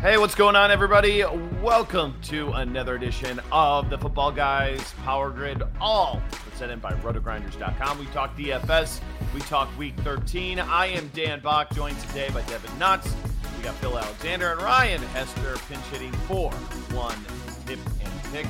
Hey, 0.00 0.16
what's 0.16 0.34
going 0.34 0.56
on, 0.56 0.70
everybody? 0.70 1.24
Welcome 1.62 2.18
to 2.22 2.52
another 2.52 2.94
edition 2.94 3.38
of 3.52 3.90
the 3.90 3.98
Football 3.98 4.32
Guys 4.32 4.94
Power 5.04 5.28
Grid, 5.28 5.62
all 5.78 6.22
presented 6.48 6.80
by 6.80 6.92
rotogrinders.com. 6.92 7.98
We 7.98 8.06
talk 8.06 8.34
DFS, 8.34 9.02
we 9.34 9.40
talk 9.40 9.68
week 9.76 9.94
13. 9.98 10.58
I 10.58 10.86
am 10.86 11.08
Dan 11.08 11.40
Bach, 11.40 11.70
joined 11.74 12.00
today 12.00 12.30
by 12.30 12.40
Devin 12.44 12.70
Knotts. 12.78 13.12
We 13.58 13.62
got 13.62 13.74
Phil 13.74 13.98
Alexander 13.98 14.52
and 14.52 14.62
Ryan 14.62 15.02
Hester 15.02 15.56
pinch 15.68 15.84
hitting 15.92 16.12
for 16.26 16.50
one 16.96 17.18
tip 17.66 17.78
and 18.02 18.32
pick. 18.32 18.46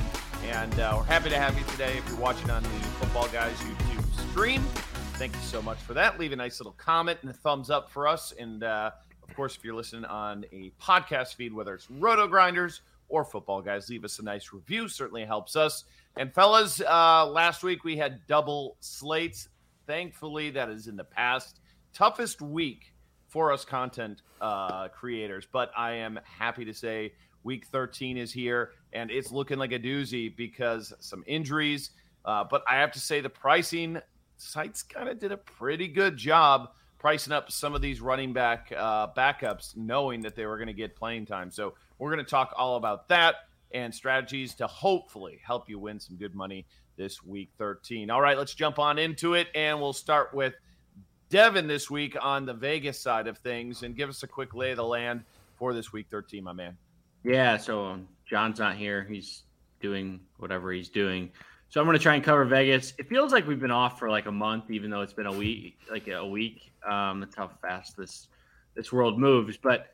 And 0.49 0.79
uh, 0.79 0.93
we're 0.99 1.03
happy 1.03 1.29
to 1.31 1.37
have 1.37 1.59
you 1.59 1.65
today. 1.65 1.97
If 1.97 2.07
you're 2.07 2.17
watching 2.17 2.49
on 2.49 2.63
the 2.63 2.69
Football 2.69 3.27
Guys 3.27 3.57
YouTube 3.57 4.29
stream, 4.31 4.61
thank 5.15 5.35
you 5.35 5.41
so 5.41 5.61
much 5.61 5.79
for 5.79 5.95
that. 5.95 6.17
Leave 6.17 6.31
a 6.31 6.37
nice 6.37 6.61
little 6.61 6.75
comment 6.77 7.19
and 7.23 7.29
a 7.29 7.33
thumbs 7.33 7.69
up 7.69 7.89
for 7.89 8.07
us. 8.07 8.33
And 8.39 8.63
uh, 8.63 8.91
of 9.31 9.37
course, 9.37 9.55
if 9.55 9.63
you're 9.63 9.73
listening 9.73 10.03
on 10.03 10.43
a 10.51 10.73
podcast 10.81 11.35
feed, 11.35 11.53
whether 11.53 11.73
it's 11.73 11.89
Roto 11.89 12.27
Grinders 12.27 12.81
or 13.07 13.23
Football 13.23 13.61
Guys, 13.61 13.89
leave 13.89 14.03
us 14.03 14.19
a 14.19 14.23
nice 14.23 14.51
review. 14.51 14.89
Certainly 14.89 15.23
helps 15.23 15.55
us. 15.55 15.85
And 16.17 16.33
fellas, 16.33 16.81
uh, 16.81 17.25
last 17.27 17.63
week 17.63 17.85
we 17.85 17.95
had 17.95 18.27
double 18.27 18.75
slates. 18.81 19.47
Thankfully, 19.87 20.49
that 20.49 20.69
is 20.69 20.87
in 20.87 20.97
the 20.97 21.05
past. 21.05 21.61
Toughest 21.93 22.41
week 22.41 22.93
for 23.29 23.53
us 23.53 23.63
content 23.63 24.21
uh, 24.41 24.89
creators, 24.89 25.47
but 25.49 25.71
I 25.77 25.93
am 25.93 26.19
happy 26.25 26.65
to 26.65 26.73
say 26.73 27.13
week 27.45 27.67
13 27.67 28.17
is 28.17 28.33
here 28.33 28.71
and 28.91 29.09
it's 29.09 29.31
looking 29.31 29.57
like 29.57 29.71
a 29.71 29.79
doozy 29.79 30.35
because 30.35 30.91
some 30.99 31.23
injuries. 31.25 31.91
Uh, 32.25 32.43
but 32.43 32.63
I 32.69 32.75
have 32.75 32.91
to 32.91 32.99
say 32.99 33.21
the 33.21 33.29
pricing 33.29 34.01
sites 34.35 34.83
kind 34.83 35.07
of 35.07 35.19
did 35.19 35.31
a 35.31 35.37
pretty 35.37 35.87
good 35.87 36.17
job 36.17 36.71
pricing 37.01 37.33
up 37.33 37.51
some 37.51 37.73
of 37.73 37.81
these 37.81 37.99
running 37.99 38.31
back 38.31 38.71
uh, 38.77 39.07
backups, 39.17 39.75
knowing 39.75 40.21
that 40.21 40.35
they 40.35 40.45
were 40.45 40.57
going 40.57 40.67
to 40.67 40.73
get 40.73 40.95
playing 40.95 41.25
time. 41.25 41.49
So 41.49 41.73
we're 41.97 42.13
going 42.13 42.23
to 42.23 42.29
talk 42.29 42.53
all 42.55 42.75
about 42.75 43.07
that 43.07 43.37
and 43.73 43.93
strategies 43.93 44.53
to 44.55 44.67
hopefully 44.67 45.41
help 45.43 45.67
you 45.67 45.79
win 45.79 45.99
some 45.99 46.15
good 46.15 46.35
money 46.35 46.67
this 46.97 47.23
week 47.23 47.49
13. 47.57 48.11
All 48.11 48.21
right, 48.21 48.37
let's 48.37 48.53
jump 48.53 48.77
on 48.77 48.99
into 48.99 49.33
it, 49.33 49.47
and 49.55 49.81
we'll 49.81 49.93
start 49.93 50.31
with 50.35 50.53
Devin 51.29 51.65
this 51.65 51.89
week 51.89 52.15
on 52.21 52.45
the 52.45 52.53
Vegas 52.53 52.99
side 52.99 53.25
of 53.25 53.39
things, 53.39 53.81
and 53.81 53.95
give 53.95 54.07
us 54.07 54.21
a 54.21 54.27
quick 54.27 54.53
lay 54.53 54.69
of 54.69 54.77
the 54.77 54.85
land 54.85 55.23
for 55.55 55.73
this 55.73 55.91
week 55.91 56.05
13, 56.11 56.43
my 56.43 56.53
man. 56.53 56.77
Yeah, 57.23 57.57
so 57.57 57.97
John's 58.29 58.59
not 58.59 58.75
here; 58.75 59.07
he's 59.09 59.41
doing 59.79 60.19
whatever 60.37 60.71
he's 60.71 60.89
doing. 60.89 61.31
So 61.71 61.79
I'm 61.79 61.87
going 61.87 61.97
to 61.97 62.03
try 62.03 62.15
and 62.15 62.23
cover 62.23 62.43
Vegas. 62.43 62.93
It 62.97 63.07
feels 63.07 63.31
like 63.31 63.47
we've 63.47 63.61
been 63.61 63.71
off 63.71 63.97
for 63.97 64.09
like 64.09 64.25
a 64.25 64.31
month, 64.31 64.69
even 64.69 64.91
though 64.91 64.99
it's 64.99 65.13
been 65.13 65.25
a 65.25 65.31
week, 65.31 65.79
like 65.89 66.09
a 66.09 66.27
week. 66.27 66.73
Um, 66.85 67.21
that's 67.21 67.33
how 67.33 67.49
fast 67.61 67.95
this 67.95 68.27
this 68.75 68.91
world 68.91 69.17
moves. 69.17 69.55
But 69.55 69.87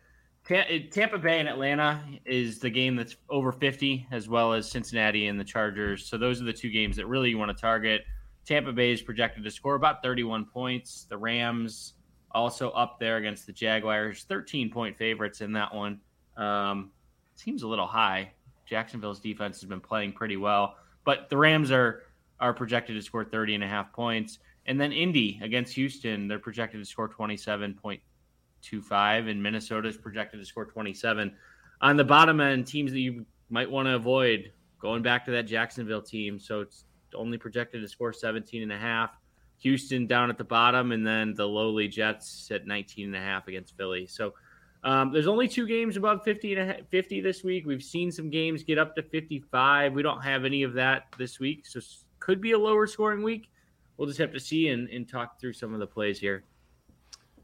Tampa 0.43 1.19
Bay 1.19 1.39
and 1.39 1.47
Atlanta 1.47 2.03
is 2.25 2.57
the 2.57 2.71
game 2.71 2.95
that's 2.95 3.15
over 3.29 3.51
50, 3.51 4.07
as 4.09 4.27
well 4.27 4.53
as 4.53 4.67
Cincinnati 4.67 5.27
and 5.27 5.39
the 5.39 5.43
Chargers. 5.43 6.03
So 6.07 6.17
those 6.17 6.41
are 6.41 6.45
the 6.45 6.53
two 6.53 6.71
games 6.71 6.95
that 6.95 7.05
really 7.05 7.29
you 7.29 7.37
want 7.37 7.55
to 7.55 7.61
target. 7.61 8.05
Tampa 8.43 8.71
Bay 8.71 8.91
is 8.91 9.03
projected 9.03 9.43
to 9.43 9.51
score 9.51 9.75
about 9.75 10.01
31 10.01 10.45
points. 10.45 11.05
The 11.07 11.17
Rams 11.17 11.93
also 12.31 12.71
up 12.71 12.99
there 12.99 13.17
against 13.17 13.45
the 13.45 13.53
Jaguars, 13.53 14.25
13 14.27 14.71
point 14.71 14.97
favorites 14.97 15.41
in 15.41 15.53
that 15.53 15.75
one. 15.75 15.99
Um, 16.37 16.89
seems 17.35 17.61
a 17.61 17.67
little 17.67 17.85
high. 17.85 18.31
Jacksonville's 18.65 19.19
defense 19.19 19.61
has 19.61 19.69
been 19.69 19.79
playing 19.79 20.13
pretty 20.13 20.37
well. 20.37 20.77
But 21.07 21.29
the 21.29 21.37
Rams 21.37 21.71
are 21.71 22.03
are 22.37 22.53
projected 22.53 22.97
to 22.97 23.01
score 23.01 23.23
30 23.23 23.55
and 23.55 23.63
a 23.63 23.67
half 23.67 23.93
points. 23.93 24.39
And 24.65 24.77
then 24.79 24.91
Indy 24.91 25.39
against 25.41 25.73
Houston, 25.75 26.27
they're 26.27 26.37
projected 26.37 26.81
to 26.81 26.85
score 26.85 27.07
27.25, 27.07 29.29
and 29.29 29.41
Minnesota 29.41 29.87
is 29.87 29.95
projected 29.95 30.41
to 30.41 30.45
score 30.45 30.65
27. 30.65 31.33
On 31.79 31.95
the 31.95 32.03
bottom 32.03 32.41
end, 32.41 32.67
teams 32.67 32.91
that 32.91 32.99
you 32.99 33.25
might 33.49 33.71
want 33.71 33.87
to 33.87 33.95
avoid 33.95 34.51
going 34.81 35.01
back 35.01 35.23
to 35.25 35.31
that 35.31 35.43
Jacksonville 35.43 36.01
team. 36.01 36.41
So 36.41 36.59
it's 36.59 36.83
only 37.15 37.37
projected 37.37 37.81
to 37.81 37.87
score 37.87 38.11
17 38.11 38.61
and 38.61 38.73
a 38.73 38.77
half. 38.77 39.11
Houston 39.59 40.07
down 40.07 40.29
at 40.29 40.37
the 40.37 40.43
bottom, 40.43 40.91
and 40.91 41.07
then 41.07 41.33
the 41.35 41.47
lowly 41.47 41.87
Jets 41.87 42.51
at 42.51 42.67
19 42.67 43.05
and 43.05 43.15
a 43.15 43.25
half 43.25 43.47
against 43.47 43.77
Philly. 43.77 44.07
So 44.07 44.33
um, 44.83 45.11
there's 45.11 45.27
only 45.27 45.47
two 45.47 45.67
games 45.67 45.97
above 45.97 46.23
50 46.23 46.55
and 46.55 46.71
a, 46.71 46.83
50 46.83 47.21
this 47.21 47.43
week. 47.43 47.65
We've 47.65 47.83
seen 47.83 48.11
some 48.11 48.29
games 48.29 48.63
get 48.63 48.77
up 48.77 48.95
to 48.95 49.03
55. 49.03 49.93
We 49.93 50.01
don't 50.01 50.21
have 50.21 50.45
any 50.45 50.63
of 50.63 50.73
that 50.73 51.07
this 51.17 51.39
week, 51.39 51.65
so 51.65 51.79
could 52.19 52.41
be 52.41 52.51
a 52.51 52.59
lower 52.59 52.87
scoring 52.87 53.23
week. 53.23 53.49
We'll 53.97 54.07
just 54.07 54.19
have 54.19 54.31
to 54.33 54.39
see 54.39 54.69
and, 54.69 54.87
and 54.89 55.09
talk 55.09 55.39
through 55.39 55.53
some 55.53 55.73
of 55.73 55.79
the 55.79 55.87
plays 55.87 56.19
here. 56.19 56.43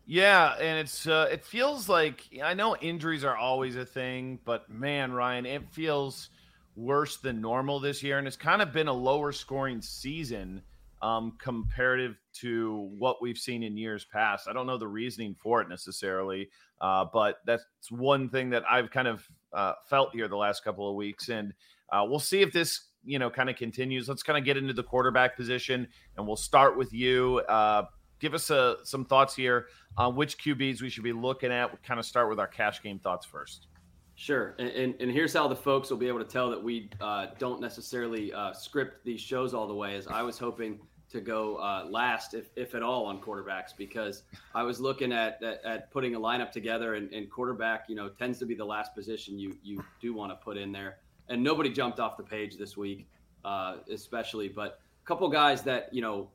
Yeah, 0.05 0.55
and 0.59 0.79
it's 0.79 1.07
uh, 1.07 1.29
it 1.31 1.45
feels 1.45 1.87
like 1.87 2.27
I 2.43 2.53
know 2.53 2.75
injuries 2.75 3.23
are 3.23 3.37
always 3.37 3.77
a 3.77 3.85
thing, 3.85 4.37
but 4.43 4.69
man, 4.69 5.13
Ryan, 5.13 5.45
it 5.45 5.63
feels 5.71 6.29
worse 6.75 7.17
than 7.17 7.39
normal 7.39 7.79
this 7.79 8.03
year, 8.03 8.17
and 8.17 8.27
it's 8.27 8.35
kind 8.35 8.61
of 8.61 8.73
been 8.73 8.89
a 8.89 8.93
lower 8.93 9.31
scoring 9.31 9.81
season 9.81 10.61
um, 11.03 11.33
comparative 11.39 12.15
to 12.33 12.89
what 12.97 13.21
we've 13.21 13.37
seen 13.37 13.61
in 13.61 13.77
years 13.77 14.05
past. 14.05 14.47
I 14.47 14.53
don't 14.53 14.65
know 14.65 14.77
the 14.77 14.87
reasoning 14.87 15.35
for 15.39 15.61
it 15.61 15.69
necessarily. 15.69 16.49
Uh, 16.83 17.05
but 17.13 17.37
that's 17.45 17.63
one 17.89 18.29
thing 18.29 18.49
that 18.49 18.63
I've 18.69 18.91
kind 18.91 19.07
of 19.07 19.25
uh, 19.53 19.73
felt 19.89 20.11
here 20.13 20.27
the 20.27 20.35
last 20.35 20.65
couple 20.65 20.89
of 20.89 20.95
weeks, 20.95 21.29
and 21.29 21.53
uh, 21.91 22.05
we'll 22.05 22.19
see 22.19 22.41
if 22.41 22.51
this 22.51 22.89
you 23.05 23.19
know 23.19 23.29
kind 23.29 23.49
of 23.49 23.55
continues. 23.55 24.09
Let's 24.09 24.21
kind 24.21 24.37
of 24.37 24.43
get 24.43 24.57
into 24.57 24.73
the 24.73 24.83
quarterback 24.83 25.37
position, 25.37 25.87
and 26.17 26.27
we'll 26.27 26.35
start 26.35 26.77
with 26.77 26.91
you. 26.91 27.39
Uh, 27.47 27.83
give 28.19 28.33
us 28.33 28.51
uh, 28.51 28.75
some 28.83 29.05
thoughts 29.05 29.33
here 29.33 29.67
on 29.97 30.17
which 30.17 30.37
QBs 30.37 30.81
we 30.81 30.89
should 30.89 31.05
be 31.05 31.13
looking 31.13 31.53
at. 31.53 31.71
We'll 31.71 31.79
kind 31.87 32.01
of 32.01 32.05
start 32.05 32.27
with 32.29 32.39
our 32.39 32.47
cash 32.47 32.81
game 32.83 32.99
thoughts 32.99 33.25
first. 33.25 33.67
Sure, 34.15 34.55
and, 34.59 34.67
and, 34.69 34.95
and, 34.99 35.09
here's 35.09 35.33
how 35.33 35.47
the 35.47 35.55
folks 35.55 35.89
will 35.89 35.97
be 35.97 36.07
able 36.07 36.19
to 36.19 36.25
tell 36.25 36.49
that 36.49 36.61
we 36.61 36.89
uh, 37.01 37.27
don't 37.39 37.59
necessarily 37.59 38.31
uh, 38.33 38.53
script 38.53 39.03
these 39.05 39.21
shows 39.21 39.53
all 39.53 39.67
the 39.67 39.73
way. 39.73 39.95
As 39.95 40.05
I 40.05 40.21
was 40.21 40.37
hoping 40.37 40.79
to 41.13 41.21
go 41.21 41.57
uh, 41.57 41.85
last, 41.89 42.33
if, 42.33 42.49
if 42.55 42.73
at 42.73 42.81
all, 42.81 43.05
on 43.05 43.21
quarterbacks 43.21 43.69
because 43.77 44.23
I 44.53 44.63
was 44.63 44.81
looking 44.81 45.13
at, 45.13 45.41
at, 45.43 45.63
at 45.63 45.91
putting 45.91 46.15
a 46.15 46.19
lineup 46.19 46.51
together, 46.51 46.95
and, 46.95 47.11
and, 47.13 47.29
quarterback, 47.29 47.85
you 47.87 47.95
know, 47.95 48.09
tends 48.09 48.39
to 48.39 48.45
be 48.45 48.55
the 48.55 48.65
last 48.65 48.95
position 48.95 49.39
you 49.39 49.55
you 49.63 49.83
do 50.01 50.13
want 50.13 50.31
to 50.31 50.35
put 50.35 50.57
in 50.57 50.71
there. 50.71 50.97
And 51.29 51.41
nobody 51.43 51.69
jumped 51.69 51.99
off 51.99 52.17
the 52.17 52.23
page 52.23 52.57
this 52.57 52.75
week, 52.75 53.07
uh, 53.45 53.77
especially, 53.91 54.49
but 54.49 54.79
a 55.03 55.07
couple 55.07 55.29
guys 55.29 55.61
that 55.61 55.93
you 55.93 56.01
know 56.01 56.29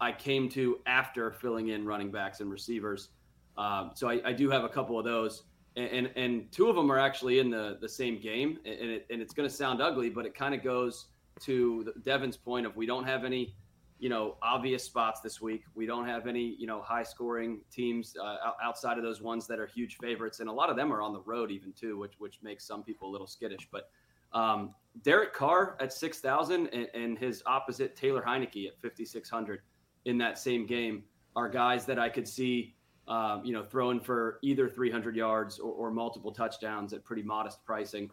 I 0.00 0.10
came 0.10 0.48
to 0.50 0.80
after 0.84 1.30
filling 1.30 1.68
in 1.68 1.86
running 1.86 2.10
backs 2.10 2.40
and 2.40 2.50
receivers. 2.50 3.10
Um, 3.56 3.92
so 3.94 4.10
I, 4.10 4.20
I, 4.24 4.32
do 4.32 4.50
have 4.50 4.64
a 4.64 4.68
couple 4.68 4.98
of 4.98 5.04
those, 5.04 5.44
and, 5.76 5.86
and, 5.86 6.10
and 6.16 6.50
two 6.52 6.68
of 6.68 6.74
them 6.74 6.90
are 6.90 6.98
actually 6.98 7.38
in 7.38 7.50
the 7.50 7.78
the 7.80 7.88
same 7.88 8.18
game, 8.18 8.58
and 8.64 8.90
it, 8.90 9.06
and 9.10 9.22
it's 9.22 9.32
going 9.32 9.48
to 9.48 9.54
sound 9.54 9.80
ugly, 9.80 10.10
but 10.10 10.26
it 10.26 10.34
kind 10.34 10.56
of 10.56 10.62
goes 10.64 11.06
to 11.42 11.92
Devin's 12.02 12.36
point 12.36 12.66
of 12.66 12.76
we 12.76 12.86
don't 12.86 13.04
have 13.04 13.24
any 13.24 13.54
you 13.98 14.08
know, 14.08 14.36
obvious 14.42 14.84
spots 14.84 15.20
this 15.20 15.40
week. 15.40 15.64
We 15.74 15.86
don't 15.86 16.06
have 16.06 16.26
any, 16.26 16.56
you 16.58 16.66
know, 16.66 16.82
high 16.82 17.04
scoring 17.04 17.60
teams 17.70 18.16
uh, 18.22 18.36
outside 18.62 18.98
of 18.98 19.04
those 19.04 19.22
ones 19.22 19.46
that 19.46 19.58
are 19.58 19.66
huge 19.66 19.96
favorites, 19.98 20.40
and 20.40 20.48
a 20.48 20.52
lot 20.52 20.68
of 20.68 20.76
them 20.76 20.92
are 20.92 21.00
on 21.00 21.12
the 21.12 21.20
road 21.20 21.50
even 21.50 21.72
too, 21.72 21.98
which 21.98 22.14
which 22.18 22.40
makes 22.42 22.66
some 22.66 22.82
people 22.82 23.08
a 23.08 23.12
little 23.12 23.26
skittish. 23.26 23.68
But 23.70 23.88
um, 24.32 24.74
Derek 25.02 25.32
Carr 25.32 25.76
at 25.80 25.92
six 25.92 26.20
thousand 26.20 26.66
and, 26.68 26.88
and 26.94 27.18
his 27.18 27.42
opposite 27.46 27.96
Taylor 27.96 28.22
Heinicke 28.22 28.66
at 28.66 28.78
fifty 28.80 29.04
six 29.04 29.30
hundred 29.30 29.60
in 30.04 30.18
that 30.18 30.38
same 30.38 30.66
game 30.66 31.04
are 31.36 31.48
guys 31.48 31.86
that 31.86 31.98
I 31.98 32.08
could 32.08 32.28
see, 32.28 32.74
um, 33.08 33.42
you 33.44 33.52
know, 33.52 33.62
throwing 33.62 34.00
for 34.00 34.38
either 34.42 34.68
three 34.68 34.90
hundred 34.90 35.16
yards 35.16 35.58
or, 35.58 35.72
or, 35.72 35.90
multiple 35.90 36.32
touchdowns 36.32 36.92
at 36.92 37.04
pretty 37.04 37.22
modest 37.22 37.64
pricing, 37.64 38.10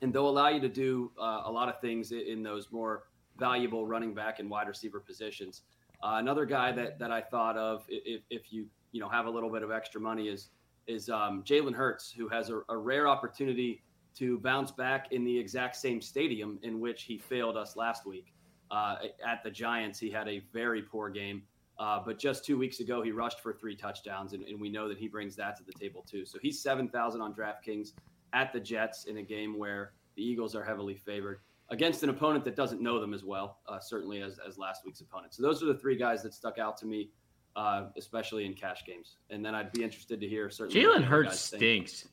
and 0.00 0.12
they'll 0.12 0.28
allow 0.28 0.48
you 0.48 0.60
to 0.60 0.68
do 0.68 1.10
uh, 1.20 1.42
a 1.44 1.50
lot 1.50 1.68
of 1.68 1.80
things 1.80 2.12
in 2.12 2.42
those 2.42 2.70
more 2.72 3.04
valuable 3.38 3.86
running 3.86 4.14
back 4.14 4.40
and 4.40 4.50
wide 4.50 4.68
receiver 4.68 5.00
positions. 5.00 5.62
Uh, 6.02 6.16
another 6.16 6.44
guy 6.44 6.72
that 6.72 6.98
that 6.98 7.10
I 7.10 7.20
thought 7.20 7.56
of 7.56 7.84
if, 7.88 8.22
if 8.30 8.52
you 8.52 8.66
you 8.92 9.00
know 9.00 9.08
have 9.08 9.26
a 9.26 9.30
little 9.30 9.50
bit 9.50 9.62
of 9.62 9.70
extra 9.70 10.00
money 10.00 10.28
is 10.28 10.50
is 10.86 11.10
um, 11.10 11.42
Jalen 11.42 11.74
Hurts, 11.74 12.10
who 12.10 12.28
has 12.28 12.50
a, 12.50 12.60
a, 12.70 12.76
rare 12.76 13.06
opportunity 13.06 13.82
to 14.14 14.38
bounce 14.38 14.70
back 14.70 15.12
in 15.12 15.22
the 15.22 15.38
exact 15.38 15.76
same 15.76 16.00
stadium 16.00 16.58
in 16.62 16.80
which 16.80 17.02
he 17.02 17.18
failed 17.18 17.58
us 17.58 17.76
last 17.76 18.06
week. 18.06 18.32
Uh, 18.70 18.96
at 19.26 19.42
the 19.44 19.50
Giants, 19.50 19.98
he 19.98 20.08
had 20.08 20.28
a 20.28 20.42
very 20.50 20.80
poor 20.80 21.10
game, 21.10 21.42
uh, 21.78 22.00
but 22.04 22.18
just 22.18 22.42
two 22.42 22.56
weeks 22.56 22.80
ago 22.80 23.02
he 23.02 23.12
rushed 23.12 23.40
for 23.40 23.52
three 23.52 23.76
touchdowns, 23.76 24.32
and, 24.32 24.44
and 24.44 24.58
we 24.58 24.70
know 24.70 24.88
that 24.88 24.98
he 24.98 25.08
brings 25.08 25.36
that 25.36 25.56
to 25.58 25.62
the 25.62 25.72
table 25.72 26.04
too. 26.08 26.24
So 26.24 26.38
he's 26.40 26.62
seven 26.62 26.88
thousand 26.88 27.20
on 27.20 27.34
DraftKings 27.34 27.92
at 28.32 28.52
the 28.52 28.60
Jets 28.60 29.04
in 29.04 29.18
a 29.18 29.22
game 29.22 29.58
where 29.58 29.92
the 30.16 30.22
Eagles 30.22 30.54
are 30.54 30.64
heavily 30.64 30.94
favored 30.96 31.40
against 31.70 32.02
an 32.02 32.08
opponent 32.08 32.44
that 32.44 32.56
doesn't 32.56 32.80
know 32.80 33.00
them 33.00 33.12
as 33.12 33.24
well, 33.24 33.58
uh, 33.68 33.78
certainly 33.78 34.22
as, 34.22 34.38
as 34.46 34.58
last 34.58 34.84
week's 34.84 35.00
opponent. 35.00 35.34
So 35.34 35.42
those 35.42 35.62
are 35.62 35.66
the 35.66 35.74
three 35.74 35.96
guys 35.96 36.22
that 36.22 36.32
stuck 36.32 36.58
out 36.58 36.76
to 36.78 36.86
me, 36.86 37.10
uh, 37.56 37.86
especially 37.96 38.46
in 38.46 38.54
cash 38.54 38.84
games. 38.86 39.16
And 39.30 39.44
then 39.44 39.54
I'd 39.54 39.72
be 39.72 39.82
interested 39.82 40.20
to 40.20 40.28
hear 40.28 40.50
certainly. 40.50 40.82
Jalen 40.82 41.04
Hurts 41.04 41.40
stinks. 41.40 42.08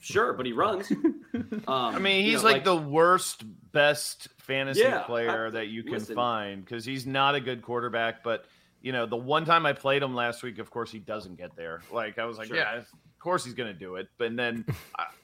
sure, 0.00 0.32
but 0.32 0.46
he 0.46 0.52
runs. 0.52 0.90
Um, 1.68 1.94
I 1.94 1.98
mean, 1.98 2.24
he's 2.24 2.32
you 2.32 2.38
know, 2.38 2.44
like, 2.44 2.54
like, 2.54 2.64
the 2.64 2.76
worst, 2.76 3.44
best 3.72 4.28
fantasy 4.38 4.80
yeah, 4.80 5.00
player 5.00 5.48
I, 5.48 5.50
that 5.50 5.68
you 5.68 5.82
can 5.82 5.94
listen, 5.94 6.14
find 6.14 6.64
because 6.64 6.84
he's 6.84 7.06
not 7.06 7.34
a 7.34 7.40
good 7.40 7.60
quarterback. 7.60 8.24
But 8.24 8.46
you 8.80 8.92
know, 8.92 9.04
the 9.04 9.16
one 9.16 9.44
time 9.44 9.66
I 9.66 9.74
played 9.74 10.02
him 10.02 10.14
last 10.14 10.42
week, 10.42 10.58
of 10.58 10.70
course, 10.70 10.90
he 10.90 10.98
doesn't 10.98 11.36
get 11.36 11.54
there. 11.54 11.82
Like 11.92 12.18
I 12.18 12.24
was 12.24 12.38
like, 12.38 12.48
sure. 12.48 12.56
yeah, 12.56 12.78
of 12.78 12.86
course 13.18 13.44
he's 13.44 13.54
going 13.54 13.72
to 13.72 13.78
do 13.78 13.96
it. 13.96 14.08
But 14.16 14.36
then 14.36 14.64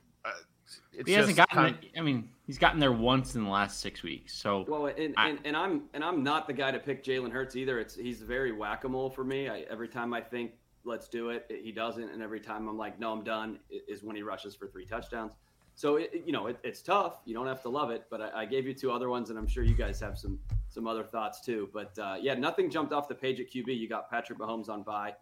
he 1.06 1.12
hasn't 1.12 1.36
gotten. 1.36 1.56
Kind 1.56 1.76
of, 1.76 1.84
I 1.96 2.00
mean, 2.02 2.28
he's 2.46 2.58
gotten 2.58 2.80
there 2.80 2.92
once 2.92 3.34
in 3.34 3.44
the 3.44 3.50
last 3.50 3.80
six 3.80 4.02
weeks. 4.02 4.34
So 4.34 4.64
well, 4.68 4.86
and, 4.86 5.14
I, 5.16 5.30
and, 5.30 5.38
and, 5.44 5.56
I'm 5.56 5.82
and 5.94 6.04
I'm 6.04 6.22
not 6.22 6.46
the 6.46 6.52
guy 6.52 6.70
to 6.70 6.78
pick 6.78 7.04
Jalen 7.04 7.30
Hurts 7.30 7.56
either. 7.56 7.78
It's 7.78 7.94
he's 7.94 8.22
very 8.22 8.52
whack 8.52 8.84
a 8.84 8.88
mole 8.88 9.10
for 9.10 9.24
me. 9.24 9.48
I, 9.48 9.60
every 9.70 9.88
time 9.88 10.12
I 10.14 10.20
think 10.20 10.52
let's 10.84 11.08
do 11.08 11.30
it, 11.30 11.50
he 11.62 11.72
doesn't, 11.72 12.10
and 12.10 12.22
every 12.22 12.40
time 12.40 12.68
I'm 12.68 12.76
like, 12.76 12.98
no, 13.00 13.12
I'm 13.12 13.24
done, 13.24 13.58
is 13.88 14.02
when 14.02 14.16
he 14.16 14.22
rushes 14.22 14.54
for 14.54 14.66
three 14.68 14.84
touchdowns. 14.84 15.32
So 15.76 15.96
it, 15.96 16.22
you 16.24 16.32
know, 16.32 16.46
it, 16.46 16.58
it's 16.62 16.82
tough. 16.82 17.20
You 17.24 17.34
don't 17.34 17.46
have 17.46 17.62
to 17.62 17.68
love 17.68 17.90
it, 17.90 18.04
but 18.10 18.20
I, 18.20 18.42
I, 18.42 18.44
gave 18.44 18.66
you 18.66 18.74
two 18.74 18.92
other 18.92 19.08
ones, 19.08 19.30
and 19.30 19.38
I'm 19.38 19.48
sure 19.48 19.64
you 19.64 19.74
guys 19.74 19.98
have 20.00 20.16
some 20.16 20.38
some 20.68 20.86
other 20.86 21.02
thoughts 21.02 21.40
too. 21.40 21.68
But 21.72 21.98
uh, 21.98 22.16
yeah, 22.20 22.34
nothing 22.34 22.70
jumped 22.70 22.92
off 22.92 23.08
the 23.08 23.14
page 23.14 23.40
at 23.40 23.50
QB. 23.50 23.76
You 23.76 23.88
got 23.88 24.08
Patrick 24.08 24.38
Mahomes 24.38 24.68
on 24.68 24.82
bye. 24.82 25.14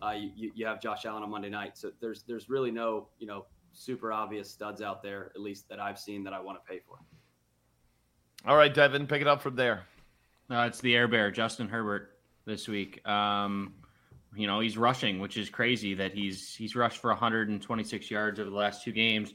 Uh, 0.00 0.12
you, 0.12 0.52
you 0.54 0.64
have 0.64 0.80
Josh 0.80 1.04
Allen 1.04 1.22
on 1.22 1.30
Monday 1.30 1.50
night. 1.50 1.76
So 1.76 1.90
there's 2.00 2.22
there's 2.22 2.48
really 2.48 2.70
no 2.70 3.08
you 3.18 3.26
know 3.26 3.44
super 3.78 4.12
obvious 4.12 4.50
studs 4.50 4.82
out 4.82 5.02
there, 5.02 5.30
at 5.34 5.40
least 5.40 5.68
that 5.68 5.80
I've 5.80 5.98
seen 5.98 6.24
that 6.24 6.32
I 6.32 6.40
want 6.40 6.58
to 6.62 6.70
pay 6.70 6.80
for. 6.86 6.98
All 8.46 8.56
right, 8.56 8.72
Devin, 8.72 9.06
pick 9.06 9.20
it 9.20 9.26
up 9.26 9.42
from 9.42 9.56
there. 9.56 9.84
Uh, 10.50 10.64
it's 10.68 10.80
the 10.80 10.94
air 10.94 11.08
bear, 11.08 11.30
Justin 11.30 11.68
Herbert, 11.68 12.18
this 12.44 12.68
week. 12.68 13.06
Um, 13.06 13.74
you 14.34 14.46
know, 14.46 14.60
he's 14.60 14.78
rushing, 14.78 15.18
which 15.18 15.36
is 15.36 15.50
crazy 15.50 15.94
that 15.94 16.12
he's 16.12 16.54
he's 16.54 16.76
rushed 16.76 16.98
for 16.98 17.10
126 17.10 18.10
yards 18.10 18.38
over 18.38 18.48
the 18.48 18.56
last 18.56 18.82
two 18.82 18.92
games. 18.92 19.34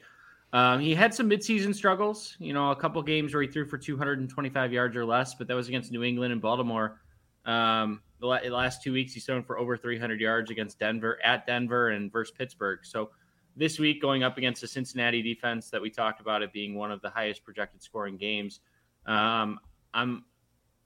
Um, 0.54 0.80
he 0.80 0.94
had 0.94 1.14
some 1.14 1.30
midseason 1.30 1.74
struggles, 1.74 2.36
you 2.40 2.54
know, 2.54 2.72
a 2.72 2.76
couple 2.76 3.02
games 3.02 3.34
where 3.34 3.42
he 3.42 3.50
threw 3.50 3.66
for 3.66 3.78
225 3.78 4.72
yards 4.72 4.96
or 4.96 5.04
less, 5.04 5.34
but 5.34 5.48
that 5.48 5.56
was 5.56 5.68
against 5.68 5.92
New 5.92 6.04
England 6.04 6.32
and 6.32 6.42
Baltimore. 6.42 7.02
Um, 7.46 8.02
the 8.20 8.28
last 8.28 8.84
two 8.84 8.94
weeks, 8.94 9.14
he's 9.14 9.26
thrown 9.26 9.44
for 9.44 9.58
over 9.58 9.76
300 9.76 10.22
yards 10.22 10.52
against 10.52 10.80
Denver, 10.80 11.20
at 11.24 11.46
Denver, 11.46 11.90
and 11.90 12.12
versus 12.12 12.34
Pittsburgh. 12.38 12.80
So 12.84 13.10
this 13.56 13.80
week 13.80 14.02
going 14.02 14.24
up 14.24 14.38
against 14.38 14.62
the 14.62 14.68
Cincinnati 14.68 15.22
defense 15.22 15.70
that 15.70 15.82
we 15.82 15.90
talked 15.90 16.22
about 16.22 16.42
it 16.42 16.52
being 16.54 16.76
one 16.76 16.92
of 16.92 17.02
the 17.02 17.10
highest 17.10 17.44
projected 17.44 17.82
scoring 17.82 18.18
games. 18.18 18.62
Um, 19.06 19.60
I'm 19.94 20.26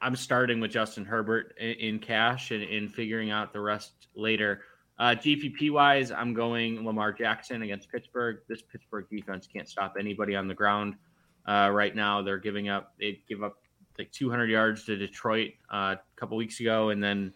I'm 0.01 0.15
starting 0.15 0.59
with 0.59 0.71
Justin 0.71 1.05
Herbert 1.05 1.55
in, 1.59 1.71
in 1.71 1.99
cash 1.99 2.51
and 2.51 2.63
in 2.63 2.87
figuring 2.89 3.31
out 3.31 3.53
the 3.53 3.61
rest 3.61 4.07
later. 4.15 4.61
Uh, 4.99 5.15
GPP 5.15 5.71
wise, 5.71 6.11
I'm 6.11 6.33
going 6.33 6.85
Lamar 6.85 7.11
Jackson 7.11 7.61
against 7.61 7.91
Pittsburgh. 7.91 8.39
This 8.47 8.61
Pittsburgh 8.61 9.05
defense 9.09 9.47
can't 9.47 9.67
stop 9.67 9.95
anybody 9.99 10.35
on 10.35 10.47
the 10.47 10.55
ground 10.55 10.95
uh, 11.47 11.69
right 11.71 11.95
now. 11.95 12.21
They're 12.21 12.39
giving 12.39 12.69
up 12.69 12.93
they 12.99 13.21
give 13.29 13.43
up 13.43 13.57
like 13.97 14.11
200 14.11 14.49
yards 14.49 14.83
to 14.85 14.95
Detroit 14.95 15.53
uh, 15.71 15.95
a 15.95 15.99
couple 16.15 16.37
weeks 16.37 16.59
ago, 16.59 16.89
and 16.89 17.03
then 17.03 17.33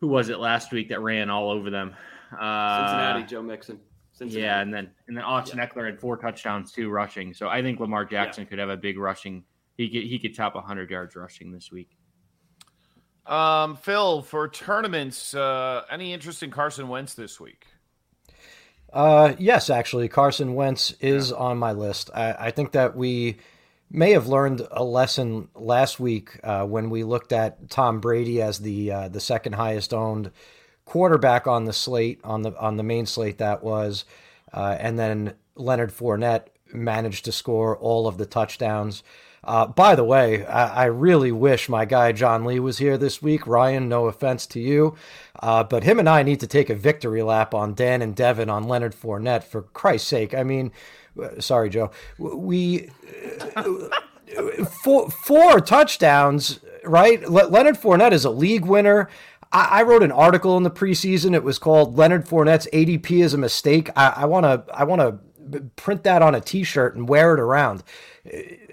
who 0.00 0.08
was 0.08 0.28
it 0.28 0.38
last 0.38 0.72
week 0.72 0.88
that 0.88 1.00
ran 1.00 1.30
all 1.30 1.50
over 1.50 1.70
them? 1.70 1.94
Uh, 2.32 2.86
Cincinnati, 2.86 3.24
Joe 3.24 3.42
Mixon. 3.42 3.80
Cincinnati. 4.18 4.42
Yeah, 4.42 4.60
and 4.60 4.74
then 4.74 4.90
and 5.06 5.16
then 5.16 5.24
Austin 5.24 5.58
yeah. 5.58 5.66
Ekeler 5.68 5.86
had 5.86 6.00
four 6.00 6.16
touchdowns 6.16 6.72
too 6.72 6.90
rushing. 6.90 7.32
So 7.32 7.48
I 7.48 7.62
think 7.62 7.78
Lamar 7.78 8.04
Jackson 8.04 8.44
yeah. 8.44 8.48
could 8.50 8.58
have 8.58 8.68
a 8.68 8.76
big 8.76 8.98
rushing. 8.98 9.44
He 9.76 9.88
could 9.88 10.02
he 10.02 10.18
could 10.18 10.34
top 10.34 10.54
100 10.54 10.90
yards 10.90 11.14
rushing 11.14 11.52
this 11.52 11.70
week. 11.70 11.90
Um, 13.26 13.76
Phil, 13.76 14.22
for 14.22 14.48
tournaments, 14.48 15.34
uh, 15.34 15.82
any 15.90 16.12
interest 16.12 16.42
in 16.42 16.50
Carson 16.50 16.88
Wentz 16.88 17.14
this 17.14 17.38
week? 17.38 17.66
Uh, 18.90 19.34
yes, 19.38 19.68
actually, 19.68 20.08
Carson 20.08 20.54
Wentz 20.54 20.92
is 21.00 21.30
yeah. 21.30 21.36
on 21.36 21.58
my 21.58 21.72
list. 21.72 22.10
I, 22.14 22.32
I, 22.32 22.50
think 22.52 22.72
that 22.72 22.96
we 22.96 23.36
may 23.90 24.12
have 24.12 24.28
learned 24.28 24.66
a 24.70 24.82
lesson 24.82 25.48
last 25.54 26.00
week 26.00 26.40
uh, 26.42 26.64
when 26.64 26.88
we 26.88 27.04
looked 27.04 27.32
at 27.32 27.68
Tom 27.68 28.00
Brady 28.00 28.40
as 28.40 28.58
the 28.58 28.90
uh, 28.90 29.08
the 29.08 29.20
second 29.20 29.52
highest 29.52 29.92
owned 29.92 30.30
quarterback 30.88 31.46
on 31.46 31.66
the 31.66 31.72
slate 31.72 32.18
on 32.24 32.40
the 32.40 32.58
on 32.58 32.78
the 32.78 32.82
main 32.82 33.04
slate 33.04 33.36
that 33.36 33.62
was, 33.62 34.06
uh, 34.54 34.74
and 34.80 34.98
then 34.98 35.34
Leonard 35.54 35.92
Fournette 35.92 36.46
managed 36.72 37.26
to 37.26 37.32
score 37.32 37.76
all 37.76 38.06
of 38.06 38.16
the 38.16 38.24
touchdowns. 38.24 39.02
Uh, 39.44 39.66
by 39.66 39.94
the 39.94 40.04
way, 40.04 40.46
I, 40.46 40.84
I, 40.84 40.84
really 40.86 41.30
wish 41.30 41.68
my 41.68 41.84
guy 41.84 42.12
John 42.12 42.44
Lee 42.44 42.58
was 42.58 42.78
here 42.78 42.98
this 42.98 43.22
week. 43.22 43.46
Ryan, 43.46 43.88
no 43.88 44.06
offense 44.06 44.46
to 44.48 44.60
you, 44.60 44.96
uh, 45.40 45.62
but 45.62 45.84
him 45.84 45.98
and 45.98 46.08
I 46.08 46.22
need 46.22 46.40
to 46.40 46.46
take 46.46 46.68
a 46.70 46.74
victory 46.74 47.22
lap 47.22 47.54
on 47.54 47.74
Dan 47.74 48.02
and 48.02 48.16
Devin 48.16 48.50
on 48.50 48.64
Leonard 48.64 48.94
Fournette 48.94 49.44
for 49.44 49.62
Christ's 49.62 50.08
sake. 50.08 50.34
I 50.34 50.42
mean, 50.42 50.72
uh, 51.22 51.40
sorry, 51.40 51.68
Joe. 51.68 51.90
We 52.18 52.90
uh, 53.54 53.88
four, 54.82 55.10
four 55.10 55.60
touchdowns, 55.60 56.60
right? 56.84 57.22
Le- 57.28 57.48
Leonard 57.48 57.76
Fournette 57.76 58.12
is 58.12 58.24
a 58.24 58.30
league 58.30 58.64
winner. 58.64 59.08
I, 59.52 59.80
I 59.80 59.82
wrote 59.82 60.02
an 60.02 60.12
article 60.12 60.56
in 60.56 60.62
the 60.62 60.70
preseason. 60.70 61.34
It 61.34 61.42
was 61.42 61.58
called 61.58 61.96
Leonard 61.96 62.26
Fournette's 62.26 62.68
ADP 62.72 63.22
is 63.22 63.34
a 63.34 63.38
mistake. 63.38 63.90
I 63.96 64.26
want 64.26 64.44
to 64.44 64.64
I 64.74 64.84
want 64.84 65.00
to 65.00 65.18
print 65.76 66.04
that 66.04 66.22
on 66.22 66.34
a 66.34 66.40
T-shirt 66.40 66.94
and 66.94 67.08
wear 67.08 67.34
it 67.34 67.40
around. 67.40 67.82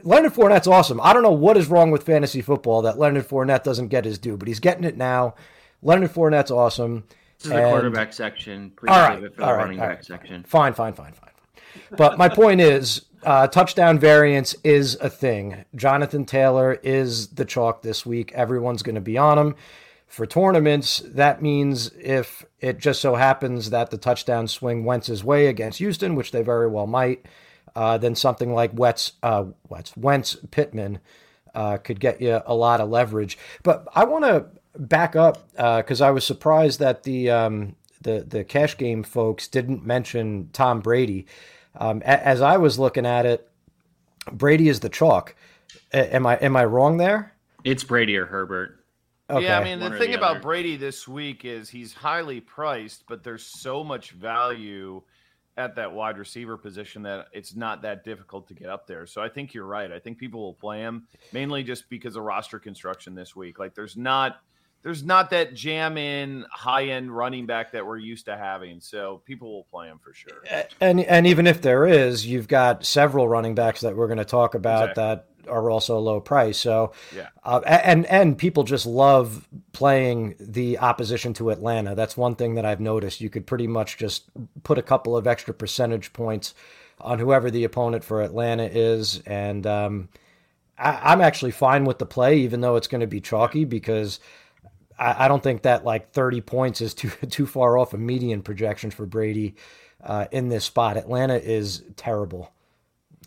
Leonard 0.03 0.33
Fournette's 0.33 0.67
awesome. 0.67 0.99
I 1.01 1.13
don't 1.13 1.23
know 1.23 1.31
what 1.31 1.57
is 1.57 1.67
wrong 1.67 1.91
with 1.91 2.03
fantasy 2.03 2.41
football 2.41 2.81
that 2.83 2.99
Leonard 2.99 3.27
Fournette 3.27 3.63
doesn't 3.63 3.87
get 3.87 4.05
his 4.05 4.17
due, 4.17 4.37
but 4.37 4.47
he's 4.47 4.59
getting 4.59 4.83
it 4.83 4.97
now. 4.97 5.35
Leonard 5.81 6.11
Fournette's 6.11 6.51
awesome. 6.51 7.05
This 7.37 7.47
is 7.47 7.51
and, 7.51 7.65
the 7.65 7.69
quarterback 7.69 8.13
section. 8.13 8.71
Please 8.71 8.89
all 8.89 8.99
right, 8.99 9.23
all 9.39 9.53
right, 9.53 9.57
running 9.57 9.79
all 9.79 9.87
right, 9.87 10.03
section. 10.03 10.43
Fine, 10.43 10.73
fine, 10.73 10.93
fine, 10.93 11.13
fine. 11.13 11.29
But 11.91 12.17
my 12.17 12.29
point 12.29 12.61
is, 12.61 13.05
uh, 13.23 13.47
touchdown 13.47 13.99
variance 13.99 14.55
is 14.63 14.95
a 14.95 15.09
thing. 15.09 15.65
Jonathan 15.75 16.25
Taylor 16.25 16.73
is 16.83 17.27
the 17.29 17.45
chalk 17.45 17.81
this 17.81 18.05
week. 18.05 18.31
Everyone's 18.33 18.83
going 18.83 18.95
to 18.95 19.01
be 19.01 19.17
on 19.17 19.37
him. 19.37 19.55
For 20.07 20.25
tournaments, 20.25 20.99
that 21.05 21.41
means 21.41 21.91
if 21.99 22.45
it 22.61 22.77
just 22.77 23.01
so 23.01 23.15
happens 23.15 23.71
that 23.71 23.89
the 23.91 23.97
touchdown 23.97 24.47
swing 24.47 24.85
Wentz's 24.85 25.23
way 25.23 25.47
against 25.47 25.79
Houston, 25.79 26.15
which 26.15 26.31
they 26.31 26.41
very 26.41 26.67
well 26.67 26.87
might, 26.87 27.25
uh, 27.75 27.97
then 27.97 28.15
something 28.15 28.53
like 28.53 28.71
Wentz, 28.73 29.13
uh, 29.23 29.45
Wentz, 29.67 29.95
Wentz 29.97 30.37
Pittman 30.51 30.99
uh, 31.53 31.77
could 31.77 31.99
get 31.99 32.21
you 32.21 32.41
a 32.45 32.53
lot 32.55 32.79
of 32.79 32.89
leverage. 32.89 33.37
But 33.63 33.87
I 33.93 34.05
want 34.05 34.23
to 34.25 34.45
back 34.77 35.15
up 35.15 35.47
because 35.55 36.01
uh, 36.01 36.07
I 36.07 36.11
was 36.11 36.25
surprised 36.25 36.79
that 36.79 37.03
the 37.03 37.29
um, 37.31 37.75
the 38.01 38.25
the 38.27 38.43
cash 38.43 38.77
game 38.77 39.03
folks 39.03 39.47
didn't 39.47 39.85
mention 39.85 40.49
Tom 40.53 40.79
Brady. 40.81 41.25
Um, 41.75 42.01
a- 42.01 42.25
as 42.25 42.41
I 42.41 42.57
was 42.57 42.79
looking 42.79 43.05
at 43.05 43.25
it, 43.25 43.49
Brady 44.31 44.69
is 44.69 44.79
the 44.81 44.89
chalk. 44.89 45.35
A- 45.93 46.15
am 46.15 46.25
I 46.25 46.35
am 46.37 46.55
I 46.55 46.63
wrong 46.65 46.97
there? 46.97 47.33
It's 47.63 47.83
Brady 47.83 48.15
or 48.15 48.27
Herbert. 48.27 48.79
Okay. 49.29 49.45
Yeah, 49.45 49.59
I 49.59 49.63
mean, 49.63 49.79
the 49.79 49.89
thing 49.97 50.11
the 50.11 50.17
about 50.17 50.31
other. 50.31 50.39
Brady 50.41 50.77
this 50.77 51.07
week 51.07 51.45
is 51.45 51.69
he's 51.69 51.93
highly 51.93 52.41
priced, 52.41 53.05
but 53.07 53.23
there's 53.23 53.45
so 53.59 53.83
much 53.83 54.11
value 54.11 55.01
at 55.57 55.75
that 55.75 55.93
wide 55.93 56.17
receiver 56.17 56.57
position 56.57 57.03
that 57.03 57.27
it's 57.31 57.55
not 57.55 57.81
that 57.81 58.03
difficult 58.03 58.47
to 58.49 58.53
get 58.53 58.69
up 58.69 58.87
there. 58.87 59.05
So 59.05 59.21
I 59.21 59.29
think 59.29 59.53
you're 59.53 59.65
right. 59.65 59.91
I 59.91 59.99
think 59.99 60.17
people 60.17 60.41
will 60.41 60.53
play 60.53 60.79
him 60.79 61.07
mainly 61.31 61.63
just 61.63 61.89
because 61.89 62.15
of 62.15 62.23
roster 62.23 62.59
construction 62.59 63.15
this 63.15 63.35
week. 63.35 63.57
Like 63.57 63.73
there's 63.73 63.95
not 63.95 64.41
there's 64.83 65.03
not 65.03 65.31
that 65.31 65.55
jam 65.55 65.97
in 65.97 66.45
high 66.51 66.89
end 66.89 67.09
running 67.09 67.47
back 67.47 67.71
that 67.71 67.83
we're 67.87 67.97
used 67.97 68.25
to 68.25 68.37
having. 68.37 68.79
So 68.81 69.23
people 69.25 69.51
will 69.51 69.63
play 69.63 69.87
him 69.87 69.97
for 69.97 70.13
sure. 70.13 70.43
And 70.79 70.99
and 70.99 71.25
even 71.25 71.47
if 71.47 71.61
there 71.61 71.87
is, 71.87 72.27
you've 72.27 72.47
got 72.47 72.85
several 72.85 73.27
running 73.27 73.55
backs 73.55 73.81
that 73.81 73.95
we're 73.95 74.07
going 74.07 74.19
to 74.19 74.25
talk 74.25 74.53
about 74.53 74.91
exactly. 74.91 75.03
that 75.03 75.27
are 75.47 75.69
also 75.69 75.97
a 75.97 75.99
low 75.99 76.19
price. 76.19 76.57
So 76.57 76.93
yeah, 77.15 77.29
uh, 77.43 77.61
and 77.65 78.05
and 78.05 78.37
people 78.37 78.63
just 78.63 78.85
love 78.85 79.47
playing 79.71 80.35
the 80.39 80.79
opposition 80.79 81.33
to 81.35 81.49
Atlanta. 81.49 81.95
That's 81.95 82.17
one 82.17 82.35
thing 82.35 82.55
that 82.55 82.65
I've 82.65 82.79
noticed. 82.79 83.21
You 83.21 83.29
could 83.29 83.45
pretty 83.45 83.67
much 83.67 83.97
just 83.97 84.25
put 84.63 84.77
a 84.77 84.81
couple 84.81 85.15
of 85.15 85.27
extra 85.27 85.53
percentage 85.53 86.13
points 86.13 86.53
on 86.99 87.19
whoever 87.19 87.51
the 87.51 87.63
opponent 87.63 88.03
for 88.03 88.21
Atlanta 88.21 88.65
is, 88.65 89.21
and 89.25 89.65
um, 89.67 90.09
I, 90.77 91.13
am 91.13 91.21
actually 91.21 91.51
fine 91.51 91.85
with 91.85 91.99
the 91.99 92.05
play, 92.05 92.39
even 92.39 92.61
though 92.61 92.75
it's 92.75 92.87
going 92.87 93.01
to 93.01 93.07
be 93.07 93.21
chalky 93.21 93.65
because. 93.65 94.19
I, 94.97 95.25
I 95.25 95.27
don't 95.27 95.43
think 95.43 95.63
that 95.63 95.83
like 95.83 96.13
30 96.13 96.39
points 96.39 96.79
is 96.79 96.93
too 96.93 97.09
too 97.09 97.45
far 97.45 97.77
off 97.77 97.93
a 97.93 97.97
median 97.97 98.41
projection 98.41 98.91
for 98.91 99.05
Brady 99.05 99.55
uh, 100.05 100.27
in 100.31 100.49
this 100.49 100.63
spot. 100.63 100.97
Atlanta 100.97 101.35
is 101.35 101.83
terrible, 101.97 102.51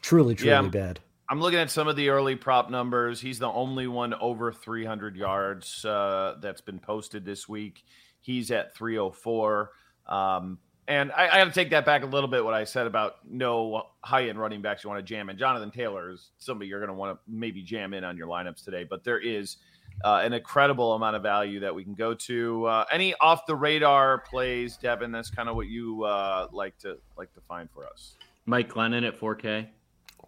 truly, 0.00 0.34
truly 0.34 0.50
yeah. 0.50 0.62
bad. 0.62 1.00
I'm 1.30 1.40
looking 1.40 1.58
at 1.58 1.70
some 1.70 1.88
of 1.88 1.96
the 1.96 2.08
early 2.08 2.36
prop 2.36 2.70
numbers. 2.70 3.20
He's 3.20 3.38
the 3.38 3.48
only 3.48 3.86
one 3.86 4.14
over 4.14 4.50
300 4.50 5.16
yards 5.16 5.84
uh, 5.84 6.36
that's 6.40 6.62
been 6.62 6.78
posted 6.78 7.24
this 7.24 7.48
week. 7.48 7.84
He's 8.20 8.50
at 8.50 8.74
304. 8.74 9.70
Um, 10.06 10.58
and 10.86 11.12
I, 11.12 11.28
I 11.28 11.38
got 11.38 11.44
to 11.44 11.50
take 11.50 11.70
that 11.70 11.84
back 11.84 12.02
a 12.02 12.06
little 12.06 12.30
bit. 12.30 12.42
What 12.42 12.54
I 12.54 12.64
said 12.64 12.86
about 12.86 13.16
no 13.28 13.88
high 14.02 14.28
end 14.28 14.40
running 14.40 14.62
backs 14.62 14.82
you 14.82 14.88
want 14.88 15.00
to 15.00 15.02
jam 15.04 15.28
in. 15.28 15.36
Jonathan 15.36 15.70
Taylor 15.70 16.10
is 16.10 16.30
somebody 16.38 16.68
you're 16.68 16.80
going 16.80 16.88
to 16.88 16.94
want 16.94 17.14
to 17.14 17.20
maybe 17.28 17.62
jam 17.62 17.92
in 17.92 18.04
on 18.04 18.16
your 18.16 18.26
lineups 18.26 18.64
today, 18.64 18.84
but 18.84 19.04
there 19.04 19.18
is 19.18 19.58
uh, 20.04 20.22
an 20.24 20.32
incredible 20.32 20.94
amount 20.94 21.14
of 21.14 21.22
value 21.22 21.60
that 21.60 21.74
we 21.74 21.84
can 21.84 21.94
go 21.94 22.14
to. 22.14 22.64
Uh, 22.64 22.84
any 22.90 23.14
off 23.20 23.44
the 23.44 23.54
radar 23.54 24.18
plays, 24.18 24.78
Devin? 24.78 25.12
That's 25.12 25.30
kind 25.30 25.50
of 25.50 25.56
what 25.56 25.66
you 25.66 26.04
uh, 26.04 26.48
like 26.52 26.78
to 26.78 26.96
like 27.18 27.34
to 27.34 27.40
find 27.42 27.68
for 27.70 27.86
us. 27.86 28.14
Mike 28.46 28.72
Glennon 28.72 29.06
at 29.06 29.20
4K. 29.20 29.66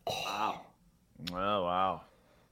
Wow. 0.06 0.60
Oh 1.32 1.64
wow. 1.64 2.02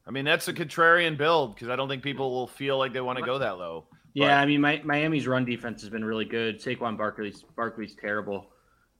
I 0.06 0.10
mean, 0.10 0.24
that's 0.24 0.48
a 0.48 0.54
contrarian 0.54 1.18
build 1.18 1.54
because 1.54 1.68
I 1.68 1.76
don't 1.76 1.88
think 1.88 2.02
people 2.02 2.30
will 2.30 2.46
feel 2.46 2.78
like 2.78 2.94
they 2.94 3.00
want 3.02 3.18
to 3.18 3.24
go 3.24 3.38
that 3.38 3.58
low. 3.58 3.84
Yeah, 4.14 4.28
but... 4.28 4.42
I 4.42 4.46
mean, 4.46 4.60
my, 4.62 4.80
Miami's 4.82 5.26
run 5.26 5.44
defense 5.44 5.82
has 5.82 5.90
been 5.90 6.04
really 6.04 6.24
good. 6.24 6.58
Saquon 6.60 6.96
Barkley's 6.96 7.44
Barkley's 7.56 7.94
terrible. 7.94 8.46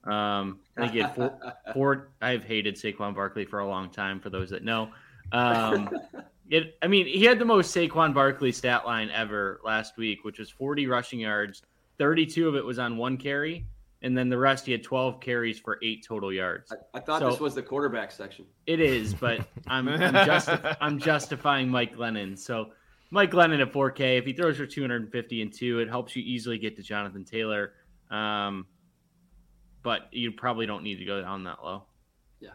Um, 0.04 0.60
I 0.76 0.82
think 0.82 0.92
he 0.92 0.98
had 0.98 1.14
four, 1.14 1.38
four. 1.72 2.08
I've 2.20 2.44
hated 2.44 2.76
Saquon 2.76 3.14
Barkley 3.14 3.46
for 3.46 3.60
a 3.60 3.68
long 3.68 3.90
time. 3.90 4.20
For 4.20 4.30
those 4.30 4.50
that 4.50 4.64
know, 4.64 4.90
um, 5.32 5.90
it. 6.50 6.76
I 6.82 6.87
mean, 6.87 7.06
he 7.06 7.25
had 7.25 7.38
the 7.38 7.44
most 7.44 7.75
Saquon 7.75 8.12
Barkley 8.12 8.52
stat 8.52 8.87
line 8.87 9.10
ever 9.10 9.60
last 9.64 9.96
week, 9.96 10.25
which 10.25 10.38
was 10.38 10.50
40 10.50 10.87
rushing 10.87 11.20
yards. 11.20 11.62
32 11.98 12.48
of 12.48 12.54
it 12.54 12.64
was 12.64 12.78
on 12.78 12.96
one 12.96 13.16
carry, 13.16 13.66
and 14.02 14.17
then 14.17 14.28
the 14.28 14.38
rest 14.38 14.67
he 14.67 14.73
had 14.73 14.83
12 14.83 15.21
carries 15.21 15.59
for 15.59 15.78
eight 15.83 16.05
total 16.07 16.33
yards. 16.33 16.73
I, 16.73 16.99
I 16.99 17.00
thought 17.00 17.21
so, 17.21 17.31
this 17.31 17.40
was 17.40 17.55
the 17.55 17.62
quarterback 17.62 18.12
section. 18.12 18.47
It 18.67 18.81
is, 18.81 19.14
but 19.14 19.47
I'm 19.67 19.88
I'm, 19.88 20.26
justi- 20.26 20.52
I'm, 20.81 20.99
justifying 20.99 21.69
Mike 21.69 21.97
Glennon. 21.97 22.38
So 22.38 22.71
Mike 23.11 23.31
Glennon 23.31 23.61
at 23.61 23.73
4K, 23.73 24.19
if 24.19 24.25
he 24.25 24.33
throws 24.33 24.57
for 24.57 24.67
250 24.67 25.43
and 25.43 25.52
two, 25.52 25.81
it 25.81 25.88
helps 25.88 26.14
you 26.14 26.23
easily 26.23 26.59
get 26.59 26.76
to 26.76 26.83
Jonathan 26.83 27.25
Taylor. 27.25 27.73
Um, 28.11 28.67
but 29.83 30.02
you 30.12 30.33
probably 30.33 30.67
don't 30.67 30.83
need 30.83 30.97
to 30.97 31.05
go 31.05 31.21
down 31.21 31.45
that 31.45 31.59
low. 31.64 31.85
Yeah. 32.40 32.50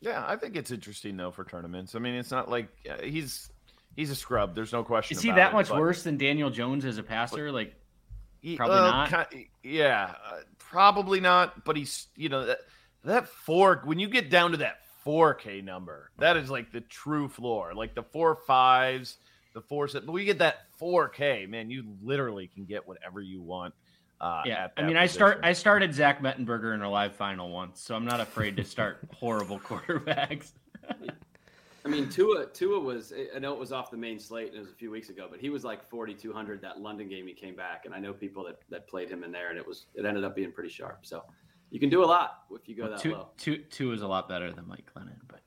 Yeah, 0.00 0.24
I 0.26 0.36
think 0.36 0.56
it's 0.56 0.70
interesting 0.70 1.16
though 1.16 1.32
for 1.32 1.44
tournaments. 1.44 1.94
I 1.94 1.98
mean, 1.98 2.14
it's 2.14 2.30
not 2.30 2.48
like 2.48 2.68
uh, 2.88 3.02
he's 3.02 3.50
he's 3.96 4.10
a 4.10 4.16
scrub. 4.16 4.54
There's 4.54 4.72
no 4.72 4.84
question. 4.84 5.16
Is 5.16 5.22
he 5.22 5.30
that 5.32 5.50
it, 5.50 5.54
much 5.54 5.70
but, 5.70 5.80
worse 5.80 6.04
than 6.04 6.16
Daniel 6.18 6.50
Jones 6.50 6.84
as 6.84 6.98
a 6.98 7.02
passer? 7.02 7.50
Like 7.50 7.74
Probably 8.56 8.76
uh, 8.76 8.80
not. 8.82 9.10
Kind 9.10 9.26
of, 9.32 9.40
yeah, 9.62 10.14
uh, 10.24 10.40
probably 10.58 11.20
not. 11.20 11.64
But 11.64 11.76
he's, 11.76 12.08
you 12.16 12.28
know, 12.28 12.46
that, 12.46 12.58
that 13.04 13.28
four, 13.28 13.82
when 13.84 13.98
you 13.98 14.08
get 14.08 14.30
down 14.30 14.52
to 14.52 14.58
that 14.58 14.78
4K 15.06 15.64
number, 15.64 16.10
that 16.18 16.36
is 16.36 16.50
like 16.50 16.72
the 16.72 16.80
true 16.80 17.28
floor. 17.28 17.74
Like 17.74 17.94
the 17.94 18.02
four 18.02 18.36
fives, 18.46 19.16
the 19.54 19.60
four, 19.60 19.88
but 19.92 20.10
we 20.12 20.24
get 20.24 20.38
that 20.38 20.56
4K, 20.80 21.48
man, 21.48 21.70
you 21.70 21.84
literally 22.02 22.48
can 22.48 22.64
get 22.64 22.86
whatever 22.86 23.20
you 23.20 23.40
want. 23.40 23.74
Uh, 24.20 24.42
yeah, 24.46 24.68
I 24.76 24.82
mean, 24.82 24.96
position. 24.96 24.96
I 24.96 25.06
start. 25.06 25.40
I 25.42 25.52
started 25.52 25.94
Zach 25.94 26.22
Mettenberger 26.22 26.74
in 26.74 26.82
a 26.82 26.90
live 26.90 27.14
final 27.14 27.50
once, 27.50 27.82
so 27.82 27.94
I'm 27.94 28.04
not 28.04 28.20
afraid 28.20 28.56
to 28.56 28.64
start 28.64 29.06
horrible 29.12 29.58
quarterbacks. 29.58 30.52
I 31.84 31.88
mean, 31.88 32.08
Tua 32.08 32.46
Tua 32.46 32.80
was 32.80 33.12
I 33.34 33.38
know 33.38 33.52
it 33.52 33.58
was 33.58 33.72
off 33.72 33.90
the 33.90 33.96
main 33.96 34.18
slate 34.18 34.48
and 34.48 34.56
it 34.56 34.60
was 34.60 34.70
a 34.70 34.74
few 34.74 34.90
weeks 34.90 35.10
ago, 35.10 35.26
but 35.30 35.38
he 35.38 35.50
was 35.50 35.64
like 35.64 35.88
4200 35.90 36.62
that 36.62 36.80
London 36.80 37.08
game 37.08 37.26
he 37.26 37.34
came 37.34 37.54
back 37.54 37.84
and 37.84 37.94
I 37.94 37.98
know 37.98 38.12
people 38.12 38.44
that, 38.44 38.58
that 38.70 38.88
played 38.88 39.10
him 39.10 39.22
in 39.22 39.30
there 39.30 39.50
and 39.50 39.58
it 39.58 39.66
was 39.66 39.86
it 39.94 40.06
ended 40.06 40.24
up 40.24 40.34
being 40.34 40.52
pretty 40.52 40.70
sharp. 40.70 41.00
So 41.02 41.24
you 41.70 41.78
can 41.78 41.90
do 41.90 42.02
a 42.02 42.06
lot 42.06 42.44
if 42.52 42.68
you 42.68 42.74
go 42.74 42.88
that 42.88 43.00
two, 43.00 43.12
low. 43.12 43.28
Tua 43.36 43.58
Tua 43.70 43.94
is 43.94 44.02
a 44.02 44.06
lot 44.06 44.28
better 44.28 44.50
than 44.52 44.66
Mike 44.66 44.90
Glennon, 44.94 45.18
but 45.28 45.40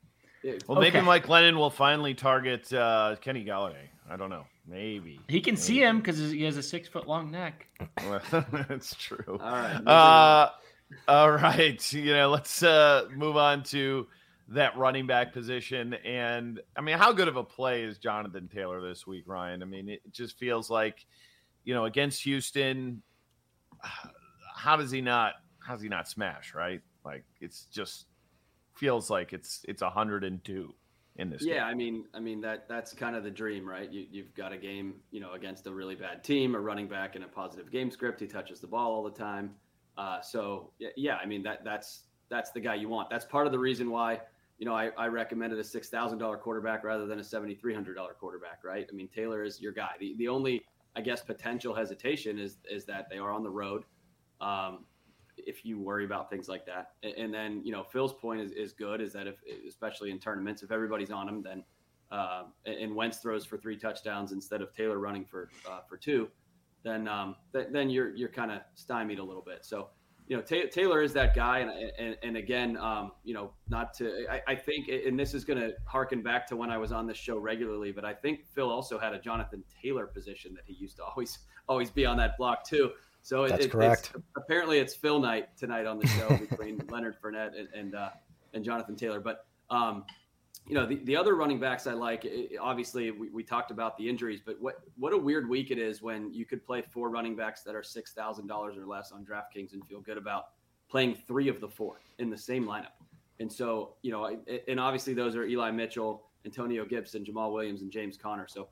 well, 0.68 0.78
okay. 0.78 0.92
maybe 0.92 1.06
Mike 1.06 1.26
Glennon 1.26 1.56
will 1.56 1.72
finally 1.72 2.14
target 2.14 2.72
uh, 2.72 3.16
Kenny 3.20 3.44
Golladay. 3.44 3.88
I 4.10 4.16
don't 4.16 4.30
know. 4.30 4.46
Maybe 4.68 5.20
he 5.28 5.42
can 5.42 5.56
maybe. 5.56 5.62
see 5.62 5.82
him 5.82 5.98
because 5.98 6.20
he 6.20 6.44
has 6.44 6.58
a 6.58 6.64
six 6.64 6.88
foot 6.88 7.08
long 7.08 7.32
neck. 7.32 7.68
That's 8.70 8.94
true. 8.96 9.40
All 9.42 9.52
right. 9.52 9.88
Uh, 9.88 10.50
all 11.08 11.32
right. 11.32 11.94
You 11.94 12.14
know, 12.14 12.30
let's 12.30 12.62
uh, 12.62 13.06
move 13.16 13.38
on 13.38 13.64
to 13.64 14.08
that 14.50 14.78
running 14.78 15.08
back 15.08 15.34
position. 15.34 15.94
And 15.94 16.62
I 16.76 16.82
mean, 16.82 16.98
how 16.98 17.12
good 17.12 17.28
of 17.28 17.36
a 17.36 17.44
play 17.44 17.84
is 17.84 17.98
Jonathan 17.98 18.48
Taylor 18.48 18.82
this 18.88 19.06
week, 19.06 19.24
Ryan? 19.28 19.62
I 19.62 19.66
mean, 19.66 19.90
it 19.90 20.02
just 20.12 20.38
feels 20.38 20.70
like, 20.70 21.06
you 21.64 21.74
know, 21.74 21.86
against 21.86 22.24
Houston, 22.24 23.02
how 24.56 24.76
does 24.76 24.92
he 24.92 25.02
not 25.02 25.34
how 25.66 25.74
does 25.74 25.82
he 25.82 25.90
not 25.90 26.08
smash, 26.08 26.54
right? 26.54 26.82
Like 27.04 27.26
it's 27.42 27.66
just 27.66 28.06
feels 28.76 29.10
like 29.10 29.34
it's 29.34 29.66
it's 29.68 29.82
a 29.82 29.90
hundred 29.90 30.24
and 30.24 30.44
two 30.44 30.74
in 31.18 31.30
this. 31.30 31.44
Yeah, 31.44 31.56
game. 31.56 31.64
I 31.64 31.74
mean, 31.74 32.06
I 32.14 32.20
mean 32.20 32.42
that 32.42 32.70
that's 32.70 32.94
kind 32.94 33.16
of 33.16 33.24
the 33.24 33.32
dream, 33.32 33.68
right? 33.68 33.92
You 33.92 34.06
you've 34.10 34.34
got 34.34 34.54
a 34.54 34.58
game, 34.58 34.96
you 35.12 35.20
know, 35.20 35.34
against 35.34 35.68
a 35.68 35.72
really 35.72 35.96
bad 35.96 36.24
team, 36.24 36.56
a 36.56 36.60
running 36.60 36.88
back 36.88 37.16
in 37.16 37.24
a 37.24 37.28
positive 37.28 37.70
game 37.70 37.92
script. 37.92 38.22
He 38.22 38.28
touches 38.28 38.62
the 38.62 38.68
ball 38.68 38.94
all 38.94 39.04
the 39.04 39.12
time. 39.12 39.52
Uh, 39.98 40.22
so 40.22 40.72
yeah, 40.96 41.16
I 41.16 41.26
mean 41.26 41.44
that 41.44 41.64
that's 41.64 42.04
that's 42.30 42.52
the 42.52 42.60
guy 42.60 42.76
you 42.76 42.88
want. 42.88 43.10
That's 43.10 43.26
part 43.26 43.46
of 43.46 43.52
the 43.52 43.60
reason 43.60 43.90
why 43.90 44.22
you 44.58 44.66
know, 44.66 44.74
I, 44.74 44.90
I 44.98 45.08
recommended 45.08 45.60
a 45.60 45.64
six 45.64 45.90
thousand 45.90 46.18
dollar 46.18 46.38
quarterback 46.38 46.84
rather 46.84 47.06
than 47.06 47.20
a 47.20 47.24
seventy 47.24 47.56
three 47.56 47.74
hundred 47.74 47.96
dollar 47.96 48.14
quarterback, 48.14 48.64
right? 48.64 48.88
I 48.90 48.96
mean, 48.96 49.08
Taylor 49.08 49.44
is 49.44 49.62
your 49.62 49.72
guy. 49.72 49.92
The 50.00 50.16
the 50.18 50.28
only 50.28 50.64
I 50.96 51.02
guess 51.02 51.22
potential 51.22 51.76
hesitation 51.76 52.40
is 52.40 52.58
is 52.70 52.86
that 52.86 53.08
they 53.10 53.18
are 53.18 53.32
on 53.32 53.44
the 53.44 53.50
road. 53.50 53.84
Um, 54.42 54.86
if 55.38 55.64
you 55.64 55.80
worry 55.80 56.04
about 56.04 56.30
things 56.32 56.50
like 56.50 56.66
that, 56.66 56.94
and, 57.04 57.32
then 57.32 57.62
you 57.64 57.72
know 57.72 57.84
Phil's 57.84 58.14
point 58.14 58.42
is, 58.42 58.52
is 58.52 58.74
good 58.74 59.02
is 59.02 59.14
that 59.14 59.28
if 59.28 59.36
especially 59.68 60.10
in 60.10 60.20
tournaments, 60.20 60.64
if 60.64 60.72
everybody's 60.72 61.12
on 61.12 61.30
him, 61.30 61.44
then 61.44 61.64
uh, 62.12 62.44
and 62.66 62.96
Wentz 62.96 63.18
throws 63.20 63.46
for 63.46 63.58
three 63.58 63.78
touchdowns 63.78 64.32
instead 64.32 64.62
of 64.62 64.74
Taylor 64.74 64.98
running 64.98 65.26
for 65.26 65.50
uh, 65.70 65.82
for 65.88 65.98
two, 65.98 66.30
then 66.84 67.08
um, 67.08 67.36
th- 67.54 67.68
then 67.72 67.90
you're 67.92 68.16
you're 68.16 68.30
kind 68.30 68.52
of 68.52 68.62
stymied 68.74 69.20
a 69.20 69.24
little 69.24 69.44
bit. 69.44 69.66
So 69.66 69.90
you 70.28 70.36
know, 70.36 70.44
Taylor 70.44 71.02
is 71.02 71.14
that 71.14 71.34
guy, 71.34 71.60
and 71.60 71.72
and, 71.98 72.18
and 72.22 72.38
again, 72.38 72.78
um, 72.78 73.12
you 73.24 73.34
know, 73.34 73.52
not 73.70 73.94
to, 73.96 74.26
I, 74.30 74.42
I 74.48 74.56
think, 74.56 74.90
and 74.90 75.18
this 75.18 75.34
is 75.34 75.46
going 75.46 75.60
to 75.60 75.72
harken 75.86 76.22
back 76.22 76.46
to 76.48 76.58
when 76.58 76.70
I 76.70 76.78
was 76.78 76.92
on 76.92 77.08
this 77.08 77.18
show 77.18 77.38
regularly, 77.38 77.94
but 77.94 78.04
I 78.04 78.14
think 78.14 78.46
Phil 78.54 78.70
also 78.70 79.00
had 79.00 79.14
a 79.14 79.20
Jonathan 79.20 79.64
Taylor 79.82 80.06
position 80.06 80.54
that 80.56 80.64
he 80.66 80.74
used 80.74 80.98
to 80.98 81.04
always 81.04 81.40
always 81.70 81.90
be 81.90 82.06
on 82.06 82.18
that 82.18 82.38
block 82.38 82.66
too. 82.66 82.92
So 83.22 83.48
that's 83.48 83.66
it, 83.66 83.72
correct. 83.72 84.12
It's, 84.14 84.24
apparently, 84.36 84.80
it's 84.80 84.96
Phil 84.96 85.20
night 85.20 85.56
tonight 85.58 85.86
on 85.86 85.98
the 85.98 86.08
show 86.08 86.36
between 86.36 86.82
Leonard 86.90 87.16
Fournette 87.22 87.58
and 87.58 87.70
and, 87.74 87.96
uh, 87.96 88.10
and 88.54 88.64
Jonathan 88.64 88.96
Taylor, 88.96 89.20
but. 89.20 89.46
Um, 89.70 90.06
you 90.68 90.76
know, 90.76 90.86
the, 90.86 90.96
the 91.06 91.16
other 91.16 91.36
running 91.36 91.60
backs 91.60 91.88
I 91.88 91.94
like, 91.94 92.28
obviously 92.62 93.12
we, 93.12 93.30
we 93.30 93.44
talked 93.44 93.72
about 93.72 93.98
the 93.98 94.08
injuries, 94.08 94.42
but 94.46 94.60
what, 94.60 94.82
what 94.98 95.14
a 95.14 95.18
weird 95.18 95.48
week 95.48 95.72
it 95.72 95.78
is 95.78 96.02
when 96.02 96.34
you 96.34 96.46
could 96.46 96.66
play 96.66 96.82
four 96.82 97.10
running 97.10 97.36
backs 97.36 97.62
that 97.64 97.74
are 97.74 97.82
$6,000 97.82 98.78
or 98.78 98.86
less 98.86 99.12
on 99.12 99.26
DraftKings 99.26 99.74
and 99.74 99.86
feel 99.88 100.02
good 100.02 100.18
about 100.18 100.50
playing 100.90 101.16
three 101.16 101.48
of 101.48 101.62
the 101.62 101.68
four 101.68 102.02
in 102.20 102.30
the 102.30 102.38
same 102.38 102.66
lineup. 102.66 102.98
And 103.40 103.52
so, 103.52 103.96
you 104.02 104.12
know, 104.12 104.38
and 104.68 104.80
obviously 104.80 105.14
those 105.14 105.36
are 105.36 105.46
Eli 105.46 105.72
Mitchell, 105.72 106.24
Antonio 106.44 106.86
Gibson, 106.86 107.24
Jamaal 107.24 107.54
Williams, 107.54 107.82
and 107.82 107.92
James 107.92 108.18
Conner. 108.18 108.48
So 108.48 108.68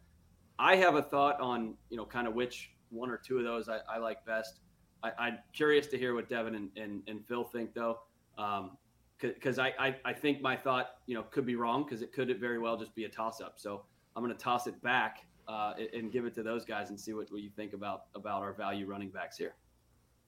I 0.59 0.75
have 0.75 0.95
a 0.95 1.01
thought 1.01 1.39
on, 1.39 1.75
you 1.89 1.97
know, 1.97 2.05
kind 2.05 2.27
of 2.27 2.33
which 2.33 2.71
one 2.89 3.09
or 3.09 3.17
two 3.17 3.37
of 3.37 3.43
those 3.43 3.69
I, 3.69 3.79
I 3.89 3.99
like 3.99 4.25
best. 4.25 4.59
I, 5.03 5.27
am 5.27 5.37
curious 5.53 5.87
to 5.87 5.97
hear 5.97 6.15
what 6.15 6.29
Devin 6.29 6.55
and, 6.55 6.69
and, 6.75 7.03
and 7.07 7.25
Phil 7.27 7.43
think, 7.43 7.73
though. 7.73 7.99
Um, 8.37 8.71
because 9.19 9.59
I, 9.59 9.73
I, 9.79 9.95
I 10.03 10.13
think 10.13 10.41
my 10.41 10.55
thought 10.55 10.91
you 11.05 11.15
know 11.15 11.23
could 11.23 11.45
be 11.45 11.55
wrong 11.55 11.83
because 11.83 12.01
it 12.01 12.13
could 12.13 12.37
very 12.39 12.59
well 12.59 12.77
just 12.77 12.93
be 12.95 13.05
a 13.05 13.09
toss 13.09 13.41
up. 13.41 13.53
So 13.57 13.83
I'm 14.15 14.23
going 14.23 14.35
to 14.35 14.41
toss 14.41 14.67
it 14.67 14.81
back 14.81 15.25
uh, 15.47 15.73
and 15.93 16.11
give 16.11 16.25
it 16.25 16.33
to 16.35 16.43
those 16.43 16.65
guys 16.65 16.89
and 16.89 16.99
see 16.99 17.13
what, 17.13 17.31
what 17.31 17.41
you 17.41 17.49
think 17.49 17.73
about 17.73 18.05
about 18.15 18.41
our 18.41 18.53
value 18.53 18.87
running 18.87 19.09
backs 19.09 19.37
here. 19.37 19.55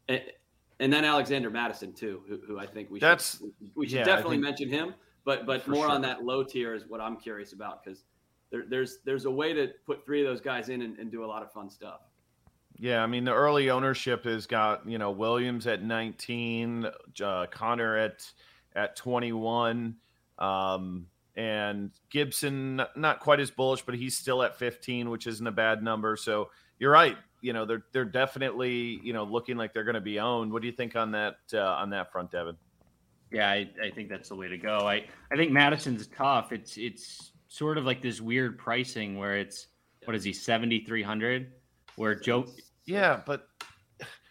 And, 0.10 0.22
and 0.80 0.94
then 0.94 1.04
Alexander 1.06 1.50
Mattison 1.50 1.94
too, 1.94 2.22
who, 2.28 2.40
who 2.46 2.60
I 2.60 2.68
think 2.68 2.92
we 2.92 3.00
That's, 3.00 3.40
should 3.40 3.52
we 3.76 3.88
should 3.88 4.00
yeah, 4.00 4.04
definitely 4.04 4.38
mention 4.38 4.70
him. 4.70 4.94
But 5.26 5.46
but 5.46 5.68
more 5.68 5.88
sure. 5.88 5.94
on 5.94 6.02
that 6.02 6.24
low 6.24 6.44
tier 6.44 6.74
is 6.74 6.84
what 6.88 7.02
I'm 7.02 7.18
curious 7.18 7.52
about 7.52 7.84
because 7.84 8.04
there, 8.52 8.64
there's 8.70 9.00
there's 9.04 9.26
a 9.26 9.32
way 9.32 9.54
to 9.54 9.72
put 9.86 10.06
three 10.06 10.22
of 10.22 10.28
those 10.28 10.42
guys 10.42 10.70
in 10.70 10.82
and, 10.82 10.98
and 11.00 11.12
do 11.12 11.26
a 11.26 11.28
lot 11.28 11.44
of 11.44 11.52
fun 11.52 11.70
stuff. 11.70 12.02
Yeah, 12.78 13.04
I 13.04 13.08
mean 13.08 13.26
the 13.26 13.34
early 13.34 13.70
ownership 13.70 14.24
has 14.26 14.46
got 14.46 14.88
you 14.88 14.98
know 14.98 15.12
Williams 15.12 15.68
at 15.68 15.84
19, 15.84 16.88
uh, 17.24 17.48
Conner 17.48 17.98
at 17.98 18.32
at 18.78 18.96
21, 18.96 19.96
um, 20.38 21.08
and 21.36 21.92
Gibson 22.10 22.82
not- 22.96 23.20
quite 23.20 23.40
as 23.40 23.52
bullish, 23.52 23.82
but 23.82 23.96
he's 23.96 24.16
still 24.16 24.44
at 24.44 24.58
15, 24.58 25.10
which 25.10 25.28
isn't 25.28 25.46
a 25.46 25.52
bad 25.52 25.84
number. 25.84 26.16
So 26.16 26.52
you're 26.80 26.92
right. 26.92 27.18
You 27.42 27.54
know 27.54 27.66
they're 27.66 27.86
they're 27.92 28.04
definitely 28.06 29.00
you 29.04 29.14
know 29.14 29.24
looking 29.24 29.58
like 29.58 29.72
they're 29.72 29.84
going 29.84 29.96
to 29.96 30.02
be 30.02 30.20
owned. 30.20 30.52
What 30.52 30.64
do 30.64 30.68
you 30.68 30.74
think 30.74 30.96
on 30.96 31.12
that 31.12 31.36
uh, 31.54 31.60
on 31.60 31.92
that 31.92 32.12
front, 32.12 32.32
Devin? 32.32 32.58
Yeah, 33.32 33.50
I, 33.50 33.70
I 33.84 33.92
think 33.92 34.10
that's 34.10 34.30
the 34.30 34.36
way 34.36 34.48
to 34.48 34.58
go. 34.58 34.80
I, 34.88 35.06
I 35.32 35.36
think 35.36 35.52
Mattison's 35.52 36.08
tough. 36.08 36.52
It's 36.52 36.78
it's 36.78 37.34
sort 37.48 37.78
of 37.78 37.86
like 37.86 38.02
this 38.02 38.22
weird 38.22 38.58
pricing 38.58 39.20
where 39.20 39.38
it's 39.38 39.68
what 40.06 40.16
is 40.16 40.24
he 40.24 40.34
seventy 40.34 40.84
three 40.84 41.04
hundred? 41.04 41.52
Where 41.96 42.16
Joe 42.16 42.48
Yeah, 42.86 43.22
but 43.24 43.48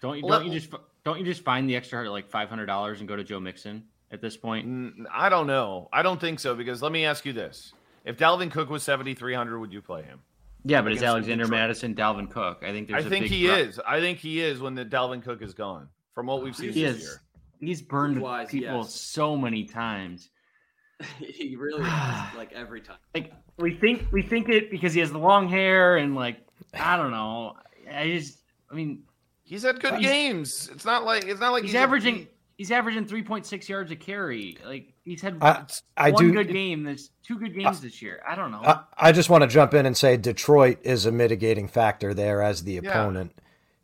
don't 0.03 0.17
you 0.17 0.29
don't 0.29 0.45
you 0.45 0.53
just 0.53 0.73
don't 1.05 1.21
you 1.21 1.25
just 1.25 1.43
find 1.43 1.71
the 1.71 1.77
extra 1.77 2.11
like 2.11 2.29
five 2.29 2.49
hundred 2.49 2.67
dollars 2.67 2.99
and 2.99 3.09
go 3.09 3.15
to 3.15 3.23
Joe 3.23 3.39
Mixon 3.39 3.85
at 4.11 4.21
this 4.21 4.37
point? 4.37 4.95
I 5.13 5.29
don't 5.29 5.47
know. 5.47 5.89
I 5.93 6.03
don't 6.03 6.21
think 6.21 6.41
so 6.41 6.55
because 6.55 6.83
let 6.83 6.93
me 6.93 7.05
ask 7.05 7.25
you 7.25 7.33
this: 7.33 7.73
If 8.05 8.17
Dalvin 8.17 8.51
Cook 8.51 8.71
was 8.71 8.83
7,300, 8.83 9.59
would 9.59 9.73
you 9.73 9.83
play 9.83 10.03
him? 10.03 10.21
Yeah, 10.65 10.83
but 10.83 10.91
it's 10.93 11.01
against 11.01 11.11
Alexander 11.13 11.45
Detroit. 11.45 11.61
Mattison, 11.61 11.95
Dalvin 11.95 12.31
Cook. 12.31 12.63
I 12.63 12.73
think 12.73 12.89
I 12.91 12.95
there's. 12.95 13.07
a 13.07 13.09
think 13.11 13.25
big 13.25 13.33
he 13.33 13.47
drop. 13.47 13.59
is. 13.59 13.81
I 13.87 14.01
think 14.01 14.19
he 14.19 14.41
is 14.41 14.61
when 14.61 14.75
the 14.75 14.85
Dalvin 14.85 15.23
Cook 15.23 15.43
is 15.43 15.55
gone. 15.55 15.89
From 16.15 16.27
what 16.27 16.43
we've 16.43 16.57
seen 16.57 16.73
He 16.73 16.83
this 16.83 16.97
is. 16.97 17.03
year. 17.03 17.21
He's 17.61 17.83
burned 17.83 18.21
Wise, 18.21 18.49
people 18.49 18.79
yes. 18.79 18.95
so 18.95 19.37
many 19.37 19.65
times. 19.65 20.31
he 21.19 21.57
really 21.57 21.83
has 21.85 22.35
like 22.37 22.53
every 22.53 22.81
time. 22.81 22.97
Like 23.15 23.33
we 23.59 23.75
think 23.75 24.07
we 24.13 24.23
think 24.23 24.49
it 24.49 24.71
because 24.71 24.93
he 24.95 25.01
has 25.01 25.13
the 25.13 25.19
long 25.19 25.49
hair 25.49 25.97
and 25.99 26.15
like 26.15 26.39
I 26.75 26.97
don't 26.97 27.11
know. 27.11 27.55
I 27.93 28.09
just 28.09 28.39
I 28.71 28.75
mean 28.75 29.03
He's 29.45 29.63
had 29.63 29.79
good 29.81 30.01
games. 30.01 30.69
It's 30.73 30.85
not 30.85 31.05
like 31.05 31.25
it's 31.27 31.39
not 31.39 31.53
like 31.53 31.63
he's, 31.63 31.75
a- 31.75 31.79
averaging 31.79 32.27
he's 32.57 32.71
averaging 32.71 33.07
three 33.07 33.23
point 33.23 33.47
six 33.47 33.69
yards 33.69 33.91
a 33.91 33.97
carry. 33.97 34.57
Like 34.65 34.93
he's 35.05 35.21
had 35.23 35.39
I, 35.41 35.65
I 35.97 36.11
one 36.11 36.29
do. 36.29 36.33
good 36.33 36.53
game. 36.53 36.83
There's 36.85 37.11
two 37.23 37.39
good 37.39 37.55
games 37.55 37.81
this 37.81 38.01
year. 38.03 38.23
I 38.27 38.35
don't 38.35 38.51
know. 38.51 38.63
I, 38.65 38.81
I 38.97 39.13
just 39.13 39.29
want 39.31 39.43
to 39.43 39.49
jump 39.49 39.75
in 39.75 39.87
and 39.87 39.97
say 39.97 40.17
Detroit 40.17 40.79
is 40.83 41.07
a 41.07 41.13
mitigating 41.13 41.69
factor 41.69 42.15
there 42.15 42.43
as 42.43 42.65
the 42.65 42.79
opponent. 42.79 43.33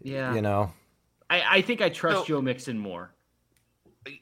yeah, 0.00 0.34
You 0.34 0.42
know, 0.42 0.72
I, 1.30 1.58
I 1.58 1.62
think 1.62 1.80
I 1.80 1.88
trust 1.88 2.18
So- 2.20 2.24
Joe 2.24 2.42
Mixon 2.42 2.78
more. 2.78 3.12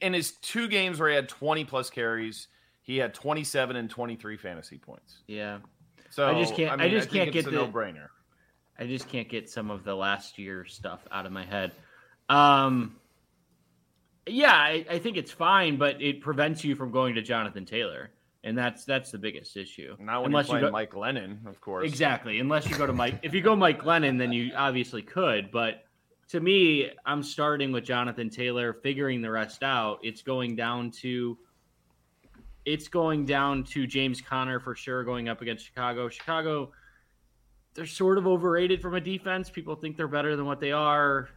in 0.00 0.12
his 0.12 0.33
two 0.33 0.69
games 0.69 0.99
where 1.00 1.09
he 1.09 1.14
had 1.14 1.28
20 1.28 1.64
plus 1.64 1.88
carries, 1.90 2.49
he 2.83 2.99
had 2.99 3.14
27 3.14 3.76
and 3.76 3.88
23 3.88 4.37
fantasy 4.37 4.78
points. 4.78 5.21
Yeah, 5.26 5.59
So 6.11 6.26
I 6.26 6.35
just 6.40 6.54
can't- 6.54 6.73
I 6.73 6.76
mean, 6.76 6.90
just 6.90 7.09
think 7.11 7.25
can't 7.25 7.37
it's 7.37 7.47
get 7.47 7.50
the- 7.54 7.64
no-brainer. 7.66 8.09
I 8.78 8.87
just 8.87 9.09
can't 9.09 9.28
get 9.28 9.49
some 9.50 9.71
of 9.71 9.85
the 9.85 9.95
last 9.95 10.38
year 10.38 10.64
stuff 10.64 11.00
out 11.12 11.26
of 11.26 11.33
my 11.33 11.45
head. 11.45 11.73
Um, 12.30 12.97
yeah, 14.27 14.55
I, 14.55 14.85
I 14.89 14.99
think 14.99 15.17
it's 15.17 15.31
fine, 15.31 15.77
but 15.77 16.00
it 16.00 16.21
prevents 16.21 16.65
you 16.65 16.77
from 16.77 16.91
going 16.91 17.15
to 17.15 17.23
Jonathan 17.23 17.65
Taylor, 17.65 18.11
and 18.45 18.57
that's 18.57 18.85
that's 18.85 19.11
the 19.11 19.19
biggest 19.19 19.57
issue. 19.57 19.97
Not 19.99 20.23
when 20.23 20.31
Unless 20.31 20.50
you 20.50 20.61
go- 20.61 20.71
Mike 20.71 20.93
Glennon, 20.93 21.47
of 21.47 21.61
course. 21.61 21.87
Exactly. 21.89 22.41
Unless 22.41 22.69
you 22.69 22.77
go 22.77 22.87
to 22.87 22.93
Mike. 22.93 23.19
if 23.23 23.35
you 23.35 23.41
go 23.41 23.57
Mike 23.57 23.83
Glennon, 23.83 24.19
then 24.19 24.33
you 24.33 24.53
obviously 24.57 25.03
could. 25.03 25.50
But 25.50 25.85
to 26.29 26.41
me, 26.41 26.91
I'm 27.05 27.23
starting 27.23 27.73
with 27.73 27.85
Jonathan 27.85 28.31
Taylor, 28.31 28.73
figuring 28.73 29.21
the 29.21 29.31
rest 29.31 29.62
out. 29.62 29.99
It's 30.03 30.23
going 30.23 30.55
down 30.57 30.91
to 31.03 31.37
it's 32.65 32.89
going 32.89 33.25
down 33.25 33.65
to 33.65 33.87
James 33.87 34.21
Conner 34.21 34.61
for 34.61 34.75
sure 34.75 35.03
going 35.03 35.29
up 35.29 35.41
against 35.41 35.65
Chicago. 35.65 36.09
Chicago, 36.09 36.71
they're 37.75 37.87
sort 37.87 38.19
of 38.19 38.27
overrated 38.27 38.83
from 38.83 38.95
a 38.95 39.00
defense. 39.00 39.50
People 39.50 39.75
think 39.75 39.97
they're 39.97 40.09
better 40.09 40.37
than 40.37 40.45
what 40.47 40.61
they 40.61 40.73
are. 40.73 41.29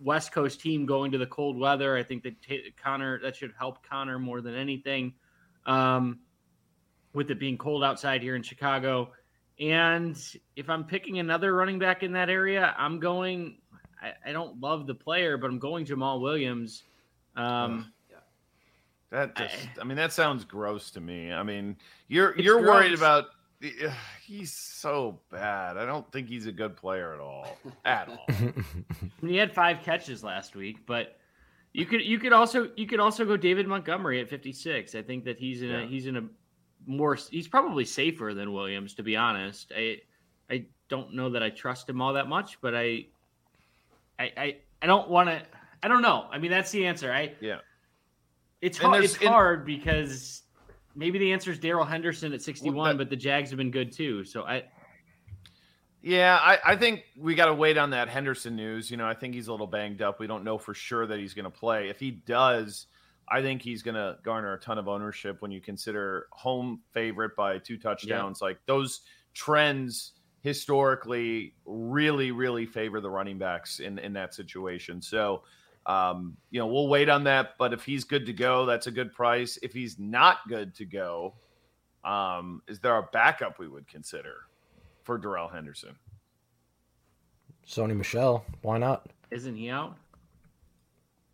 West 0.00 0.32
Coast 0.32 0.60
team 0.60 0.86
going 0.86 1.12
to 1.12 1.18
the 1.18 1.26
cold 1.26 1.58
weather. 1.58 1.96
I 1.96 2.02
think 2.02 2.22
that 2.22 2.42
Ta- 2.42 2.70
Conner 2.82 3.20
that 3.20 3.36
should 3.36 3.52
help 3.58 3.86
Conner 3.86 4.18
more 4.18 4.40
than 4.40 4.54
anything. 4.54 5.14
Um, 5.66 6.20
with 7.12 7.30
it 7.30 7.38
being 7.40 7.56
cold 7.58 7.82
outside 7.82 8.22
here 8.22 8.36
in 8.36 8.42
Chicago. 8.42 9.10
And 9.58 10.16
if 10.54 10.68
I'm 10.68 10.84
picking 10.84 11.18
another 11.18 11.54
running 11.54 11.78
back 11.78 12.02
in 12.02 12.12
that 12.12 12.28
area, 12.28 12.74
I'm 12.76 13.00
going. 13.00 13.58
I, 14.00 14.12
I 14.26 14.32
don't 14.32 14.60
love 14.60 14.86
the 14.86 14.94
player, 14.94 15.38
but 15.38 15.48
I'm 15.48 15.58
going 15.58 15.86
Jamaal 15.86 16.20
Williams. 16.20 16.82
Um, 17.34 17.90
That 19.10 19.36
just, 19.36 19.54
I 19.80 19.84
mean, 19.84 19.96
that 19.96 20.12
sounds 20.12 20.44
gross 20.44 20.90
to 20.92 21.00
me. 21.00 21.32
I 21.32 21.42
mean, 21.42 21.76
you're 22.08 22.38
you're 22.38 22.60
worried 22.60 22.92
about. 22.92 23.26
He's 24.24 24.52
so 24.52 25.20
bad. 25.30 25.76
I 25.78 25.86
don't 25.86 26.10
think 26.12 26.28
he's 26.28 26.46
a 26.46 26.52
good 26.52 26.76
player 26.76 27.14
at 27.14 27.20
all. 27.20 27.56
At 27.84 28.08
all. 28.08 28.26
he 29.26 29.36
had 29.36 29.52
five 29.52 29.82
catches 29.82 30.22
last 30.22 30.54
week, 30.56 30.84
but 30.86 31.18
you 31.72 31.86
could 31.86 32.02
you 32.02 32.18
could 32.18 32.32
also 32.32 32.70
you 32.76 32.86
could 32.86 33.00
also 33.00 33.24
go 33.24 33.36
David 33.36 33.66
Montgomery 33.66 34.20
at 34.20 34.28
56. 34.28 34.94
I 34.94 35.02
think 35.02 35.24
that 35.24 35.38
he's 35.38 35.62
in 35.62 35.70
a 35.70 35.86
he's 35.86 36.06
in 36.06 36.16
a 36.16 36.24
more 36.86 37.14
he's 37.14 37.48
probably 37.48 37.84
safer 37.84 38.34
than 38.34 38.52
Williams 38.52 38.94
to 38.94 39.02
be 39.02 39.16
honest. 39.16 39.72
I 39.76 40.00
I 40.50 40.66
don't 40.88 41.14
know 41.14 41.30
that 41.30 41.42
I 41.42 41.50
trust 41.50 41.88
him 41.88 42.00
all 42.02 42.12
that 42.14 42.28
much, 42.28 42.60
but 42.60 42.74
I 42.74 43.06
I 44.18 44.32
I, 44.36 44.56
I 44.82 44.86
don't 44.86 45.08
want 45.08 45.28
to 45.30 45.42
I 45.82 45.88
don't 45.88 46.02
know. 46.02 46.26
I 46.30 46.38
mean 46.38 46.50
that's 46.50 46.70
the 46.70 46.86
answer. 46.86 47.12
I 47.12 47.34
Yeah. 47.40 47.58
It's 48.60 48.78
hard, 48.78 48.94
there's- 48.94 49.14
it's 49.14 49.22
and- 49.22 49.30
hard 49.30 49.64
because 49.66 50.42
maybe 50.96 51.18
the 51.18 51.32
answer 51.32 51.52
is 51.52 51.58
Darrell 51.58 51.84
Henderson 51.84 52.32
at 52.32 52.42
61, 52.42 52.74
Well, 52.74 52.86
that- 52.86 52.98
but 52.98 53.10
the 53.10 53.16
Jags 53.16 53.50
have 53.50 53.58
been 53.58 53.70
good 53.70 53.92
too. 53.92 54.24
So 54.24 54.42
I 54.42 54.64
Yeah, 56.02 56.38
I, 56.40 56.58
I 56.64 56.76
think 56.76 57.04
we 57.16 57.34
got 57.34 57.46
to 57.46 57.54
wait 57.54 57.76
on 57.78 57.90
that 57.90 58.08
Henderson 58.08 58.56
news. 58.56 58.90
You 58.90 58.96
know, 58.96 59.06
I 59.06 59.14
think 59.14 59.34
he's 59.34 59.48
a 59.48 59.50
little 59.52 59.66
banged 59.66 60.02
up. 60.02 60.20
We 60.20 60.26
don't 60.26 60.44
know 60.44 60.58
for 60.58 60.74
sure 60.74 61.06
that 61.06 61.18
he's 61.18 61.34
going 61.34 61.44
to 61.44 61.50
play. 61.50 61.88
If 61.88 61.98
he 61.98 62.10
does, 62.12 62.86
I 63.28 63.42
think 63.42 63.60
he's 63.62 63.82
going 63.82 63.96
to 63.96 64.18
garner 64.22 64.52
a 64.54 64.58
ton 64.60 64.78
of 64.78 64.86
ownership 64.88 65.42
when 65.42 65.50
you 65.50 65.60
consider 65.60 66.28
home 66.30 66.80
favorite 66.92 67.34
by 67.36 67.58
two 67.58 67.76
touchdowns. 67.76 68.40
Like 68.40 68.58
those 68.66 69.00
trends 69.34 70.12
historically 70.42 71.54
really, 71.64 72.30
really 72.30 72.66
favor 72.66 73.00
the 73.00 73.10
running 73.10 73.36
backs 73.38 73.80
in, 73.80 73.98
in 73.98 74.12
that 74.12 74.32
situation. 74.32 75.02
So, 75.02 75.42
um, 75.86 76.36
you 76.50 76.58
know, 76.60 76.66
we'll 76.66 76.88
wait 76.88 77.08
on 77.08 77.24
that. 77.24 77.54
But 77.58 77.72
if 77.72 77.84
he's 77.84 78.04
good 78.04 78.26
to 78.26 78.32
go, 78.32 78.66
that's 78.66 78.86
a 78.86 78.90
good 78.90 79.12
price. 79.12 79.58
If 79.62 79.72
he's 79.72 79.98
not 79.98 80.38
good 80.48 80.74
to 80.76 80.84
go, 80.84 81.34
um, 82.04 82.62
is 82.68 82.80
there 82.80 82.96
a 82.96 83.02
backup 83.12 83.58
we 83.58 83.68
would 83.68 83.86
consider 83.88 84.34
for 85.04 85.16
Darrell 85.18 85.48
Henderson? 85.48 85.96
Sony 87.66 87.96
Michel, 87.96 88.44
why 88.62 88.78
not? 88.78 89.08
isn't 89.32 89.56
he 89.56 89.70
out? 89.70 89.96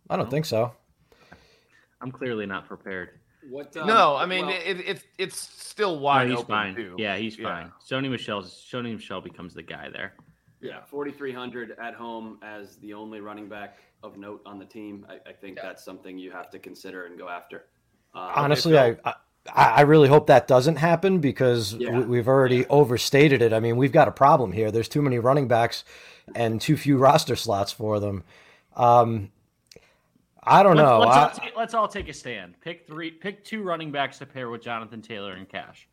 I 0.09 0.15
don't 0.17 0.25
No. 0.25 0.31
think 0.31 0.45
so. 0.45 0.73
I'm 2.01 2.11
clearly 2.11 2.45
not 2.47 2.67
prepared. 2.67 3.19
What? 3.49 3.75
Um, 3.77 3.87
no, 3.87 4.15
I 4.15 4.25
mean 4.25 4.47
well, 4.47 4.55
it, 4.65 4.79
it, 4.79 5.03
it's 5.17 5.37
still 5.37 5.95
No, 5.95 6.01
wide 6.01 6.29
he's 6.29 6.39
open 6.39 6.47
fine. 6.47 6.75
too. 6.75 6.95
Yeah, 6.97 7.17
he's 7.17 7.37
Yeah. 7.37 7.45
fine. 7.45 7.71
Sony 7.85 8.09
Michel's 8.09 8.51
Sony 8.71 8.93
Michel 8.95 9.21
becomes 9.21 9.53
the 9.53 9.61
guy 9.63 9.89
there. 9.89 10.13
Yeah, 10.59 10.83
4,300 10.85 11.71
at 11.77 11.93
home 11.93 12.39
as 12.41 12.77
the 12.77 12.93
only 12.93 13.19
running 13.19 13.47
back 13.49 13.77
of 14.03 14.17
note 14.17 14.41
on 14.45 14.59
the 14.59 14.65
team. 14.65 15.05
I, 15.09 15.29
I 15.29 15.33
think 15.33 15.57
that's 15.61 15.83
something 15.83 16.17
you 16.17 16.31
have 16.31 16.49
to 16.51 16.59
consider 16.59 17.05
and 17.05 17.17
go 17.17 17.29
after. 17.29 17.65
Um, 18.13 18.29
Honestly, 18.35 18.77
I, 18.77 18.97
I 19.05 19.13
I 19.53 19.81
really 19.81 20.07
hope 20.07 20.27
that 20.27 20.47
doesn't 20.47 20.77
happen 20.77 21.19
because 21.19 21.73
Yeah. 21.73 21.97
we, 21.97 22.05
we've 22.05 22.27
already 22.29 22.65
overstated 22.67 23.41
it. 23.41 23.51
I 23.51 23.59
mean, 23.59 23.75
we've 23.75 23.91
got 23.91 24.07
a 24.07 24.11
problem 24.11 24.51
here. 24.53 24.71
There's 24.71 24.87
too 24.87 25.01
many 25.01 25.19
running 25.19 25.47
backs 25.49 25.83
and 26.35 26.61
too 26.61 26.77
few 26.77 26.97
roster 26.97 27.35
slots 27.35 27.71
for 27.71 27.99
them. 27.99 28.23
Um, 28.75 29.31
I 30.41 30.63
don't 30.63 30.77
Let's, 30.77 30.87
know. 30.87 30.99
let's, 30.99 31.15
I- 31.15 31.21
all 31.21 31.29
take, 31.29 31.57
let's 31.57 31.73
all 31.73 31.87
take 31.89 32.07
a 32.09 32.13
stand. 32.13 32.53
Pick 32.61 32.87
three. 32.87 33.11
Pick 33.11 33.43
two 33.43 33.63
running 33.63 33.91
backs 33.91 34.19
to 34.19 34.25
pair 34.25 34.49
with 34.49 34.61
Jonathan 34.61 35.01
Taylor 35.01 35.33
and 35.33 35.47
Cash. 35.49 35.87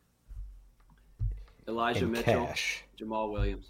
Elijah 1.68 2.04
in 2.04 2.12
Mitchell, 2.12 2.46
cash. 2.46 2.84
Jamaal 3.00 3.32
Williams. 3.32 3.66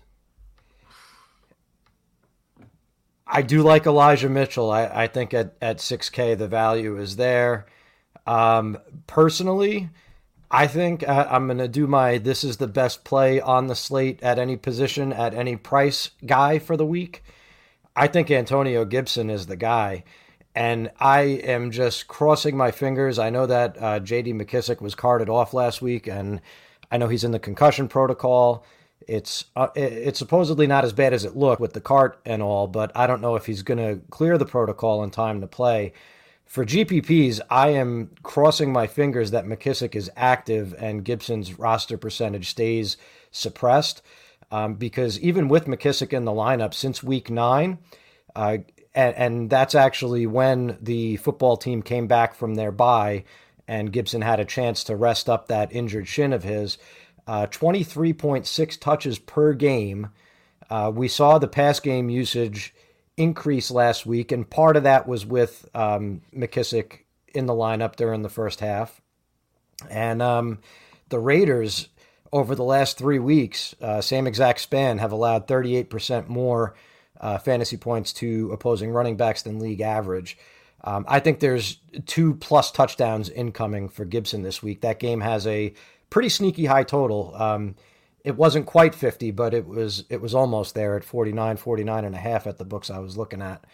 I 3.33 3.43
do 3.43 3.63
like 3.63 3.87
Elijah 3.87 4.29
Mitchell. 4.29 4.71
I, 4.71 4.87
I 4.87 5.07
think 5.07 5.33
at, 5.33 5.55
at 5.63 5.79
6K, 5.79 6.37
the 6.37 6.49
value 6.49 6.99
is 6.99 7.15
there. 7.15 7.67
Um, 8.27 8.79
personally, 9.07 9.89
I 10.51 10.67
think 10.67 11.09
uh, 11.09 11.29
I'm 11.31 11.47
going 11.47 11.59
to 11.59 11.69
do 11.69 11.87
my 11.87 12.19
this 12.19 12.43
is 12.43 12.57
the 12.57 12.67
best 12.67 13.05
play 13.05 13.41
on 13.41 13.69
the 13.69 13.77
slate 13.77 14.21
at 14.23 14.39
any 14.39 14.57
position, 14.57 15.13
at 15.13 15.33
any 15.33 15.57
price 15.57 16.11
guy 16.27 16.59
for 16.59 16.77
the 16.77 16.85
week. 16.85 17.23
I 17.95 18.09
think 18.09 18.31
Antonio 18.31 18.85
Gibson 18.85 19.31
is 19.31 19.47
the 19.47 19.57
guy. 19.57 20.05
And 20.53 20.91
I 20.99 21.21
am 21.21 21.71
just 21.71 22.09
crossing 22.09 22.57
my 22.57 22.73
fingers. 22.73 23.21
I 23.21 23.31
know 23.31 23.47
that 23.47 23.77
uh, 23.79 24.01
JD 24.01 24.35
McKissic 24.35 24.81
was 24.81 24.97
carted 24.97 25.29
off 25.29 25.55
last 25.55 25.81
week, 25.81 26.09
and 26.09 26.41
I 26.91 26.99
know 26.99 27.07
he's 27.07 27.23
in 27.23 27.31
the 27.31 27.39
concussion 27.39 27.87
protocol. 27.87 28.65
It's 29.11 29.47
uh, 29.57 29.69
it's 29.75 30.21
supposedly 30.21 30.69
not 30.69 30.85
as 30.85 30.93
bad 30.93 31.13
as 31.13 31.25
it 31.25 31.37
looked 31.37 31.61
with 31.61 31.73
the 31.73 31.81
cart 31.81 32.21
and 32.25 32.41
all, 32.41 32.69
but 32.69 32.93
I 32.95 33.09
don't 33.09 33.21
know 33.21 33.35
if 33.35 33.47
he's 33.47 33.63
going 33.63 33.79
to 33.79 34.01
clear 34.09 34.39
the 34.39 34.47
protocol 34.47 35.03
in 35.03 35.11
time 35.11 35.41
to 35.41 35.49
play. 35.49 35.93
For 36.45 36.65
GPPs, 36.65 37.41
I 37.51 37.71
am 37.71 38.13
crossing 38.23 38.73
my 38.73 38.87
fingers 38.87 39.33
that 39.33 39.47
McKissic 39.47 39.97
is 39.97 40.13
active 40.17 40.77
and 40.79 41.05
Gibson's 41.05 41.59
roster 41.59 41.99
percentage 41.99 42.51
stays 42.51 42.97
suppressed. 43.33 44.01
Um, 44.53 44.75
because 44.75 45.19
even 45.19 45.49
with 45.49 45.67
McKissic 45.67 46.13
in 46.13 46.25
the 46.25 46.33
lineup 46.33 46.73
since 46.73 47.03
week 47.03 47.31
nine, 47.31 47.79
uh, 48.37 48.59
and, 48.95 49.17
and, 49.17 49.51
that's 49.51 49.77
actually 49.77 50.27
when 50.27 50.77
the 50.81 51.17
football 51.17 51.57
team 51.57 51.83
came 51.83 52.09
back 52.09 52.35
from 52.35 52.55
their 52.57 52.73
bye 52.73 53.25
and 53.71 53.93
Gibson 53.93 54.23
had 54.23 54.41
a 54.41 54.45
chance 54.45 54.83
to 54.85 54.97
rest 54.97 55.31
up 55.31 55.47
that 55.47 55.73
injured 55.73 56.09
shin 56.09 56.33
of 56.33 56.43
his. 56.43 56.77
Uh, 57.31 57.47
23.6 57.47 58.81
touches 58.81 59.21
per 59.21 59.53
game. 59.53 60.09
Uh, 60.69 60.91
we 60.93 61.07
saw 61.07 61.39
the 61.39 61.47
pass 61.47 61.79
game 61.79 62.11
usage 62.11 62.75
increase 63.17 63.71
last 63.71 64.05
week, 64.05 64.33
and 64.33 64.51
part 64.51 64.77
of 64.77 64.83
that 64.83 65.07
was 65.07 65.25
with 65.25 65.69
um, 65.73 66.23
McKissic 66.35 67.05
in 67.33 67.47
the 67.47 67.53
lineup 67.53 67.95
during 67.95 68.23
the 68.23 68.29
first 68.29 68.59
half. 68.59 69.01
And 69.89 70.21
um, 70.21 70.59
the 71.11 71.21
Raiders, 71.21 71.87
over 72.33 72.57
the 72.57 72.65
last 72.65 72.99
three 72.99 73.21
weeks, 73.21 73.77
uh, 73.81 74.01
same 74.01 74.27
exact 74.27 74.61
span, 74.61 74.99
have 74.99 75.13
allowed 75.13 75.47
38% 75.47 76.27
more 76.27 76.75
uh, 77.21 77.39
fantasy 77.39 77.77
points 77.77 78.13
to 78.15 78.51
opposing 78.51 78.91
running 78.91 79.17
backs 79.17 79.43
than 79.43 79.61
league 79.61 79.83
average. 79.83 80.37
Um, 80.83 81.05
I 81.07 81.21
think 81.21 81.39
there's 81.39 81.79
two 82.07 82.35
plus 82.35 82.73
touchdowns 82.73 83.29
incoming 83.29 83.89
for 83.89 84.05
Gibson 84.05 84.43
this 84.43 84.65
week. 84.65 84.81
That 84.81 84.99
game 84.99 85.21
has 85.21 85.47
a 85.47 85.75
pretty 86.11 86.29
sneaky 86.29 86.67
high 86.67 86.85
total. 86.85 87.35
Um, 87.35 87.77
it 88.25 88.37
wasn't 88.37 88.67
quite 88.67 88.95
50, 88.95 89.31
but 89.31 89.55
it 89.55 89.67
was 89.67 90.05
it 90.11 90.21
was 90.21 90.35
almost 90.35 90.75
there 90.75 90.97
at 90.97 91.05
49, 91.05 91.57
49 91.57 92.05
and 92.05 92.15
a 92.15 92.19
half 92.19 92.47
at 92.47 92.59
the 92.59 92.65
books 92.65 92.91
I 92.91 92.99
was 92.99 93.17
looking 93.17 93.41
at. 93.41 93.65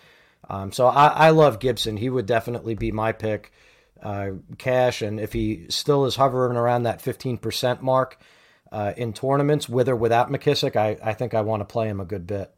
Um, 0.49 0.70
so 0.70 0.87
I, 0.87 1.07
I, 1.07 1.31
love 1.31 1.59
Gibson. 1.59 1.96
He 1.96 2.09
would 2.09 2.27
definitely 2.27 2.75
be 2.77 2.92
my 2.92 3.11
pick. 3.11 3.53
Uh, 4.01 4.33
cash, 4.59 5.01
and 5.01 5.18
if 5.18 5.33
he 5.33 5.66
still 5.70 6.05
is 6.05 6.14
hovering 6.14 6.57
around 6.57 6.83
that 6.83 7.03
15% 7.03 7.81
mark 7.81 8.20
uh, 8.70 8.92
in 8.96 9.14
tournaments, 9.14 9.68
with 9.68 9.88
or 9.88 9.96
without 9.96 10.31
McKissic, 10.31 10.77
I, 10.77 10.99
I 11.03 11.14
think 11.14 11.33
I 11.33 11.40
want 11.40 11.62
to 11.62 11.64
play 11.64 11.88
him 11.88 11.99
a 11.99 12.05
good 12.05 12.27
bit. 12.27 12.53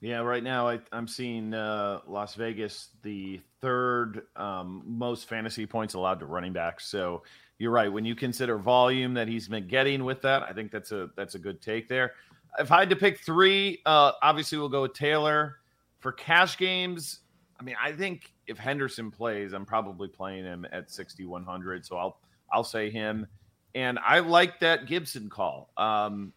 Yeah, 0.00 0.20
right 0.20 0.42
now 0.42 0.68
I, 0.68 0.80
am 0.92 1.06
seeing 1.06 1.52
uh, 1.52 2.00
Las 2.08 2.34
Vegas 2.34 2.88
the 3.02 3.40
third 3.60 4.22
um, 4.34 4.82
most 4.86 5.28
fantasy 5.28 5.66
points 5.66 5.92
allowed 5.92 6.20
to 6.20 6.26
running 6.26 6.54
backs. 6.54 6.86
So 6.86 7.22
you're 7.60 7.70
right. 7.70 7.92
When 7.92 8.06
you 8.06 8.14
consider 8.14 8.56
volume 8.56 9.12
that 9.14 9.28
he's 9.28 9.46
been 9.46 9.68
getting 9.68 10.02
with 10.02 10.22
that, 10.22 10.42
I 10.42 10.52
think 10.54 10.72
that's 10.72 10.92
a 10.92 11.10
that's 11.14 11.34
a 11.34 11.38
good 11.38 11.60
take 11.60 11.88
there. 11.88 12.14
If 12.58 12.72
I 12.72 12.80
had 12.80 12.88
to 12.88 12.96
pick 12.96 13.20
three, 13.20 13.82
uh, 13.84 14.12
obviously 14.22 14.56
we'll 14.56 14.70
go 14.70 14.82
with 14.82 14.94
Taylor. 14.94 15.58
For 15.98 16.10
cash 16.10 16.56
games, 16.56 17.20
I 17.60 17.62
mean, 17.62 17.76
I 17.80 17.92
think 17.92 18.32
if 18.46 18.56
Henderson 18.56 19.10
plays, 19.10 19.52
I'm 19.52 19.66
probably 19.66 20.08
playing 20.08 20.44
him 20.44 20.66
at 20.72 20.90
6100. 20.90 21.84
So 21.84 21.98
I'll 21.98 22.18
I'll 22.50 22.64
say 22.64 22.88
him. 22.88 23.26
And 23.74 23.98
I 23.98 24.20
like 24.20 24.58
that 24.60 24.86
Gibson 24.86 25.28
call. 25.28 25.70
Um, 25.76 26.32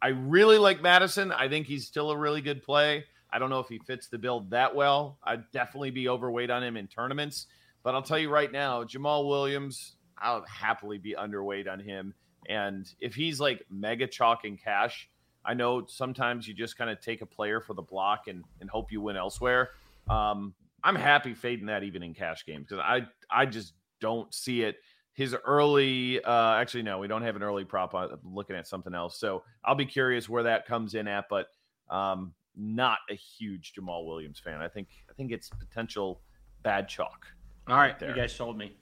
I 0.00 0.08
really 0.08 0.56
like 0.56 0.80
Mattison. 0.80 1.32
I 1.32 1.48
think 1.48 1.66
he's 1.66 1.86
still 1.86 2.10
a 2.10 2.16
really 2.16 2.40
good 2.40 2.62
play. 2.62 3.04
I 3.30 3.38
don't 3.38 3.50
know 3.50 3.60
if 3.60 3.68
he 3.68 3.78
fits 3.78 4.08
the 4.08 4.16
build 4.16 4.50
that 4.50 4.74
well. 4.74 5.18
I'd 5.22 5.50
definitely 5.52 5.90
be 5.90 6.08
overweight 6.08 6.50
on 6.50 6.62
him 6.62 6.78
in 6.78 6.86
tournaments. 6.86 7.46
But 7.82 7.94
I'll 7.94 8.02
tell 8.02 8.18
you 8.18 8.30
right 8.30 8.50
now, 8.50 8.84
Jamaal 8.84 9.28
Williams, 9.28 9.96
I'll 10.18 10.44
happily 10.46 10.98
be 10.98 11.14
underweight 11.18 11.70
on 11.70 11.80
him. 11.80 12.14
And 12.48 12.88
if 13.00 13.14
he's 13.14 13.40
like 13.40 13.64
mega 13.70 14.06
chalk 14.06 14.44
and 14.44 14.60
cash, 14.60 15.08
I 15.44 15.54
know 15.54 15.86
sometimes 15.86 16.46
you 16.46 16.54
just 16.54 16.76
kind 16.76 16.90
of 16.90 17.00
take 17.00 17.20
a 17.20 17.26
player 17.26 17.60
for 17.60 17.74
the 17.74 17.82
block 17.82 18.28
and, 18.28 18.44
and 18.60 18.70
hope 18.70 18.92
you 18.92 19.00
win 19.00 19.16
elsewhere. 19.16 19.70
Um, 20.08 20.54
I'm 20.84 20.96
happy 20.96 21.34
fading 21.34 21.66
that 21.66 21.82
even 21.82 22.02
in 22.02 22.14
cash 22.14 22.44
games 22.44 22.66
because 22.68 22.82
I 22.84 23.06
I 23.30 23.46
just 23.46 23.74
don't 24.00 24.32
see 24.34 24.62
it. 24.62 24.76
His 25.14 25.36
early, 25.44 26.22
uh, 26.24 26.54
actually 26.54 26.82
no, 26.82 26.98
we 26.98 27.06
don't 27.06 27.22
have 27.22 27.36
an 27.36 27.42
early 27.42 27.64
prop. 27.64 27.94
I'm 27.94 28.18
looking 28.24 28.56
at 28.56 28.66
something 28.66 28.94
else, 28.94 29.18
so 29.18 29.44
I'll 29.64 29.74
be 29.74 29.86
curious 29.86 30.28
where 30.28 30.42
that 30.44 30.66
comes 30.66 30.94
in 30.94 31.06
at. 31.06 31.26
But 31.28 31.48
um, 31.90 32.34
not 32.56 32.98
a 33.10 33.14
huge 33.14 33.74
Jamaal 33.74 34.06
Williams 34.06 34.40
fan. 34.40 34.60
I 34.60 34.68
think 34.68 34.88
I 35.08 35.12
think 35.12 35.30
it's 35.32 35.50
potential 35.50 36.20
bad 36.62 36.88
chalk. 36.88 37.26
All 37.68 37.76
right, 37.76 38.00
right 38.00 38.08
you 38.08 38.14
guys 38.14 38.34
sold 38.34 38.58
me. 38.58 38.72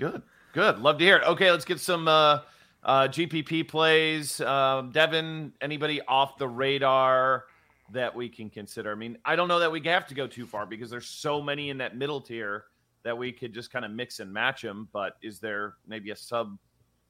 Good, 0.00 0.22
good. 0.54 0.78
Love 0.78 0.96
to 0.96 1.04
hear 1.04 1.16
it. 1.16 1.24
Okay, 1.24 1.50
let's 1.50 1.66
get 1.66 1.78
some 1.78 2.08
uh, 2.08 2.38
uh, 2.82 3.08
GPP 3.08 3.68
plays. 3.68 4.40
Um, 4.40 4.90
Devin, 4.92 5.52
anybody 5.60 6.00
off 6.08 6.38
the 6.38 6.48
radar 6.48 7.44
that 7.92 8.14
we 8.14 8.30
can 8.30 8.48
consider? 8.48 8.92
I 8.92 8.94
mean, 8.94 9.18
I 9.26 9.36
don't 9.36 9.46
know 9.46 9.58
that 9.58 9.70
we 9.70 9.82
have 9.84 10.06
to 10.06 10.14
go 10.14 10.26
too 10.26 10.46
far 10.46 10.64
because 10.64 10.88
there's 10.88 11.06
so 11.06 11.42
many 11.42 11.68
in 11.68 11.76
that 11.78 11.98
middle 11.98 12.22
tier 12.22 12.64
that 13.02 13.16
we 13.16 13.30
could 13.30 13.52
just 13.52 13.70
kind 13.70 13.84
of 13.84 13.90
mix 13.90 14.20
and 14.20 14.32
match 14.32 14.62
them. 14.62 14.88
But 14.90 15.18
is 15.20 15.38
there 15.38 15.74
maybe 15.86 16.12
a 16.12 16.16
sub 16.16 16.56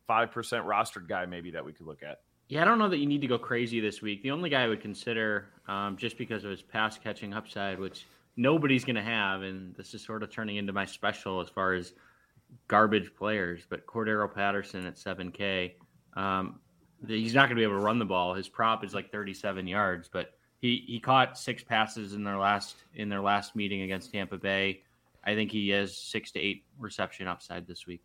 five 0.08 0.32
percent 0.32 0.66
rostered 0.66 1.08
guy 1.08 1.26
maybe 1.26 1.52
that 1.52 1.64
we 1.64 1.72
could 1.72 1.86
look 1.86 2.02
at? 2.02 2.22
Yeah, 2.48 2.62
I 2.62 2.64
don't 2.64 2.78
know 2.78 2.88
that 2.88 2.98
you 2.98 3.06
need 3.06 3.20
to 3.20 3.28
go 3.28 3.38
crazy 3.38 3.78
this 3.78 4.02
week. 4.02 4.24
The 4.24 4.32
only 4.32 4.50
guy 4.50 4.64
I 4.64 4.66
would 4.66 4.82
consider, 4.82 5.46
um, 5.68 5.96
just 5.96 6.18
because 6.18 6.42
of 6.42 6.50
his 6.50 6.62
pass 6.62 6.98
catching 6.98 7.34
upside, 7.34 7.78
which 7.78 8.06
nobody's 8.36 8.84
going 8.84 8.96
to 8.96 9.02
have, 9.02 9.42
and 9.42 9.76
this 9.76 9.94
is 9.94 10.02
sort 10.02 10.24
of 10.24 10.32
turning 10.32 10.56
into 10.56 10.72
my 10.72 10.84
special 10.84 11.40
as 11.40 11.48
far 11.48 11.74
as 11.74 11.92
garbage 12.68 13.14
players, 13.14 13.62
but 13.68 13.86
Cordarrelle 13.86 14.32
Patterson 14.32 14.86
at 14.86 14.96
7K, 14.96 15.72
um, 16.14 16.60
he's 17.06 17.34
not 17.34 17.42
going 17.42 17.50
to 17.50 17.54
be 17.56 17.62
able 17.62 17.78
to 17.78 17.84
run 17.84 17.98
the 17.98 18.04
ball. 18.04 18.34
His 18.34 18.48
prop 18.48 18.84
is 18.84 18.94
like 18.94 19.10
37 19.10 19.66
yards, 19.66 20.08
but 20.12 20.34
he, 20.60 20.84
he 20.86 21.00
caught 21.00 21.38
six 21.38 21.62
passes 21.62 22.12
in 22.12 22.22
their 22.22 22.38
last 22.38 22.76
in 22.94 23.08
their 23.08 23.20
last 23.20 23.56
meeting 23.56 23.82
against 23.82 24.12
Tampa 24.12 24.36
Bay. 24.36 24.82
I 25.24 25.34
think 25.34 25.50
he 25.50 25.70
has 25.70 25.96
six 25.96 26.30
to 26.32 26.40
eight 26.40 26.64
reception 26.78 27.26
upside 27.26 27.66
this 27.66 27.86
week. 27.86 28.02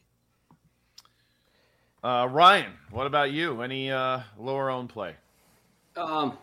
Uh, 2.03 2.27
Ryan, 2.29 2.73
what 2.91 3.07
about 3.07 3.31
you? 3.31 3.61
Any 3.61 3.91
uh, 3.91 4.19
lower 4.37 4.69
own 4.69 4.87
play? 4.87 5.15
Um, 5.97 6.37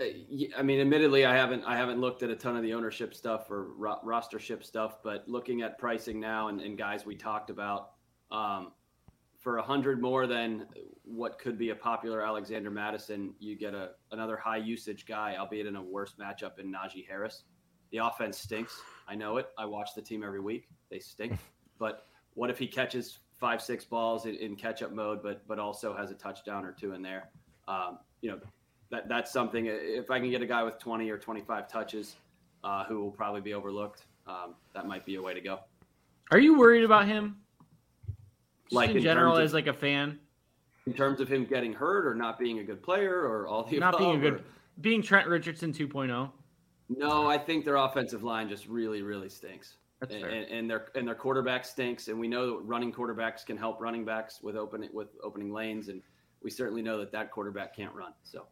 I 0.00 0.62
mean, 0.62 0.80
admittedly, 0.80 1.24
I 1.24 1.36
haven't 1.36 1.64
I 1.64 1.76
haven't 1.76 2.00
looked 2.00 2.22
at 2.22 2.30
a 2.30 2.36
ton 2.36 2.56
of 2.56 2.62
the 2.62 2.74
ownership 2.74 3.14
stuff 3.14 3.50
or 3.50 3.72
ro- 3.74 4.00
rostership 4.04 4.64
stuff, 4.64 5.02
but 5.02 5.28
looking 5.28 5.62
at 5.62 5.78
pricing 5.78 6.18
now 6.18 6.48
and, 6.48 6.60
and 6.60 6.76
guys 6.76 7.06
we 7.06 7.14
talked 7.14 7.50
about, 7.50 7.92
um, 8.30 8.72
for 9.38 9.58
a 9.58 9.62
hundred 9.62 10.00
more 10.00 10.26
than 10.26 10.66
what 11.04 11.38
could 11.38 11.58
be 11.58 11.70
a 11.70 11.74
popular 11.74 12.24
Alexander 12.24 12.70
Mattison, 12.70 13.34
you 13.38 13.56
get 13.56 13.74
a 13.74 13.90
another 14.12 14.36
high 14.36 14.56
usage 14.56 15.06
guy, 15.06 15.36
albeit 15.38 15.66
in 15.66 15.76
a 15.76 15.82
worse 15.82 16.14
matchup 16.18 16.58
in 16.58 16.72
Najee 16.72 17.06
Harris. 17.06 17.44
The 17.90 17.98
offense 17.98 18.38
stinks. 18.38 18.80
I 19.06 19.14
know 19.14 19.36
it. 19.36 19.48
I 19.58 19.66
watch 19.66 19.90
the 19.94 20.02
team 20.02 20.22
every 20.24 20.40
week. 20.40 20.68
They 20.90 20.98
stink. 20.98 21.38
But 21.78 22.06
what 22.34 22.48
if 22.48 22.60
he 22.60 22.68
catches 22.68 23.18
five 23.42 23.60
six 23.60 23.84
balls 23.84 24.24
in, 24.24 24.36
in 24.36 24.54
catch 24.54 24.82
up 24.82 24.92
mode, 24.92 25.20
but 25.20 25.46
but 25.48 25.58
also 25.58 25.96
has 25.96 26.12
a 26.12 26.14
touchdown 26.14 26.64
or 26.64 26.70
two 26.70 26.92
in 26.92 27.02
there. 27.02 27.30
Um, 27.66 27.98
you 28.20 28.30
know, 28.30 28.38
that 28.92 29.08
that's 29.08 29.32
something. 29.32 29.66
If 29.66 30.10
I 30.10 30.20
can 30.20 30.30
get 30.30 30.42
a 30.42 30.46
guy 30.46 30.62
with 30.62 30.78
twenty 30.78 31.10
or 31.10 31.18
twenty 31.18 31.40
five 31.40 31.66
touches, 31.66 32.14
uh, 32.62 32.84
who 32.84 33.02
will 33.02 33.10
probably 33.10 33.40
be 33.40 33.54
overlooked, 33.54 34.04
um, 34.28 34.54
that 34.74 34.86
might 34.86 35.04
be 35.04 35.16
a 35.16 35.22
way 35.22 35.34
to 35.34 35.40
go. 35.40 35.58
Are 36.30 36.38
you 36.38 36.56
worried 36.56 36.84
about 36.84 37.06
him? 37.06 37.38
Just 38.66 38.74
like 38.74 38.90
in, 38.90 38.98
in 38.98 39.02
general, 39.02 39.36
of, 39.36 39.42
as 39.42 39.52
like 39.52 39.66
a 39.66 39.72
fan, 39.72 40.20
in 40.86 40.92
terms 40.92 41.20
of 41.20 41.28
him 41.28 41.44
getting 41.44 41.72
hurt 41.72 42.06
or 42.06 42.14
not 42.14 42.38
being 42.38 42.60
a 42.60 42.64
good 42.64 42.82
player 42.82 43.22
or 43.22 43.48
all 43.48 43.64
the 43.64 43.78
not 43.78 43.94
above, 43.94 44.00
being 44.00 44.16
a 44.16 44.20
good 44.20 44.40
or, 44.40 44.44
being 44.80 45.02
Trent 45.02 45.26
Richardson 45.26 45.72
2.0. 45.72 46.30
No, 46.88 47.28
I 47.28 47.38
think 47.38 47.64
their 47.64 47.76
offensive 47.76 48.22
line 48.22 48.48
just 48.48 48.66
really, 48.66 49.02
really 49.02 49.28
stinks. 49.28 49.76
And, 50.02 50.24
and, 50.24 50.68
their 50.68 50.88
and 50.96 51.06
their 51.06 51.14
quarterback 51.14 51.64
stinks, 51.64 52.08
and 52.08 52.18
we 52.18 52.26
know 52.26 52.58
that 52.58 52.64
running 52.64 52.92
quarterbacks 52.92 53.46
can 53.46 53.56
help 53.56 53.80
running 53.80 54.04
backs 54.04 54.40
with 54.42 54.56
opening 54.56 54.90
with 54.92 55.10
opening 55.22 55.52
lanes, 55.52 55.88
and 55.88 56.02
we 56.42 56.50
certainly 56.50 56.82
know 56.82 56.98
that 56.98 57.12
that 57.12 57.30
quarterback 57.30 57.76
can't 57.76 57.94
run. 57.94 58.12
So, 58.24 58.46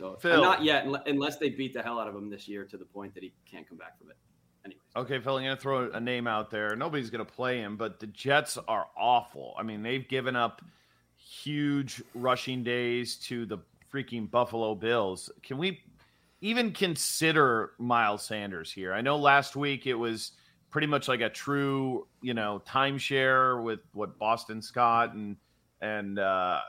so 0.00 0.40
not 0.40 0.64
yet, 0.64 0.86
unless 1.06 1.36
they 1.36 1.50
beat 1.50 1.74
the 1.74 1.82
hell 1.82 1.98
out 1.98 2.08
of 2.08 2.14
him 2.14 2.30
this 2.30 2.48
year 2.48 2.64
to 2.64 2.76
the 2.76 2.84
point 2.84 3.14
that 3.14 3.22
he 3.22 3.32
can't 3.50 3.68
come 3.68 3.78
back 3.78 3.98
from 3.98 4.10
it. 4.10 4.16
Anyways. 4.64 4.80
Okay, 4.96 5.20
Phil, 5.20 5.36
I'm 5.36 5.44
going 5.44 5.56
to 5.56 5.60
throw 5.60 5.90
a 5.90 6.00
name 6.00 6.26
out 6.26 6.50
there. 6.50 6.76
Nobody's 6.76 7.10
going 7.10 7.24
to 7.24 7.32
play 7.32 7.58
him, 7.58 7.76
but 7.76 7.98
the 8.00 8.06
Jets 8.08 8.58
are 8.68 8.86
awful. 8.98 9.54
I 9.58 9.62
mean, 9.62 9.82
they've 9.82 10.06
given 10.06 10.36
up 10.36 10.62
huge 11.16 12.02
rushing 12.14 12.62
days 12.62 13.16
to 13.16 13.46
the 13.46 13.58
freaking 13.92 14.30
Buffalo 14.30 14.74
Bills. 14.74 15.30
Can 15.42 15.58
we 15.58 15.80
even 16.40 16.72
consider 16.72 17.72
Miles 17.78 18.22
Sanders 18.22 18.72
here? 18.72 18.92
I 18.92 19.00
know 19.00 19.16
last 19.16 19.56
week 19.56 19.86
it 19.86 19.94
was 19.94 20.32
pretty 20.70 20.86
much 20.86 21.08
like 21.08 21.20
a 21.20 21.28
true, 21.28 22.06
you 22.22 22.34
know, 22.34 22.62
timeshare 22.66 23.62
with 23.62 23.80
what 23.92 24.18
Boston 24.18 24.62
Scott 24.62 25.14
and 25.14 25.36
and 25.80 26.18
uh, 26.18 26.60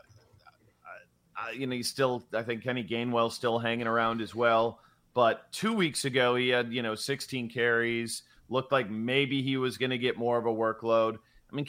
you 1.56 1.68
know, 1.68 1.76
he's 1.76 1.90
still 1.90 2.24
I 2.34 2.44
think 2.44 2.64
Kenny 2.64 2.84
Gainwell 2.84 3.32
still 3.32 3.60
hanging 3.60 3.88
around 3.88 4.22
as 4.22 4.34
well. 4.36 4.80
But 5.14 5.52
two 5.52 5.74
weeks 5.74 6.06
ago, 6.06 6.36
he 6.36 6.50
had 6.50 6.72
you 6.74 6.82
know 6.82 6.96
16 6.96 7.50
carries. 7.50 8.24
Looked 8.50 8.72
like 8.72 8.90
maybe 8.90 9.42
he 9.42 9.58
was 9.58 9.78
going 9.78 9.92
to 9.92 9.98
get 9.98 10.18
more 10.18 10.38
of 10.38 10.46
a 10.46 10.50
workload. 10.50 11.18
I 11.52 11.56
mean, 11.56 11.66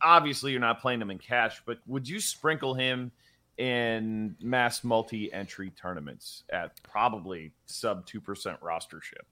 obviously 0.00 0.52
you're 0.52 0.60
not 0.60 0.80
playing 0.80 1.02
him 1.02 1.10
in 1.10 1.18
cash, 1.18 1.60
but 1.66 1.78
would 1.86 2.08
you 2.08 2.20
sprinkle 2.20 2.74
him 2.74 3.10
in 3.58 4.34
mass 4.40 4.82
multi-entry 4.82 5.70
tournaments 5.70 6.44
at 6.52 6.82
probably 6.82 7.52
sub 7.66 8.04
two 8.06 8.20
percent 8.20 8.60
rostership. 8.60 9.24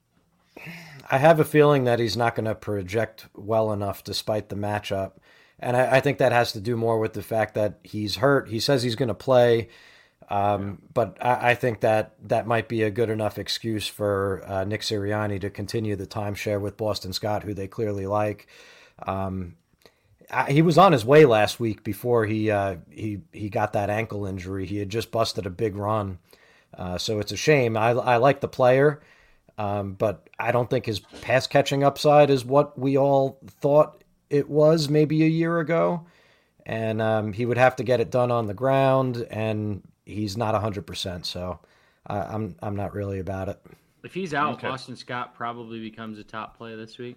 I 1.11 1.19
have 1.19 1.41
a 1.41 1.45
feeling 1.45 1.85
that 1.85 1.99
he's 1.99 2.17
not 2.17 2.35
going 2.35 2.45
to 2.45 2.55
project 2.55 3.27
well 3.35 3.73
enough 3.73 4.05
despite 4.05 4.49
the 4.49 4.57
matchup. 4.57 5.13
And 5.63 5.77
I, 5.77 5.97
I, 5.97 6.01
think 6.01 6.19
that 6.19 6.33
has 6.33 6.53
to 6.53 6.61
do 6.61 6.77
more 6.77 6.99
with 6.99 7.13
the 7.13 7.23
fact 7.23 7.55
that 7.55 7.79
he's 7.85 8.17
hurt. 8.17 8.49
He 8.49 8.59
says 8.59 8.83
he's 8.83 8.97
going 8.97 9.09
to 9.09 9.15
play, 9.15 9.69
um, 10.29 10.83
but 10.93 11.17
I, 11.25 11.51
I, 11.51 11.55
think 11.55 11.81
that 11.81 12.15
that 12.29 12.49
might 12.49 12.69
be 12.69 12.83
a 12.83 12.91
good 12.91 13.11
enough 13.11 13.39
excuse 13.39 13.87
for 13.87 14.43
uh, 14.45 14.65
Nick 14.65 14.81
Sirianni 14.81 15.41
to 15.41 15.51
continue 15.51 15.95
the 15.95 16.07
timeshare 16.07 16.61
with 16.61 16.77
Boston 16.77 17.13
Scott, 17.13 17.45
who 17.45 17.55
they 17.55 17.69
clearly 17.69 18.07
like. 18.07 18.49
Um, 19.07 19.55
I, 20.31 20.51
he 20.51 20.63
was 20.63 20.79
on 20.79 20.91
his 20.91 21.05
way 21.05 21.27
last 21.27 21.61
week 21.61 21.85
before 21.85 22.27
he 22.27 22.51
uh, 22.51 22.77
he 22.91 23.21
he 23.33 23.49
got 23.49 23.75
that 23.75 23.89
ankle 23.89 24.27
injury. 24.27 24.67
He 24.67 24.79
had 24.79 24.89
just 24.89 25.13
busted 25.13 25.47
a 25.47 25.51
big 25.51 25.77
run, 25.77 26.19
uh, 26.77 26.99
so 26.99 27.21
it's 27.21 27.33
a 27.33 27.37
shame. 27.37 27.77
I, 27.77 27.91
I 27.91 28.17
like 28.17 28.41
the 28.41 28.49
player. 28.49 29.01
Um, 29.59 29.93
but 29.93 30.29
I 30.39 30.51
don't 30.51 30.69
think 30.69 30.87
his 30.87 31.01
pass 31.21 31.47
catching 31.47 31.85
upside 31.85 32.31
is 32.31 32.45
what 32.45 32.79
we 32.79 32.97
all 32.97 33.39
thought 33.61 34.02
it 34.33 34.49
was 34.49 34.89
maybe 34.89 35.23
a 35.23 35.29
year 35.29 35.61
ago. 35.61 36.07
And 36.65 37.03
um, 37.03 37.33
he 37.33 37.45
would 37.45 37.59
have 37.59 37.77
to 37.77 37.85
get 37.85 38.01
it 38.01 38.11
done 38.11 38.31
on 38.31 38.47
the 38.47 38.55
ground, 38.55 39.27
and 39.31 39.83
he's 40.07 40.37
not 40.37 40.55
100%. 40.55 41.27
So 41.27 41.59
I, 42.07 42.19
I'm, 42.19 42.57
I'm 42.63 42.77
not 42.77 42.95
really 42.95 43.19
about 43.19 43.49
it. 43.49 43.61
If 44.05 44.15
he's 44.15 44.33
out, 44.33 44.55
okay. 44.55 44.69
Boston 44.69 44.97
Scott 44.97 45.35
probably 45.35 45.81
becomes 45.81 46.19
a 46.19 46.25
top 46.25 46.57
play 46.57 46.75
this 46.75 46.99
week. 46.99 47.17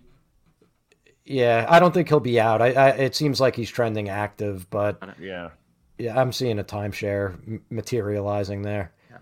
Yeah, 1.23 1.65
I 1.67 1.79
don't 1.79 1.93
think 1.93 2.07
he'll 2.07 2.19
be 2.19 2.39
out. 2.39 2.61
I, 2.61 2.73
I 2.73 2.89
it 2.89 3.15
seems 3.15 3.41
like 3.41 3.55
he's 3.55 3.69
trending 3.69 4.09
active, 4.09 4.69
but 4.69 5.01
yeah, 5.19 5.49
yeah, 5.97 6.19
I'm 6.19 6.31
seeing 6.31 6.59
a 6.59 6.63
timeshare 6.63 7.61
materializing 7.71 8.61
there. 8.61 8.91
Yeah, 9.09 9.17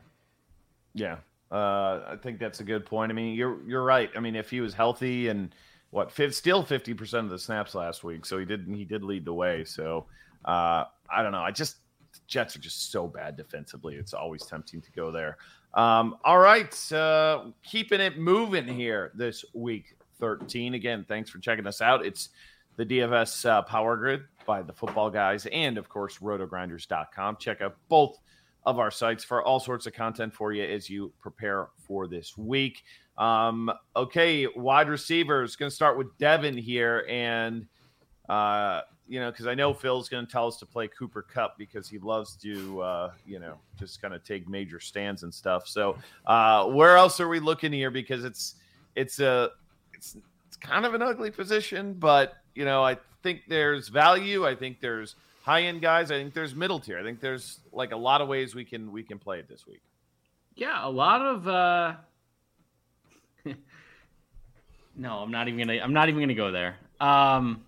yeah. 0.93 1.57
Uh, 1.57 2.03
I 2.09 2.17
think 2.21 2.39
that's 2.39 2.59
a 2.59 2.65
good 2.65 2.85
point. 2.85 3.09
I 3.09 3.15
mean, 3.15 3.35
you're 3.35 3.57
you're 3.65 3.83
right. 3.83 4.09
I 4.17 4.19
mean, 4.19 4.35
if 4.35 4.49
he 4.49 4.59
was 4.59 4.73
healthy 4.73 5.29
and 5.29 5.55
what 5.93 6.11
still 6.33 6.63
50% 6.63 7.19
of 7.19 7.29
the 7.29 7.37
snaps 7.37 7.75
last 7.75 8.03
week, 8.03 8.25
so 8.25 8.39
he 8.39 8.45
did 8.45 8.65
he 8.67 8.83
did 8.83 9.03
lead 9.03 9.25
the 9.25 9.33
way. 9.33 9.63
So 9.63 10.07
uh, 10.43 10.85
I 11.07 11.21
don't 11.21 11.31
know. 11.31 11.43
I 11.43 11.51
just 11.51 11.77
Jets 12.27 12.55
are 12.55 12.59
just 12.59 12.91
so 12.91 13.07
bad 13.07 13.37
defensively. 13.37 13.95
It's 13.95 14.13
always 14.13 14.43
tempting 14.43 14.81
to 14.81 14.91
go 14.91 15.11
there. 15.11 15.37
Um, 15.75 16.17
all 16.23 16.39
right, 16.39 16.91
uh, 16.91 17.45
keeping 17.63 18.01
it 18.01 18.17
moving 18.17 18.67
here 18.67 19.11
this 19.13 19.45
week 19.53 19.95
13. 20.19 20.73
Again, 20.73 21.05
thanks 21.07 21.29
for 21.29 21.37
checking 21.37 21.67
us 21.67 21.79
out. 21.79 22.03
It's 22.03 22.29
the 22.75 22.85
DFS 22.85 23.47
uh, 23.47 23.61
Power 23.61 23.95
Grid 23.95 24.23
by 24.47 24.63
the 24.63 24.73
Football 24.73 25.11
Guys 25.11 25.45
and 25.47 25.77
of 25.77 25.89
course 25.89 26.17
rotogrinders.com. 26.17 27.37
Check 27.37 27.61
out 27.61 27.75
both 27.87 28.17
of 28.65 28.79
our 28.79 28.89
sites 28.89 29.23
for 29.23 29.43
all 29.43 29.59
sorts 29.59 29.85
of 29.85 29.93
content 29.93 30.33
for 30.33 30.53
you 30.53 30.63
as 30.63 30.89
you 30.89 31.13
prepare 31.19 31.67
for 31.77 32.07
this 32.07 32.35
week. 32.35 32.81
Um, 33.17 33.71
okay, 33.95 34.47
wide 34.47 34.89
receivers. 34.89 35.55
Going 35.55 35.69
to 35.69 35.75
start 35.75 35.97
with 35.97 36.17
Devin 36.17 36.57
here, 36.57 37.05
and 37.09 37.67
uh, 38.29 38.81
you 39.07 39.19
know, 39.19 39.29
because 39.29 39.47
I 39.47 39.53
know 39.53 39.73
Phil's 39.73 40.09
going 40.09 40.25
to 40.25 40.31
tell 40.31 40.47
us 40.47 40.57
to 40.57 40.65
play 40.65 40.87
Cooper 40.87 41.21
Kupp 41.21 41.57
because 41.57 41.89
he 41.89 41.99
loves 41.99 42.35
to, 42.37 42.81
uh, 42.81 43.11
you 43.27 43.39
know, 43.39 43.57
just 43.77 44.01
kind 44.01 44.13
of 44.13 44.23
take 44.23 44.47
major 44.47 44.79
stands 44.79 45.23
and 45.23 45.33
stuff. 45.33 45.67
So, 45.67 45.97
uh, 46.25 46.67
where 46.67 46.97
else 46.97 47.19
are 47.19 47.27
we 47.27 47.39
looking 47.39 47.71
here? 47.71 47.91
Because 47.91 48.23
it's 48.23 48.55
it's 48.95 49.19
a 49.19 49.51
it's 49.93 50.17
it's 50.47 50.57
kind 50.57 50.85
of 50.85 50.93
an 50.93 51.01
ugly 51.01 51.31
position, 51.31 51.93
but 51.93 52.33
you 52.55 52.65
know, 52.65 52.83
I 52.83 52.97
think 53.21 53.41
there's 53.47 53.89
value. 53.89 54.47
I 54.47 54.55
think 54.55 54.79
there's 54.79 55.15
high 55.43 55.63
end 55.63 55.81
guys. 55.81 56.09
I 56.09 56.15
think 56.15 56.33
there's 56.33 56.55
middle 56.55 56.79
tier. 56.79 56.97
I 56.97 57.03
think 57.03 57.19
there's 57.19 57.59
like 57.71 57.91
a 57.91 57.97
lot 57.97 58.21
of 58.21 58.27
ways 58.27 58.55
we 58.55 58.65
can 58.65 58.91
we 58.91 59.03
can 59.03 59.19
play 59.19 59.37
it 59.37 59.47
this 59.47 59.67
week. 59.67 59.81
Yeah, 60.55 60.79
a 60.81 60.89
lot 60.89 61.21
of. 61.21 61.47
uh 61.47 61.95
No, 64.95 65.17
I'm 65.17 65.31
not 65.31 65.47
even 65.47 65.59
gonna. 65.59 65.79
I'm 65.81 65.93
not 65.93 66.09
even 66.09 66.21
gonna 66.21 66.33
go 66.33 66.51
there. 66.51 66.77
Um, 66.99 67.63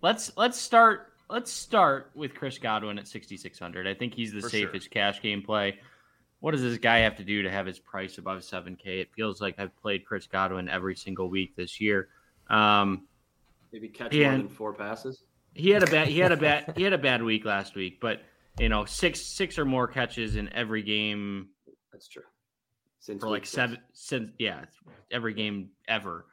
let's 0.00 0.32
let's 0.36 0.58
start. 0.58 1.12
Let's 1.28 1.50
start 1.50 2.10
with 2.14 2.34
Chris 2.34 2.58
Godwin 2.58 2.98
at 2.98 3.08
6600. 3.08 3.86
I 3.86 3.94
think 3.94 4.14
he's 4.14 4.32
the 4.32 4.42
For 4.42 4.50
safest 4.50 4.84
sure. 4.84 4.90
cash 4.90 5.22
game 5.22 5.42
play. 5.42 5.78
What 6.40 6.50
does 6.50 6.62
this 6.62 6.76
guy 6.78 6.98
have 6.98 7.16
to 7.16 7.24
do 7.24 7.42
to 7.42 7.50
have 7.50 7.64
his 7.64 7.78
price 7.78 8.18
above 8.18 8.40
7K? 8.40 8.84
It 8.84 9.08
feels 9.14 9.40
like 9.40 9.54
I've 9.58 9.74
played 9.80 10.04
Chris 10.04 10.26
Godwin 10.26 10.68
every 10.68 10.96
single 10.96 11.30
week 11.30 11.56
this 11.56 11.80
year. 11.80 12.08
Um, 12.50 13.06
Maybe 13.72 13.88
catch 13.88 14.12
one 14.12 14.22
in 14.22 14.48
four 14.48 14.74
passes 14.74 15.22
he 15.54 15.70
had 15.70 15.82
a 15.82 15.86
bad 15.86 16.08
he 16.08 16.18
had 16.18 16.32
a 16.32 16.36
bad 16.36 16.72
he 16.76 16.82
had 16.82 16.92
a 16.92 16.98
bad 16.98 17.22
week 17.22 17.44
last 17.44 17.74
week, 17.74 18.00
but 18.00 18.22
you 18.58 18.68
know 18.68 18.84
six 18.84 19.20
six 19.20 19.58
or 19.58 19.64
more 19.64 19.86
catches 19.86 20.36
in 20.36 20.52
every 20.52 20.82
game. 20.82 21.48
That's 21.92 22.08
true. 22.08 22.22
Since 23.02 23.20
for 23.20 23.30
like 23.30 23.46
seven, 23.46 23.78
since 23.92 24.30
yeah, 24.38 24.64
every 25.10 25.34
game 25.34 25.70
ever. 25.88 26.24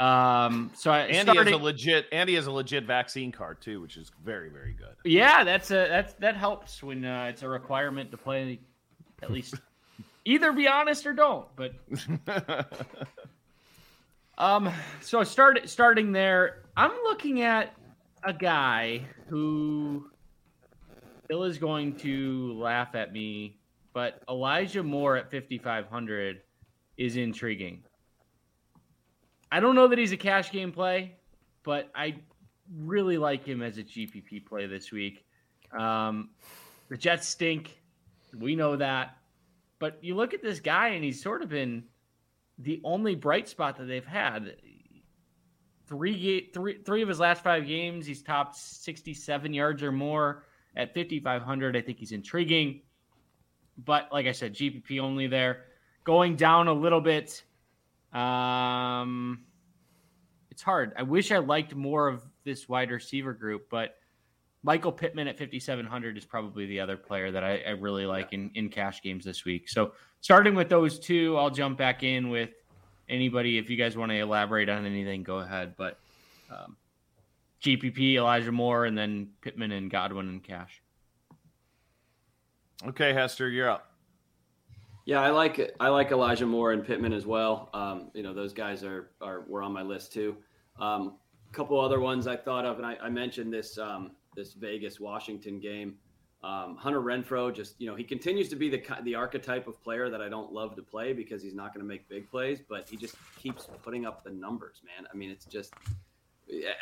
Um, 0.00 0.72
so 0.74 0.90
I 0.90 1.02
Andy 1.02 1.30
started, 1.30 1.52
has 1.52 1.60
a 1.60 1.62
legit 1.62 2.06
Andy 2.10 2.34
has 2.34 2.48
a 2.48 2.50
legit 2.50 2.84
vaccine 2.84 3.30
card 3.30 3.60
too, 3.60 3.80
which 3.80 3.96
is 3.96 4.10
very 4.24 4.48
very 4.48 4.72
good. 4.72 4.96
Yeah, 5.04 5.44
that's 5.44 5.70
a 5.70 5.86
that's 5.88 6.14
that 6.14 6.36
helps 6.36 6.82
when 6.82 7.04
uh, 7.04 7.26
it's 7.30 7.42
a 7.42 7.48
requirement 7.48 8.10
to 8.10 8.16
play 8.16 8.58
at 9.22 9.30
least 9.30 9.54
either 10.24 10.50
be 10.50 10.66
honest 10.66 11.06
or 11.06 11.12
don't. 11.12 11.46
But 11.54 11.74
um, 14.36 14.72
so 15.00 15.22
start 15.22 15.68
starting 15.68 16.10
there. 16.10 16.64
I'm 16.76 16.90
looking 17.04 17.42
at 17.42 17.72
a 18.24 18.32
guy 18.32 19.02
who 19.28 20.10
Bill 21.28 21.44
is 21.44 21.58
going 21.58 21.94
to 21.98 22.58
laugh 22.58 22.96
at 22.96 23.12
me, 23.12 23.59
but 23.92 24.22
Elijah 24.28 24.82
Moore 24.82 25.16
at 25.16 25.30
5,500 25.30 26.42
is 26.96 27.16
intriguing. 27.16 27.84
I 29.52 29.60
don't 29.60 29.74
know 29.74 29.88
that 29.88 29.98
he's 29.98 30.12
a 30.12 30.16
cash 30.16 30.52
game 30.52 30.72
play, 30.72 31.16
but 31.64 31.90
I 31.94 32.16
really 32.72 33.18
like 33.18 33.44
him 33.44 33.62
as 33.62 33.78
a 33.78 33.82
GPP 33.82 34.46
play 34.46 34.66
this 34.66 34.92
week. 34.92 35.24
Um, 35.76 36.30
the 36.88 36.96
Jets 36.96 37.28
stink. 37.28 37.80
We 38.36 38.54
know 38.54 38.76
that. 38.76 39.16
But 39.78 39.98
you 40.02 40.14
look 40.14 40.34
at 40.34 40.42
this 40.42 40.60
guy, 40.60 40.88
and 40.88 41.02
he's 41.02 41.22
sort 41.22 41.42
of 41.42 41.48
been 41.48 41.84
the 42.58 42.80
only 42.84 43.14
bright 43.14 43.48
spot 43.48 43.78
that 43.78 43.84
they've 43.86 44.04
had 44.04 44.56
three 45.90 46.50
three 46.54 46.78
three 46.84 47.02
of 47.02 47.08
his 47.08 47.18
last 47.18 47.42
five 47.42 47.66
games, 47.66 48.06
he's 48.06 48.22
topped 48.22 48.56
67 48.56 49.52
yards 49.52 49.82
or 49.82 49.90
more 49.90 50.44
at 50.76 50.94
5500. 50.94 51.76
I 51.76 51.80
think 51.80 51.98
he's 51.98 52.12
intriguing, 52.12 52.82
but 53.84 54.08
like 54.12 54.26
I 54.26 54.32
said, 54.32 54.54
GPP 54.54 55.00
only 55.00 55.26
there. 55.26 55.64
Going 56.04 56.36
down 56.36 56.68
a 56.68 56.72
little 56.72 57.00
bit, 57.00 57.42
um, 58.12 59.44
it's 60.50 60.62
hard. 60.62 60.92
I 60.96 61.02
wish 61.02 61.30
I 61.30 61.38
liked 61.38 61.74
more 61.74 62.08
of 62.08 62.22
this 62.44 62.68
wide 62.68 62.90
receiver 62.90 63.32
group, 63.32 63.68
but 63.70 63.96
Michael 64.62 64.92
Pittman 64.92 65.28
at 65.28 65.38
5,700 65.38 66.18
is 66.18 66.24
probably 66.24 66.66
the 66.66 66.80
other 66.80 66.96
player 66.96 67.30
that 67.30 67.44
I, 67.44 67.62
I 67.66 67.70
really 67.70 68.06
like 68.06 68.32
in, 68.32 68.50
in 68.54 68.68
cash 68.68 69.02
games 69.02 69.24
this 69.24 69.44
week. 69.44 69.68
So 69.68 69.92
starting 70.20 70.54
with 70.54 70.68
those 70.68 70.98
two, 70.98 71.36
I'll 71.36 71.50
jump 71.50 71.78
back 71.78 72.02
in 72.02 72.28
with 72.28 72.50
anybody, 73.08 73.58
if 73.58 73.70
you 73.70 73.76
guys 73.76 73.96
want 73.96 74.10
to 74.10 74.18
elaborate 74.18 74.68
on 74.68 74.84
anything, 74.84 75.22
go 75.22 75.38
ahead. 75.38 75.74
But 75.76 75.98
um, 76.50 76.76
GPP, 77.62 78.14
Elijah 78.14 78.52
Moore, 78.52 78.84
and 78.84 78.96
then 78.96 79.30
Pittman 79.40 79.72
and 79.72 79.90
Godwin 79.90 80.28
and 80.28 80.42
Cash. 80.42 80.82
Okay, 82.86 83.12
Hester, 83.12 83.48
you're 83.48 83.68
up. 83.68 83.90
Yeah, 85.04 85.20
I 85.20 85.30
like 85.30 85.74
I 85.80 85.88
like 85.88 86.12
Elijah 86.12 86.46
Moore 86.46 86.72
and 86.72 86.84
Pittman 86.84 87.12
as 87.12 87.26
well. 87.26 87.68
Um, 87.74 88.10
you 88.14 88.22
know, 88.22 88.32
those 88.32 88.52
guys 88.52 88.84
are 88.84 89.10
are 89.20 89.42
were 89.48 89.62
on 89.62 89.72
my 89.72 89.82
list 89.82 90.12
too. 90.12 90.36
A 90.78 90.84
um, 90.84 91.14
couple 91.52 91.80
other 91.80 92.00
ones 92.00 92.26
I 92.26 92.36
thought 92.36 92.64
of, 92.64 92.78
and 92.78 92.86
I, 92.86 92.96
I 93.02 93.10
mentioned 93.10 93.52
this 93.52 93.76
um, 93.76 94.12
this 94.36 94.54
Vegas 94.54 95.00
Washington 95.00 95.60
game. 95.60 95.96
Um, 96.42 96.76
Hunter 96.76 97.02
Renfrow, 97.02 97.54
just 97.54 97.78
you 97.80 97.86
know, 97.86 97.94
he 97.94 98.04
continues 98.04 98.48
to 98.48 98.56
be 98.56 98.70
the 98.70 98.82
the 99.02 99.14
archetype 99.14 99.66
of 99.66 99.82
player 99.82 100.08
that 100.08 100.22
I 100.22 100.28
don't 100.28 100.52
love 100.52 100.74
to 100.76 100.82
play 100.82 101.12
because 101.12 101.42
he's 101.42 101.54
not 101.54 101.74
going 101.74 101.84
to 101.84 101.88
make 101.88 102.08
big 102.08 102.30
plays, 102.30 102.60
but 102.66 102.88
he 102.88 102.96
just 102.96 103.16
keeps 103.36 103.68
putting 103.82 104.06
up 104.06 104.24
the 104.24 104.30
numbers, 104.30 104.80
man. 104.84 105.06
I 105.12 105.16
mean, 105.16 105.30
it's 105.30 105.44
just 105.44 105.74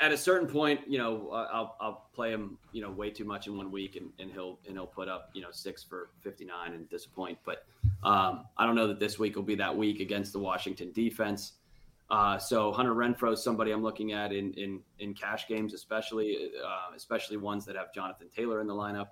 at 0.00 0.12
a 0.12 0.16
certain 0.16 0.48
point, 0.48 0.81
you 0.87 0.98
know, 0.98 1.31
I'll 1.31 1.76
I'll 1.81 2.09
play 2.14 2.31
him, 2.31 2.59
you 2.72 2.83
know, 2.83 2.90
way 2.90 3.11
too 3.11 3.24
much 3.24 3.46
in 3.46 3.57
one 3.57 3.70
week, 3.70 3.96
and, 3.96 4.11
and 4.18 4.31
he'll 4.31 4.59
and 4.66 4.76
he'll 4.76 4.87
put 4.87 5.09
up, 5.09 5.31
you 5.35 5.42
know, 5.42 5.48
six 5.50 5.83
for 5.83 6.11
fifty 6.20 6.44
nine 6.44 6.72
and 6.72 6.88
disappoint. 6.88 7.38
But 7.44 7.64
um, 8.02 8.44
I 8.57 8.66
don't 8.66 8.74
know 8.74 8.87
that 8.87 9.00
this 9.00 9.18
week 9.18 9.37
will 9.37 9.42
be 9.42 9.57
that 9.57 9.76
week 9.76 10.00
against 10.00 10.33
the 10.33 10.38
Washington 10.38 10.92
defense. 10.92 11.52
Uh, 12.11 12.38
so 12.38 12.72
Hunter 12.72 12.94
Renfrow 12.94 13.35
is 13.35 13.42
somebody 13.42 13.70
I'm 13.70 13.83
looking 13.83 14.12
at 14.12 14.33
in 14.33 14.52
in 14.54 14.81
in 14.98 15.14
cash 15.14 15.46
games, 15.46 15.74
especially 15.74 16.50
uh, 16.64 16.94
especially 16.96 17.37
ones 17.37 17.64
that 17.66 17.76
have 17.76 17.92
Jonathan 17.92 18.28
Taylor 18.35 18.61
in 18.61 18.66
the 18.66 18.74
lineup. 18.74 19.09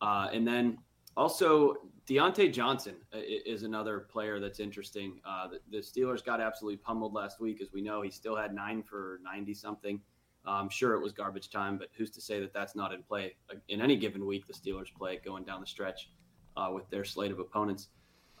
Uh, 0.00 0.28
and 0.32 0.46
then 0.46 0.78
also 1.16 1.74
Diontae 2.10 2.52
Johnson 2.52 2.96
uh, 3.14 3.18
is 3.22 3.62
another 3.62 4.00
player 4.00 4.40
that's 4.40 4.58
interesting. 4.58 5.20
Uh, 5.24 5.46
the, 5.46 5.60
the, 5.70 5.78
Steelers 5.78 6.24
got 6.24 6.40
absolutely 6.40 6.78
pummeled 6.78 7.14
last 7.14 7.40
week, 7.40 7.62
as 7.62 7.72
we 7.72 7.80
know. 7.80 8.02
He 8.02 8.10
still 8.10 8.34
had 8.34 8.52
nine 8.52 8.82
for 8.82 9.20
ninety 9.22 9.54
something. 9.54 10.00
I'm 10.44 10.68
sure 10.68 10.94
it 10.94 11.00
was 11.00 11.12
garbage 11.12 11.50
time, 11.50 11.78
but 11.78 11.88
who's 11.96 12.10
to 12.12 12.20
say 12.20 12.40
that 12.40 12.52
that's 12.52 12.74
not 12.74 12.92
in 12.92 13.04
play 13.04 13.36
in 13.68 13.80
any 13.80 13.94
given 13.94 14.26
week? 14.26 14.46
The 14.48 14.54
Steelers 14.54 14.92
play 14.92 15.20
going 15.24 15.44
down 15.44 15.60
the 15.60 15.66
stretch 15.66 16.10
uh, 16.56 16.70
with 16.72 16.88
their 16.90 17.04
slate 17.04 17.30
of 17.30 17.38
opponents. 17.38 17.88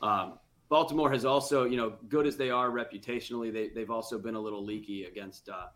Um, 0.02 0.38
Baltimore 0.68 1.12
has 1.12 1.24
also, 1.24 1.64
you 1.64 1.76
know, 1.76 1.92
good 2.08 2.26
as 2.26 2.36
they 2.36 2.50
are 2.50 2.70
reputationally, 2.70 3.52
they, 3.52 3.68
they've 3.68 3.90
also 3.90 4.18
been 4.18 4.34
a 4.34 4.40
little 4.40 4.64
leaky 4.64 5.04
against 5.04 5.48
uh, 5.48 5.66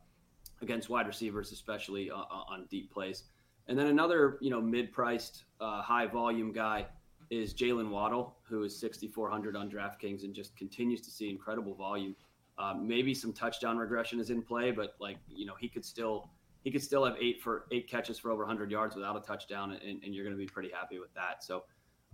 against 0.63 0.89
wide 0.89 1.07
receivers, 1.07 1.53
especially 1.53 2.11
uh, 2.11 2.17
uh 2.17 2.45
on 2.49 2.67
deep 2.71 2.93
plays. 2.93 3.25
And 3.69 3.79
then 3.79 3.87
another, 3.87 4.39
you 4.41 4.51
know, 4.51 4.61
mid-priced, 4.61 5.45
uh, 5.61 5.81
high-volume 5.81 6.53
guy 6.53 6.87
is 7.31 7.55
Jaylen 7.55 7.91
Waddle, 7.91 8.37
who 8.43 8.63
is 8.63 8.79
6,400 8.79 9.57
on 9.57 9.71
DraftKings 9.71 10.25
and 10.25 10.35
just 10.35 10.57
continues 10.57 11.01
to 11.03 11.11
see 11.11 11.31
incredible 11.31 11.75
volume. 11.75 12.15
Um, 12.59 12.87
maybe 12.87 13.15
some 13.15 13.33
touchdown 13.33 13.77
regression 13.79 14.21
is 14.21 14.31
in 14.31 14.43
play, 14.43 14.71
but 14.71 14.95
like 15.01 15.19
you 15.29 15.45
know, 15.45 15.55
he 15.59 15.69
could 15.69 15.85
still 15.85 16.31
he 16.63 16.71
could 16.71 16.83
still 16.83 17.05
have 17.05 17.17
eight 17.21 17.43
for 17.43 17.67
eight 17.73 17.89
catches 17.89 18.19
for 18.19 18.31
over 18.31 18.43
100 18.43 18.71
yards 18.71 18.95
without 18.95 19.17
a 19.17 19.21
touchdown, 19.21 19.73
and, 19.73 20.03
and 20.03 20.15
you're 20.15 20.25
going 20.25 20.37
to 20.37 20.41
be 20.41 20.47
pretty 20.47 20.71
happy 20.73 20.99
with 20.99 21.13
that. 21.15 21.43
So 21.43 21.65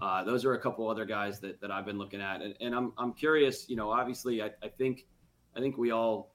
uh, 0.00 0.24
those 0.24 0.44
are 0.44 0.54
a 0.54 0.58
couple 0.58 0.88
other 0.88 1.04
guys 1.04 1.40
that, 1.40 1.60
that 1.60 1.70
I've 1.70 1.84
been 1.84 1.98
looking 1.98 2.22
at, 2.22 2.40
and, 2.40 2.54
and 2.60 2.74
I'm 2.74 2.92
I'm 2.96 3.12
curious. 3.12 3.68
You 3.68 3.76
know, 3.76 3.90
obviously, 3.90 4.42
I, 4.42 4.50
I 4.62 4.68
think 4.68 5.06
I 5.54 5.60
think 5.60 5.76
we 5.76 5.90
all 5.90 6.34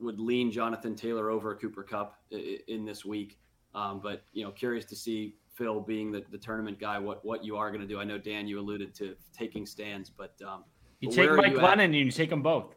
would 0.00 0.18
lean 0.18 0.50
Jonathan 0.50 0.96
Taylor 0.96 1.30
over 1.30 1.54
Cooper 1.54 1.82
Kupp 1.82 2.18
in, 2.30 2.58
in 2.68 2.84
this 2.84 3.04
week, 3.04 3.38
um, 3.74 4.00
but 4.02 4.24
you 4.32 4.44
know, 4.44 4.50
curious 4.50 4.86
to 4.86 4.96
see 4.96 5.36
Phil 5.54 5.80
being 5.80 6.10
the, 6.10 6.24
the 6.30 6.38
tournament 6.38 6.78
guy, 6.78 6.98
what 6.98 7.24
what 7.24 7.44
you 7.44 7.56
are 7.56 7.70
going 7.70 7.80
to 7.80 7.86
do. 7.86 8.00
I 8.00 8.04
know 8.04 8.18
Dan, 8.18 8.46
you 8.46 8.58
alluded 8.58 8.94
to 8.96 9.16
taking 9.36 9.66
stands, 9.66 10.10
but 10.10 10.34
um, 10.46 10.64
you 11.00 11.10
take 11.10 11.30
Mike 11.32 11.54
Glennon 11.54 11.84
and 11.84 11.94
you 11.94 12.10
take 12.10 12.30
them 12.30 12.42
both 12.42 12.74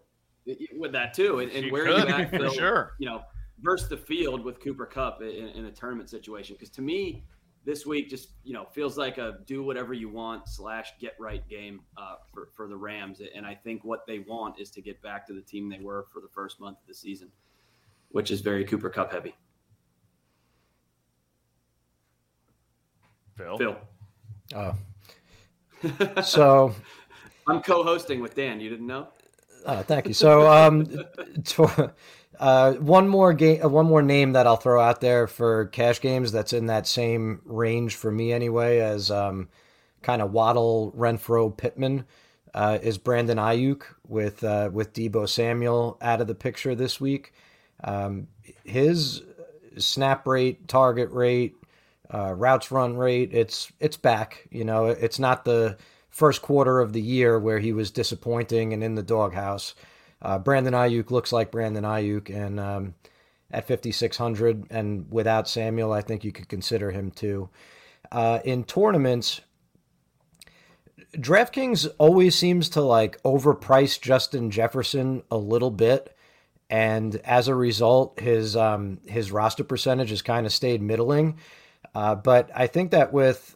with 0.77 0.91
that 0.91 1.13
too. 1.13 1.39
And, 1.39 1.51
and 1.51 1.71
where 1.71 1.85
could, 1.85 2.07
you 2.07 2.13
at, 2.15 2.31
Phil, 2.31 2.51
sure. 2.51 2.93
You 2.99 3.07
know, 3.07 3.21
versus 3.61 3.89
the 3.89 3.97
field 3.97 4.43
with 4.43 4.59
Cooper 4.59 4.85
Kupp 4.85 5.21
in, 5.21 5.47
in 5.49 5.65
a 5.65 5.71
tournament 5.71 6.09
situation. 6.09 6.55
Because 6.55 6.69
to 6.71 6.81
me, 6.81 7.23
this 7.65 7.85
week 7.85 8.09
just 8.09 8.29
you 8.43 8.53
know 8.53 8.67
feels 8.71 8.97
like 8.97 9.17
a 9.17 9.39
do 9.45 9.63
whatever 9.63 9.93
you 9.93 10.09
want 10.09 10.47
slash 10.47 10.93
get 10.99 11.15
right 11.19 11.47
game 11.49 11.81
uh, 11.97 12.15
for 12.33 12.49
for 12.55 12.67
the 12.67 12.77
Rams. 12.77 13.21
And 13.35 13.45
I 13.45 13.55
think 13.55 13.83
what 13.83 14.05
they 14.05 14.19
want 14.19 14.59
is 14.59 14.69
to 14.71 14.81
get 14.81 15.01
back 15.01 15.25
to 15.27 15.33
the 15.33 15.41
team 15.41 15.69
they 15.69 15.79
were 15.79 16.05
for 16.11 16.21
the 16.21 16.29
first 16.29 16.59
month 16.59 16.77
of 16.81 16.87
the 16.87 16.93
season, 16.93 17.29
which 18.09 18.31
is 18.31 18.41
very 18.41 18.65
Cooper 18.65 18.89
Kupp 18.89 19.11
heavy. 19.11 19.35
Phil. 23.37 23.57
Phil. 23.57 23.77
Oh. 24.55 26.21
so 26.21 26.73
I'm 27.47 27.61
co-hosting 27.61 28.21
with 28.21 28.35
Dan. 28.35 28.59
You 28.59 28.69
didn't 28.69 28.87
know? 28.87 29.07
Oh, 29.65 29.81
thank 29.81 30.07
you. 30.07 30.13
So, 30.13 30.51
um, 30.51 30.85
to, 31.43 31.93
uh, 32.39 32.73
one 32.73 33.07
more 33.07 33.33
game, 33.33 33.63
uh, 33.63 33.69
one 33.69 33.85
more 33.85 34.01
name 34.01 34.33
that 34.33 34.47
I'll 34.47 34.57
throw 34.57 34.81
out 34.81 35.01
there 35.01 35.27
for 35.27 35.65
cash 35.67 36.01
games 36.01 36.31
that's 36.31 36.53
in 36.53 36.67
that 36.67 36.87
same 36.87 37.41
range 37.45 37.95
for 37.95 38.11
me 38.11 38.31
anyway 38.31 38.79
as 38.79 39.09
um, 39.09 39.49
kind 40.01 40.21
of 40.21 40.31
Waddle, 40.31 40.93
Renfrow, 40.95 41.55
Pittman 41.55 42.05
uh, 42.53 42.79
is 42.81 42.97
Brandon 42.97 43.37
Aiyuk 43.37 43.83
with 44.07 44.43
uh, 44.43 44.69
with 44.71 44.93
Deebo 44.93 45.27
Samuel 45.27 45.97
out 46.01 46.21
of 46.21 46.27
the 46.27 46.35
picture 46.35 46.75
this 46.75 47.01
week. 47.01 47.33
Um, 47.83 48.27
his 48.63 49.23
snap 49.77 50.25
rate, 50.27 50.67
target 50.67 51.09
rate, 51.11 51.55
uh, 52.13 52.33
routes 52.33 52.71
run 52.71 52.97
rate, 52.97 53.29
it's 53.33 53.71
it's 53.79 53.97
back. 53.97 54.47
You 54.51 54.63
know, 54.63 54.87
it's 54.87 55.19
not 55.19 55.45
the 55.45 55.77
first 56.09 56.41
quarter 56.41 56.79
of 56.79 56.93
the 56.93 57.01
year 57.01 57.39
where 57.39 57.59
he 57.59 57.73
was 57.73 57.91
disappointing 57.91 58.73
and 58.73 58.83
in 58.83 58.95
the 58.95 59.03
doghouse. 59.03 59.75
Uh, 60.21 60.39
Brandon 60.39 60.73
Aiyuk 60.73 61.11
looks 61.11 61.31
like 61.31 61.51
Brandon 61.51 61.83
Aiyuk, 61.83 62.29
and 62.29 62.59
um, 62.59 62.95
at 63.51 63.67
5,600 63.67 64.65
and 64.69 65.11
without 65.11 65.47
Samuel, 65.47 65.91
I 65.91 66.01
think 66.01 66.23
you 66.23 66.31
could 66.31 66.49
consider 66.49 66.91
him 66.91 67.11
too. 67.11 67.49
Uh, 68.11 68.39
in 68.43 68.63
tournaments, 68.63 69.41
DraftKings 71.17 71.87
always 71.97 72.35
seems 72.35 72.69
to 72.69 72.81
like 72.81 73.21
overprice 73.23 73.99
Justin 73.99 74.51
Jefferson 74.51 75.23
a 75.31 75.37
little 75.37 75.71
bit, 75.71 76.15
and 76.69 77.15
as 77.17 77.47
a 77.47 77.55
result, 77.55 78.19
his 78.19 78.55
um, 78.55 78.99
his 79.05 79.31
roster 79.31 79.63
percentage 79.63 80.09
has 80.09 80.21
kind 80.21 80.45
of 80.45 80.53
stayed 80.53 80.81
middling. 80.81 81.37
Uh, 81.95 82.13
but 82.13 82.51
I 82.53 82.67
think 82.67 82.91
that 82.91 83.13
with 83.13 83.55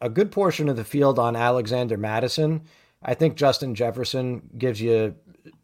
a 0.00 0.10
good 0.10 0.32
portion 0.32 0.68
of 0.68 0.76
the 0.76 0.84
field 0.84 1.18
on 1.18 1.36
Alexander 1.36 1.96
Mattison, 1.96 2.62
I 3.02 3.14
think 3.14 3.36
Justin 3.36 3.74
Jefferson 3.74 4.42
gives 4.58 4.80
you 4.80 5.14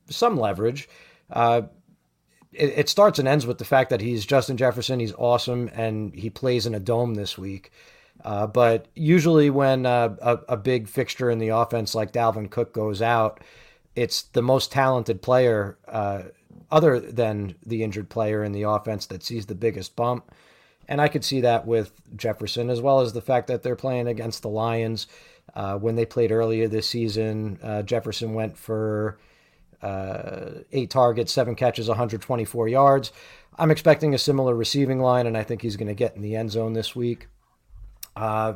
some 0.09 0.38
leverage. 0.38 0.88
Uh, 1.31 1.62
it, 2.52 2.79
it, 2.79 2.88
starts 2.88 3.18
and 3.18 3.29
ends 3.29 3.46
with 3.46 3.59
the 3.59 3.64
fact 3.64 3.90
that 3.90 4.00
he's 4.00 4.24
Justin 4.24 4.57
Jefferson. 4.57 5.00
He's 5.00 5.12
awesome, 5.12 5.68
and 5.74 6.14
he 6.14 6.31
plays 6.31 6.66
in 6.66 6.74
a 6.74 6.81
dome 6.81 7.14
this 7.14 7.37
week. 7.37 7.70
Uh, 8.24 8.46
but 8.46 8.87
usually, 8.94 9.50
when 9.50 9.85
uh, 9.85 10.16
a, 10.22 10.55
a, 10.55 10.57
big 10.57 10.88
fixture 10.88 11.31
in 11.31 11.38
the 11.38 11.48
offense 11.48 11.94
like 11.94 12.12
Dalvin 12.12 12.50
Cook 12.50 12.72
goes 12.72 13.02
out, 13.02 13.40
it's 13.94 14.22
the 14.22 14.42
most 14.42 14.72
talented 14.72 15.20
player, 15.20 15.76
uh, 15.87 16.22
other 16.70 16.98
than 16.98 17.57
the 17.66 17.83
injured 17.83 18.09
player 18.09 18.42
in 18.42 18.52
the 18.52 18.62
offense, 18.62 19.07
that 19.07 19.22
sees 19.22 19.46
the 19.46 19.55
biggest 19.55 19.96
bump. 19.96 20.33
And 20.88 21.01
I 21.01 21.09
could 21.09 21.25
see 21.25 21.40
that 21.40 21.66
with 21.66 21.92
Jefferson, 22.16 22.70
as 22.70 22.81
well 22.81 23.01
as 23.01 23.12
the 23.12 23.20
fact 23.20 23.49
that 23.49 23.62
they're 23.62 23.77
playing 23.77 24.07
against 24.07 24.42
the 24.42 24.49
Lions. 24.49 25.07
Uh, 25.55 25.79
when 25.79 25.94
they 25.94 26.05
played 26.05 26.33
earlier 26.33 26.68
this 26.68 26.88
season, 26.88 27.59
uh, 27.62 27.83
Jefferson 27.83 28.35
went 28.35 28.57
for 28.57 29.18
uh, 29.83 30.51
eight 30.72 30.90
targets, 30.90 31.33
seven 31.33 31.55
catches, 31.55 31.88
124 31.88 32.68
yards. 32.68 33.12
I'm 33.59 33.70
expecting 33.70 34.14
a 34.14 34.18
similar 34.18 34.55
receiving 34.55 35.01
line, 35.01 35.27
and 35.27 35.37
I 35.37 35.42
think 35.42 35.62
he's 35.62 35.77
going 35.77 35.88
to 35.88 35.94
get 35.94 36.14
in 36.14 36.22
the 36.22 36.37
end 36.37 36.51
zone 36.51 36.72
this 36.72 36.94
week. 36.94 37.29
Uh, 38.14 38.55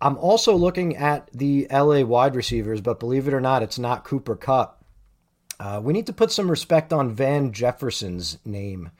I'm 0.00 0.16
also 0.18 0.54
looking 0.54 0.96
at 0.96 1.30
the 1.32 1.66
LA 1.70 2.02
wide 2.02 2.36
receivers, 2.36 2.80
but 2.80 3.00
believe 3.00 3.26
it 3.26 3.34
or 3.34 3.40
not, 3.40 3.62
it's 3.62 3.78
not 3.78 4.04
Cooper 4.04 4.36
Kupp. 4.36 4.84
Uh, 5.58 5.80
we 5.82 5.92
need 5.92 6.06
to 6.06 6.12
put 6.12 6.30
some 6.30 6.50
respect 6.50 6.92
on 6.92 7.14
Van 7.14 7.52
Jefferson's 7.52 8.38
name. 8.44 8.90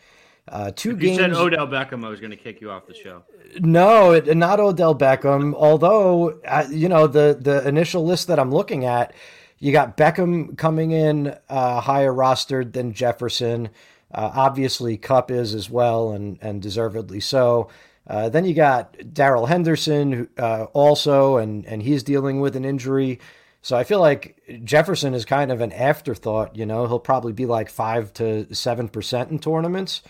Uh, 0.51 0.71
two 0.75 0.91
if 0.93 0.99
games. 0.99 1.19
You 1.19 1.23
said 1.25 1.33
Odell 1.33 1.67
Beckham. 1.67 2.05
I 2.05 2.09
was 2.09 2.21
going 2.21 2.31
to 2.31 2.37
kick 2.37 2.61
you 2.61 2.71
off 2.71 2.87
the 2.87 2.95
show. 2.95 3.23
No, 3.61 4.19
not 4.19 4.61
Odell 4.61 4.95
Beckham. 4.95 5.55
Although, 5.55 6.41
uh, 6.47 6.67
you 6.71 6.89
know, 6.89 7.07
the 7.07 7.39
the 7.41 7.67
initial 7.67 8.05
list 8.05 8.29
that 8.29 8.39
I'm 8.39 8.51
looking 8.51 8.85
at, 8.85 9.15
you 9.59 9.73
got 9.73 9.97
Beckham 9.97 10.57
coming 10.57 10.93
in 10.93 11.37
uh, 11.49 11.81
higher 11.81 12.13
rostered 12.13 12.73
than 12.73 12.93
Jefferson. 12.93 13.71
Uh, 14.13 14.31
obviously, 14.35 14.97
Kupp 14.97 15.31
is 15.31 15.55
as 15.55 15.69
well, 15.69 16.13
and 16.13 16.39
and 16.41 16.63
deservedly 16.63 17.21
so. 17.21 17.69
Uh, 18.07 18.31
then 18.31 18.47
you 18.47 18.55
got 18.55 18.97
Darrell 19.13 19.47
Henderson 19.47 20.29
uh, 20.39 20.65
also, 20.73 21.37
and 21.37 21.67
and 21.67 21.83
he's 21.83 22.03
dealing 22.03 22.41
with 22.41 22.57
an 22.57 22.65
injury. 22.65 23.21
So 23.61 23.77
I 23.77 23.85
feel 23.85 24.01
like 24.01 24.41
Jefferson 24.65 25.13
is 25.15 25.25
kind 25.25 25.53
of 25.53 25.61
an 25.61 25.73
afterthought. 25.73 26.57
You 26.57 26.65
know, 26.65 26.87
he'll 26.87 27.01
probably 27.01 27.33
be 27.33 27.45
like 27.45 27.69
five 27.69 28.13
to 28.15 28.53
seven 28.55 28.89
percent 28.89 29.31
in 29.31 29.39
tournaments. 29.39 30.03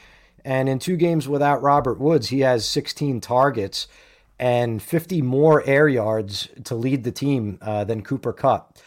And 0.49 0.67
in 0.67 0.79
two 0.79 0.97
games 0.97 1.29
without 1.29 1.61
Robert 1.61 2.01
Woods, 2.01 2.29
he 2.29 2.41
has 2.41 2.67
16 2.67 3.21
targets 3.21 3.87
and 4.39 4.83
50 4.83 5.21
more 5.21 5.63
air 5.67 5.87
yards 5.87 6.49
to 6.65 6.75
lead 6.75 7.05
the 7.05 7.13
team 7.13 7.59
uh, 7.61 7.85
than 7.85 8.01
Cooper 8.01 8.33
Kupp. 8.33 8.79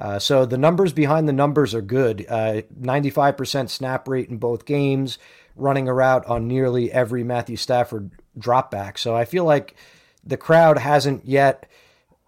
Uh, 0.00 0.18
so 0.18 0.46
the 0.46 0.56
numbers 0.56 0.94
behind 0.94 1.28
the 1.28 1.34
numbers 1.34 1.74
are 1.74 1.82
good. 1.82 2.24
Uh, 2.26 2.62
95% 2.80 3.68
snap 3.68 4.08
rate 4.08 4.30
in 4.30 4.38
both 4.38 4.64
games, 4.64 5.18
running 5.56 5.88
a 5.88 5.92
route 5.92 6.24
on 6.24 6.48
nearly 6.48 6.90
every 6.90 7.22
Matthew 7.22 7.56
Stafford 7.56 8.12
dropback. 8.38 8.96
So 8.96 9.14
I 9.14 9.26
feel 9.26 9.44
like 9.44 9.74
the 10.24 10.38
crowd 10.38 10.78
hasn't 10.78 11.26
yet 11.26 11.68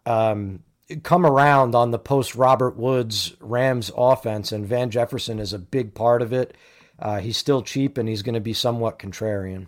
um, 0.05 0.65
come 1.03 1.25
around 1.25 1.75
on 1.75 1.93
the 1.93 1.99
post 1.99 2.35
Robert 2.35 2.77
Woods 2.77 3.37
Rams 3.41 3.91
offense, 3.97 4.53
and 4.53 4.67
Van 4.67 4.91
Jefferson 4.91 5.39
is 5.39 5.55
a 5.55 5.59
big 5.59 5.95
part 5.95 6.21
of 6.21 6.35
it. 6.35 6.55
Uh, 6.99 7.21
he's 7.21 7.37
still 7.37 7.63
cheap 7.63 7.99
and 7.99 8.09
he's 8.09 8.23
going 8.23 8.35
to 8.35 8.41
be 8.41 8.53
somewhat 8.53 8.99
contrarian. 8.99 9.67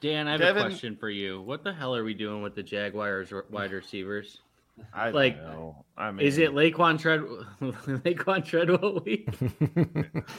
Dan, 0.00 0.28
I 0.28 0.32
have 0.32 0.40
Devin, 0.40 0.62
a 0.62 0.66
question 0.66 0.96
for 0.96 1.10
you. 1.10 1.42
What 1.42 1.62
the 1.62 1.72
hell 1.72 1.94
are 1.94 2.04
we 2.04 2.14
doing 2.14 2.42
with 2.42 2.54
the 2.54 2.62
Jaguars 2.62 3.32
wide 3.50 3.72
receivers? 3.72 4.38
I 4.94 5.10
like, 5.10 5.36
I 5.98 6.10
mean, 6.10 6.26
is 6.26 6.38
it 6.38 6.52
Laquon 6.52 6.98
Tread 6.98 7.20
Laquon 7.60 8.44
Treadwell 8.44 9.00
week? 9.04 9.28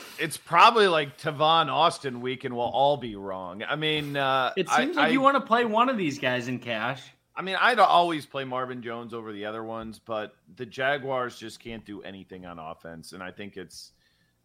it's 0.19 0.37
probably 0.37 0.87
like 0.87 1.17
Tavon 1.19 1.67
Austin 1.67 2.21
week, 2.21 2.43
and 2.43 2.55
we'll 2.55 2.65
all 2.65 2.97
be 2.97 3.15
wrong. 3.15 3.63
I 3.63 3.75
mean, 3.75 4.17
uh, 4.17 4.51
it 4.57 4.67
seems 4.69 4.97
I, 4.97 5.01
like 5.01 5.09
I, 5.09 5.11
you 5.11 5.21
want 5.21 5.35
to 5.35 5.41
play 5.41 5.65
one 5.65 5.89
of 5.89 5.97
these 5.97 6.19
guys 6.19 6.47
in 6.47 6.59
cash. 6.59 7.03
I 7.35 7.43
mean, 7.43 7.55
I'd 7.59 7.79
always 7.79 8.25
play 8.25 8.43
Marvin 8.43 8.81
Jones 8.81 9.13
over 9.13 9.31
the 9.31 9.45
other 9.45 9.63
ones, 9.63 9.99
but 10.03 10.33
the 10.55 10.65
Jaguars 10.65 11.37
just 11.37 11.59
can't 11.59 11.85
do 11.85 12.01
anything 12.01 12.45
on 12.45 12.59
offense, 12.59 13.13
and 13.13 13.23
I 13.23 13.31
think 13.31 13.57
it's, 13.57 13.93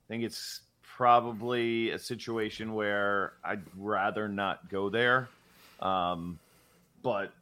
I 0.07 0.13
think 0.13 0.25
it's 0.25 0.61
probably 0.97 1.91
a 1.91 1.99
situation 1.99 2.73
where 2.73 3.35
I'd 3.45 3.63
rather 3.77 4.29
not 4.29 4.71
go 4.71 4.89
there. 4.89 5.29
Um, 5.79 6.39
but 7.03 7.33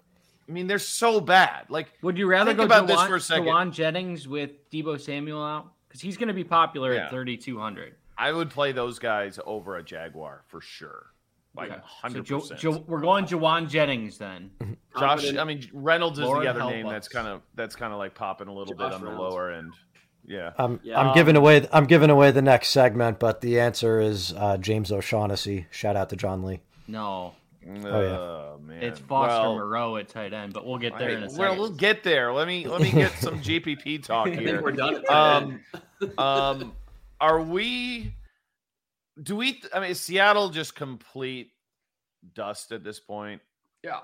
I 0.49 0.53
mean, 0.53 0.67
they're 0.67 0.81
so 0.81 1.21
bad. 1.21 1.67
Like, 1.69 1.87
would 2.03 2.19
you 2.19 2.27
rather 2.27 2.53
go 2.53 2.65
about 2.65 2.89
this 2.89 3.01
for 3.03 3.17
a 3.17 3.21
second? 3.21 3.47
Jauan 3.47 3.73
Jennings 3.73 4.27
with 4.27 4.69
Deebo 4.71 5.01
Samuel 5.01 5.43
out 5.43 5.73
because 5.87 6.01
he's 6.01 6.17
going 6.17 6.29
to 6.29 6.35
be 6.35 6.43
popular 6.43 6.95
yeah. 6.95 7.05
at 7.05 7.11
thirty 7.11 7.37
two 7.37 7.57
hundred. 7.59 7.95
I 8.19 8.33
would 8.33 8.51
play 8.51 8.73
those 8.73 8.99
guys 8.99 9.39
over 9.47 9.77
a 9.77 9.85
Jaguar 9.85 10.43
for 10.49 10.61
sure. 10.61 11.07
Like 11.57 11.71
Okay. 11.71 11.81
hundred 11.85 12.27
So 12.27 12.41
percent. 12.41 12.61
Jo- 12.61 12.73
Jo- 12.73 12.85
we're 12.89 13.01
going 13.01 13.25
Jauan 13.25 13.69
Jennings 13.69 14.19
then. 14.19 14.51
Josh, 14.99 15.33
I 15.37 15.45
mean 15.45 15.69
Reynolds 15.73 16.19
is 16.19 16.25
Lord 16.25 16.45
the 16.45 16.51
other 16.51 16.65
name 16.65 16.89
that's 16.89 17.07
kind 17.07 17.29
of 17.29 17.43
that's 17.55 17.77
kind 17.77 17.93
of 17.93 18.01
like 18.01 18.15
popping 18.15 18.49
a 18.49 18.53
little 18.53 18.75
bit 18.75 18.91
Josh 18.91 18.95
on 18.95 19.05
the 19.05 19.11
lower 19.11 19.53
end. 19.53 19.73
Yeah. 20.27 20.53
I'm 20.59 20.81
Yeah. 20.83 21.01
I'm 21.01 21.15
giving 21.15 21.37
away 21.37 21.67
I'm 21.73 21.85
giving 21.87 22.11
away 22.11 22.31
the 22.31 22.43
next 22.43 22.69
segment, 22.69 23.19
but 23.19 23.41
the 23.41 23.61
answer 23.61 24.01
is 24.01 24.33
uh, 24.37 24.57
James 24.57 24.91
O'Shaughnessy. 24.91 25.67
Shout 25.71 25.97
out 25.97 26.09
to 26.11 26.17
John 26.17 26.43
Lee. 26.43 26.61
No, 26.89 27.35
Oh, 27.67 28.59
yeah. 28.59 28.67
man. 28.67 28.83
it's 28.83 28.99
Foster 29.01 29.41
Well, 29.41 29.55
Moreau 29.55 29.97
at 29.97 30.09
tight 30.09 30.35
end, 30.35 30.53
but 30.53 30.67
we'll 30.67 30.79
get 30.79 30.99
there 30.99 31.09
I- 31.11 31.13
in 31.15 31.19
a 31.23 31.27
well, 31.27 31.31
second. 31.31 31.59
we'll 31.59 31.71
get 31.71 32.03
there. 32.03 32.33
Let 32.33 32.47
me 32.47 32.67
let 32.67 32.81
me 32.83 32.91
get 32.91 33.13
some 33.19 33.41
GPP 33.43 34.03
talk 34.03 34.27
I 34.29 34.31
think 34.37 34.43
here. 34.43 34.63
we're 34.63 34.73
done. 34.73 35.03
Um, 35.11 35.61
um, 36.19 36.73
are 37.21 37.41
we? 37.43 38.15
Do 39.23 39.37
we? 39.37 39.63
I 39.73 39.81
mean, 39.81 39.91
is 39.91 40.01
Seattle 40.01 40.49
just 40.51 40.75
complete 40.75 41.53
dust 42.35 42.73
at 42.73 42.83
this 42.85 42.99
point? 43.01 43.41
yeah, 43.83 44.01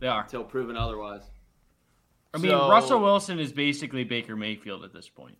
They 0.00 0.06
are. 0.08 0.22
until 0.22 0.42
proven 0.44 0.76
otherwise. 0.76 1.22
I 2.34 2.38
mean, 2.38 2.50
So- 2.50 2.70
Russell 2.70 3.00
Wilson 3.00 3.38
is 3.38 3.52
basically 3.52 4.04
Baker 4.04 4.36
Mayfield 4.36 4.84
at 4.84 4.92
this 4.92 5.08
point. 5.08 5.36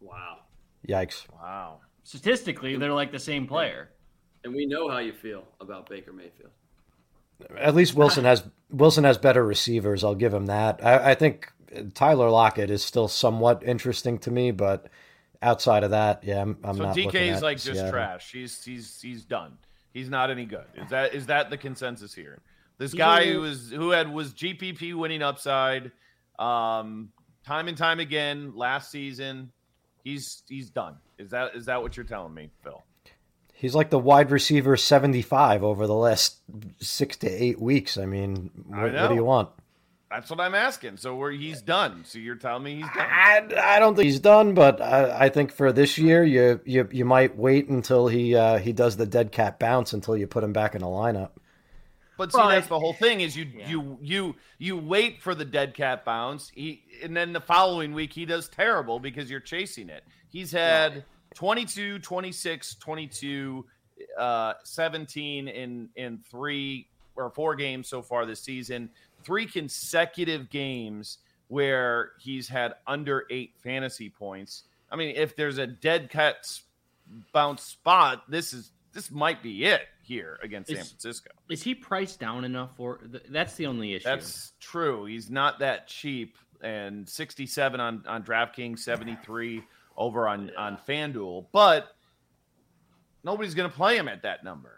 Wow. 0.00 0.38
Yikes. 0.86 1.26
Wow. 1.32 1.80
Statistically, 2.02 2.76
they're 2.76 2.92
like 2.92 3.10
the 3.12 3.18
same 3.18 3.46
player. 3.46 3.90
And 4.44 4.54
we 4.54 4.66
know 4.66 4.90
how 4.90 4.98
you 4.98 5.12
feel 5.14 5.44
about 5.60 5.88
Baker 5.88 6.12
Mayfield. 6.12 6.50
At 7.58 7.74
least 7.74 7.94
Wilson 7.94 8.24
has 8.24 8.44
Wilson 8.70 9.04
has 9.04 9.18
better 9.18 9.44
receivers. 9.44 10.04
I'll 10.04 10.14
give 10.14 10.32
him 10.32 10.46
that. 10.46 10.84
I, 10.84 11.12
I 11.12 11.14
think 11.14 11.50
Tyler 11.94 12.30
Lockett 12.30 12.70
is 12.70 12.84
still 12.84 13.08
somewhat 13.08 13.62
interesting 13.64 14.18
to 14.20 14.30
me, 14.30 14.50
but 14.50 14.88
outside 15.42 15.82
of 15.82 15.90
that, 15.90 16.22
yeah, 16.24 16.42
I'm, 16.42 16.58
I'm 16.62 16.76
so 16.76 16.82
not. 16.84 16.96
looking 16.96 17.10
DK 17.10 17.34
is 17.34 17.42
like 17.42 17.56
just 17.56 17.72
Seattle. 17.72 17.90
trash. 17.90 18.30
He's 18.30 18.62
he's 18.62 19.00
he's 19.00 19.24
done. 19.24 19.58
He's 19.92 20.08
not 20.10 20.30
any 20.30 20.44
good. 20.44 20.66
Is 20.76 20.90
that 20.90 21.14
is 21.14 21.26
that 21.26 21.50
the 21.50 21.56
consensus 21.56 22.14
here? 22.14 22.40
This 22.78 22.92
guy 22.94 23.22
a- 23.22 23.32
who 23.32 23.40
was 23.40 23.70
who 23.70 23.90
had 23.90 24.12
was 24.12 24.32
GPP 24.34 24.94
winning 24.94 25.22
upside, 25.22 25.90
um, 26.38 27.10
time 27.46 27.68
and 27.68 27.76
time 27.76 28.00
again 28.00 28.52
last 28.54 28.90
season. 28.90 29.52
He's 30.02 30.42
he's 30.48 30.70
done. 30.70 30.96
Is 31.18 31.30
that 31.30 31.54
is 31.54 31.66
that 31.66 31.82
what 31.82 31.96
you're 31.96 32.04
telling 32.04 32.34
me, 32.34 32.50
Phil? 32.62 32.82
He's 33.54 33.74
like 33.74 33.90
the 33.90 33.98
wide 33.98 34.30
receiver 34.30 34.76
75 34.76 35.62
over 35.62 35.86
the 35.86 35.94
last 35.94 36.38
six 36.80 37.16
to 37.18 37.28
eight 37.28 37.60
weeks. 37.60 37.96
I 37.96 38.04
mean, 38.04 38.50
I 38.72 38.82
what, 38.82 38.92
what 38.94 39.08
do 39.08 39.14
you 39.14 39.24
want? 39.24 39.48
That's 40.10 40.28
what 40.30 40.38
I'm 40.40 40.54
asking. 40.54 40.98
So 40.98 41.16
where 41.16 41.30
he's 41.30 41.62
done. 41.62 42.04
So 42.04 42.18
you're 42.18 42.36
telling 42.36 42.62
me 42.62 42.76
he's 42.76 42.90
done. 42.94 43.08
I, 43.10 43.48
I 43.60 43.78
don't 43.78 43.94
think 43.96 44.06
he's 44.06 44.20
done, 44.20 44.54
but 44.54 44.80
I, 44.80 45.24
I 45.26 45.28
think 45.28 45.50
for 45.50 45.72
this 45.72 45.98
year, 45.98 46.22
you 46.22 46.60
you 46.64 46.88
you 46.92 47.04
might 47.04 47.36
wait 47.36 47.68
until 47.68 48.08
he 48.08 48.36
uh, 48.36 48.58
he 48.58 48.72
does 48.72 48.96
the 48.96 49.06
dead 49.06 49.32
cat 49.32 49.58
bounce 49.58 49.92
until 49.92 50.16
you 50.16 50.26
put 50.26 50.44
him 50.44 50.52
back 50.52 50.74
in 50.74 50.82
the 50.82 50.86
lineup. 50.86 51.30
But 52.16 52.32
see, 52.32 52.38
Well, 52.38 52.48
that's 52.48 52.68
the 52.68 52.78
whole 52.78 52.92
thing 52.94 53.20
is 53.20 53.36
you 53.36 53.44
Yeah. 53.44 53.68
you 53.68 53.98
you 54.00 54.36
you 54.58 54.76
wait 54.76 55.20
for 55.22 55.34
the 55.34 55.44
dead 55.44 55.74
cat 55.74 56.04
bounce. 56.04 56.50
He 56.54 56.84
and 57.02 57.16
then 57.16 57.32
the 57.32 57.40
following 57.40 57.92
week 57.92 58.12
he 58.12 58.24
does 58.24 58.48
terrible 58.48 59.00
because 59.00 59.30
you're 59.30 59.40
chasing 59.40 59.88
it. 59.88 60.04
He's 60.30 60.52
had 60.52 61.04
22, 61.34 61.98
26, 61.98 62.74
22, 62.76 63.66
uh, 64.18 64.54
17 64.62 65.48
in 65.48 65.88
in 65.96 66.18
three 66.30 66.88
or 67.16 67.30
four 67.30 67.54
games 67.54 67.88
so 67.88 68.02
far 68.02 68.26
this 68.26 68.40
season. 68.40 68.90
Three 69.24 69.46
consecutive 69.46 70.50
games 70.50 71.18
where 71.48 72.12
he's 72.20 72.48
had 72.48 72.74
under 72.86 73.26
eight 73.30 73.54
fantasy 73.62 74.10
points. 74.10 74.64
I 74.90 74.96
mean, 74.96 75.14
if 75.16 75.34
there's 75.36 75.58
a 75.58 75.66
dead 75.66 76.10
cat 76.10 76.46
bounce 77.32 77.62
spot, 77.62 78.24
this 78.30 78.52
is 78.52 78.70
this 78.92 79.10
might 79.10 79.42
be 79.42 79.64
it 79.64 79.82
here 80.04 80.38
against 80.42 80.68
San 80.68 80.76
Francisco. 80.84 81.30
Is 81.50 81.62
he 81.62 81.74
priced 81.74 82.20
down 82.20 82.44
enough 82.44 82.76
for? 82.76 83.00
That's 83.28 83.54
the 83.56 83.66
only 83.66 83.94
issue. 83.94 84.04
That's 84.04 84.52
true. 84.60 85.04
He's 85.06 85.30
not 85.30 85.58
that 85.60 85.88
cheap. 85.88 86.36
And 86.62 87.06
67 87.08 87.78
on, 87.80 88.04
on 88.06 88.22
DraftKings, 88.22 88.78
73 88.78 89.62
over 89.96 90.26
on, 90.28 90.50
on 90.56 90.78
FanDuel. 90.88 91.46
But 91.52 91.94
nobody's 93.22 93.54
going 93.54 93.68
to 93.70 93.76
play 93.76 93.96
him 93.98 94.08
at 94.08 94.22
that 94.22 94.44
number, 94.44 94.76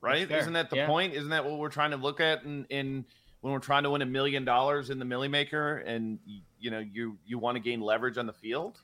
right? 0.00 0.30
Isn't 0.30 0.54
that 0.54 0.70
the 0.70 0.76
Yeah. 0.76 0.86
point? 0.86 1.12
Isn't 1.14 1.30
that 1.30 1.44
what 1.44 1.58
we're 1.58 1.68
trying 1.68 1.90
to 1.90 1.96
look 1.98 2.20
at 2.20 2.44
in, 2.44 2.64
in 2.70 3.04
when 3.42 3.52
we're 3.52 3.58
trying 3.58 3.82
to 3.82 3.90
win 3.90 4.02
a 4.02 4.06
million 4.06 4.44
dollars 4.44 4.88
in 4.90 4.98
the 4.98 5.04
Milly 5.04 5.28
Maker 5.28 5.76
and 5.78 6.18
y- 6.26 6.40
you 6.58 6.70
know 6.70 6.78
you 6.78 7.18
you 7.26 7.38
want 7.38 7.56
to 7.56 7.60
gain 7.60 7.80
leverage 7.80 8.16
on 8.16 8.26
the 8.26 8.32
field? 8.32 8.80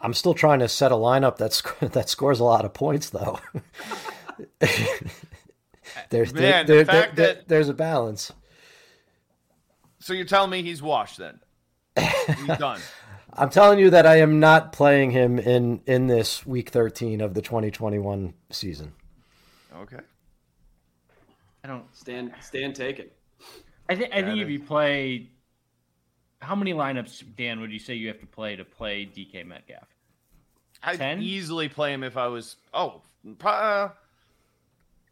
I'm 0.00 0.14
still 0.14 0.34
trying 0.34 0.60
to 0.60 0.68
set 0.68 0.90
a 0.90 0.94
lineup 0.96 1.36
that 1.36 1.52
sc- 1.52 1.78
that 1.80 2.08
scores 2.08 2.40
a 2.40 2.44
lot 2.44 2.64
of 2.64 2.72
points, 2.72 3.10
though. 3.10 3.40
there's 6.10 6.32
there- 6.32 6.50
Man, 6.52 6.66
the 6.66 6.72
there- 6.74 6.84
fact 6.84 7.16
there- 7.16 7.34
that- 7.34 7.48
there's 7.48 7.68
a 7.68 7.74
balance. 7.74 8.32
So 9.98 10.12
you're 10.12 10.24
telling 10.24 10.50
me 10.50 10.62
he's 10.62 10.82
washed 10.82 11.18
then? 11.18 11.40
He's 11.96 12.46
done. 12.58 12.80
I'm 13.32 13.50
telling 13.50 13.78
you 13.78 13.90
that 13.90 14.06
I 14.06 14.20
am 14.20 14.38
not 14.40 14.72
playing 14.72 15.10
him 15.10 15.38
in 15.38 15.80
in 15.86 16.06
this 16.06 16.46
week 16.46 16.70
13 16.70 17.20
of 17.20 17.34
the 17.34 17.42
2021 17.42 18.32
season. 18.50 18.92
Okay. 19.76 19.98
I 21.64 21.68
don't. 21.68 21.84
Stand, 21.94 22.32
stand 22.40 22.76
taken. 22.76 23.06
I 23.88 23.96
think. 23.96 24.12
I 24.12 24.22
think 24.22 24.36
That 24.36 24.38
if 24.38 24.48
you 24.48 24.60
play, 24.60 25.28
how 26.40 26.54
many 26.54 26.72
lineups, 26.72 27.24
Dan, 27.36 27.60
would 27.60 27.72
you 27.72 27.78
say 27.80 27.94
you 27.94 28.08
have 28.08 28.20
to 28.20 28.26
play 28.26 28.56
to 28.56 28.64
play 28.64 29.04
DK 29.06 29.44
Metcalf? 29.44 29.88
I'd 30.82 30.98
10? 30.98 31.20
easily 31.20 31.68
play 31.68 31.92
him 31.92 32.04
if 32.04 32.16
I 32.16 32.28
was 32.28 32.56
oh 32.72 33.02
uh, 33.44 33.88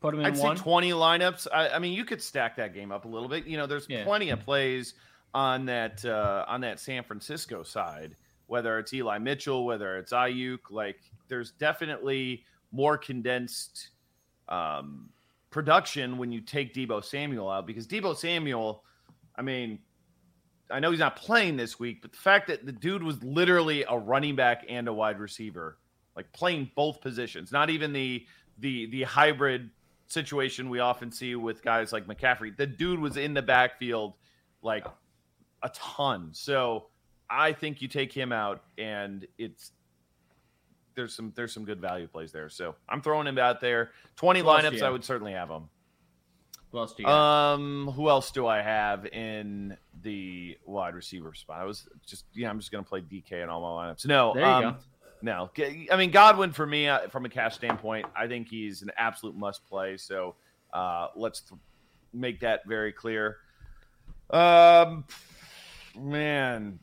Put 0.04 0.12
him 0.12 0.20
in 0.20 0.26
I'd 0.26 0.36
one. 0.36 0.56
say 0.58 0.62
20 0.62 0.90
lineups. 0.90 1.46
I, 1.50 1.70
I 1.70 1.78
mean, 1.78 1.94
you 1.94 2.04
could 2.04 2.20
stack 2.20 2.56
that 2.56 2.74
game 2.74 2.92
up 2.92 3.06
a 3.06 3.08
little 3.08 3.26
bit. 3.26 3.46
You 3.46 3.56
know, 3.56 3.66
there's 3.66 3.86
Yeah. 3.88 4.04
plenty 4.04 4.28
of 4.28 4.40
plays 4.40 4.92
on 5.32 5.64
that 5.64 6.04
uh, 6.04 6.44
on 6.46 6.60
that 6.60 6.78
San 6.78 7.04
Francisco 7.04 7.62
side, 7.62 8.14
whether 8.46 8.78
it's 8.78 8.92
Eli 8.92 9.16
Mitchell, 9.16 9.64
whether 9.64 9.96
it's 9.96 10.12
Aiyuk. 10.12 10.58
Like, 10.70 11.00
there's 11.28 11.52
definitely 11.52 12.44
more 12.70 12.98
condensed 12.98 13.88
um, 14.50 15.08
production 15.48 16.18
when 16.18 16.30
you 16.32 16.42
take 16.42 16.74
Deebo 16.74 17.02
Samuel 17.02 17.48
out 17.50 17.66
because 17.66 17.86
Deebo 17.86 18.14
Samuel, 18.14 18.84
I 19.34 19.40
mean, 19.40 19.78
I 20.70 20.80
know 20.80 20.90
he's 20.90 21.00
not 21.00 21.16
playing 21.16 21.56
this 21.56 21.78
week, 21.80 22.02
but 22.02 22.12
the 22.12 22.18
fact 22.18 22.48
that 22.48 22.66
the 22.66 22.72
dude 22.72 23.02
was 23.02 23.22
literally 23.22 23.84
a 23.88 23.96
running 23.96 24.36
back 24.36 24.66
and 24.68 24.86
a 24.86 24.92
wide 24.92 25.18
receiver, 25.18 25.78
like 26.14 26.30
playing 26.32 26.70
both 26.76 27.00
positions, 27.00 27.50
not 27.52 27.70
even 27.70 27.94
the 27.94 28.26
the 28.58 28.84
the 28.90 29.02
hybrid 29.04 29.70
situation 30.06 30.70
we 30.70 30.80
often 30.80 31.10
see 31.10 31.34
with 31.34 31.62
guys 31.62 31.92
like 31.92 32.06
McCaffrey. 32.06 32.56
The 32.56 32.66
dude 32.66 33.00
was 33.00 33.16
in 33.16 33.34
the 33.34 33.42
backfield 33.42 34.14
like 34.62 34.86
a 35.62 35.68
ton. 35.70 36.30
So 36.32 36.86
I 37.28 37.52
think 37.52 37.82
you 37.82 37.88
take 37.88 38.12
him 38.12 38.32
out 38.32 38.62
and 38.78 39.26
it's 39.38 39.72
there's 40.94 41.14
some 41.14 41.32
there's 41.34 41.52
some 41.52 41.64
good 41.64 41.80
value 41.80 42.06
plays 42.06 42.32
there. 42.32 42.48
So 42.48 42.74
I'm 42.88 43.00
throwing 43.02 43.26
him 43.26 43.38
out 43.38 43.60
there. 43.60 43.90
20 44.16 44.40
Who 44.40 44.46
lineups, 44.46 44.82
I 44.82 44.90
would 44.90 45.04
certainly 45.04 45.32
have 45.32 45.48
him. 45.50 45.68
Who 46.70 46.78
else 46.78 46.94
do 46.94 47.02
you 47.02 47.06
got? 47.06 47.54
Um, 47.54 47.92
who 47.94 48.08
else 48.08 48.32
do 48.32 48.48
I 48.48 48.60
have 48.60 49.06
in 49.06 49.76
the 50.02 50.58
wide 50.66 50.94
receiver 50.94 51.32
spot? 51.34 51.60
I 51.60 51.64
was 51.64 51.88
just 52.04 52.24
yeah, 52.34 52.50
I'm 52.50 52.58
just 52.58 52.72
gonna 52.72 52.82
play 52.82 53.00
DK 53.00 53.42
in 53.42 53.48
all 53.48 53.60
my 53.60 53.86
lineups. 53.86 54.06
No, 54.06 54.32
There 54.34 54.42
you 54.42 54.48
um, 54.48 54.62
go. 54.62 54.76
No. 55.24 55.50
I 55.90 55.96
mean 55.96 56.10
Godwin 56.10 56.52
for 56.52 56.66
me 56.66 56.86
uh, 56.86 57.08
from 57.08 57.24
a 57.24 57.30
cash 57.30 57.54
standpoint, 57.54 58.04
I 58.14 58.26
think 58.26 58.46
he's 58.46 58.82
an 58.82 58.90
absolute 58.98 59.34
must 59.34 59.66
play. 59.66 59.96
So 59.96 60.34
uh, 60.70 61.08
let's 61.16 61.40
th- 61.40 61.58
make 62.12 62.40
that 62.40 62.66
very 62.66 62.92
clear. 62.92 63.38
Um, 64.28 65.06
man, 65.98 66.78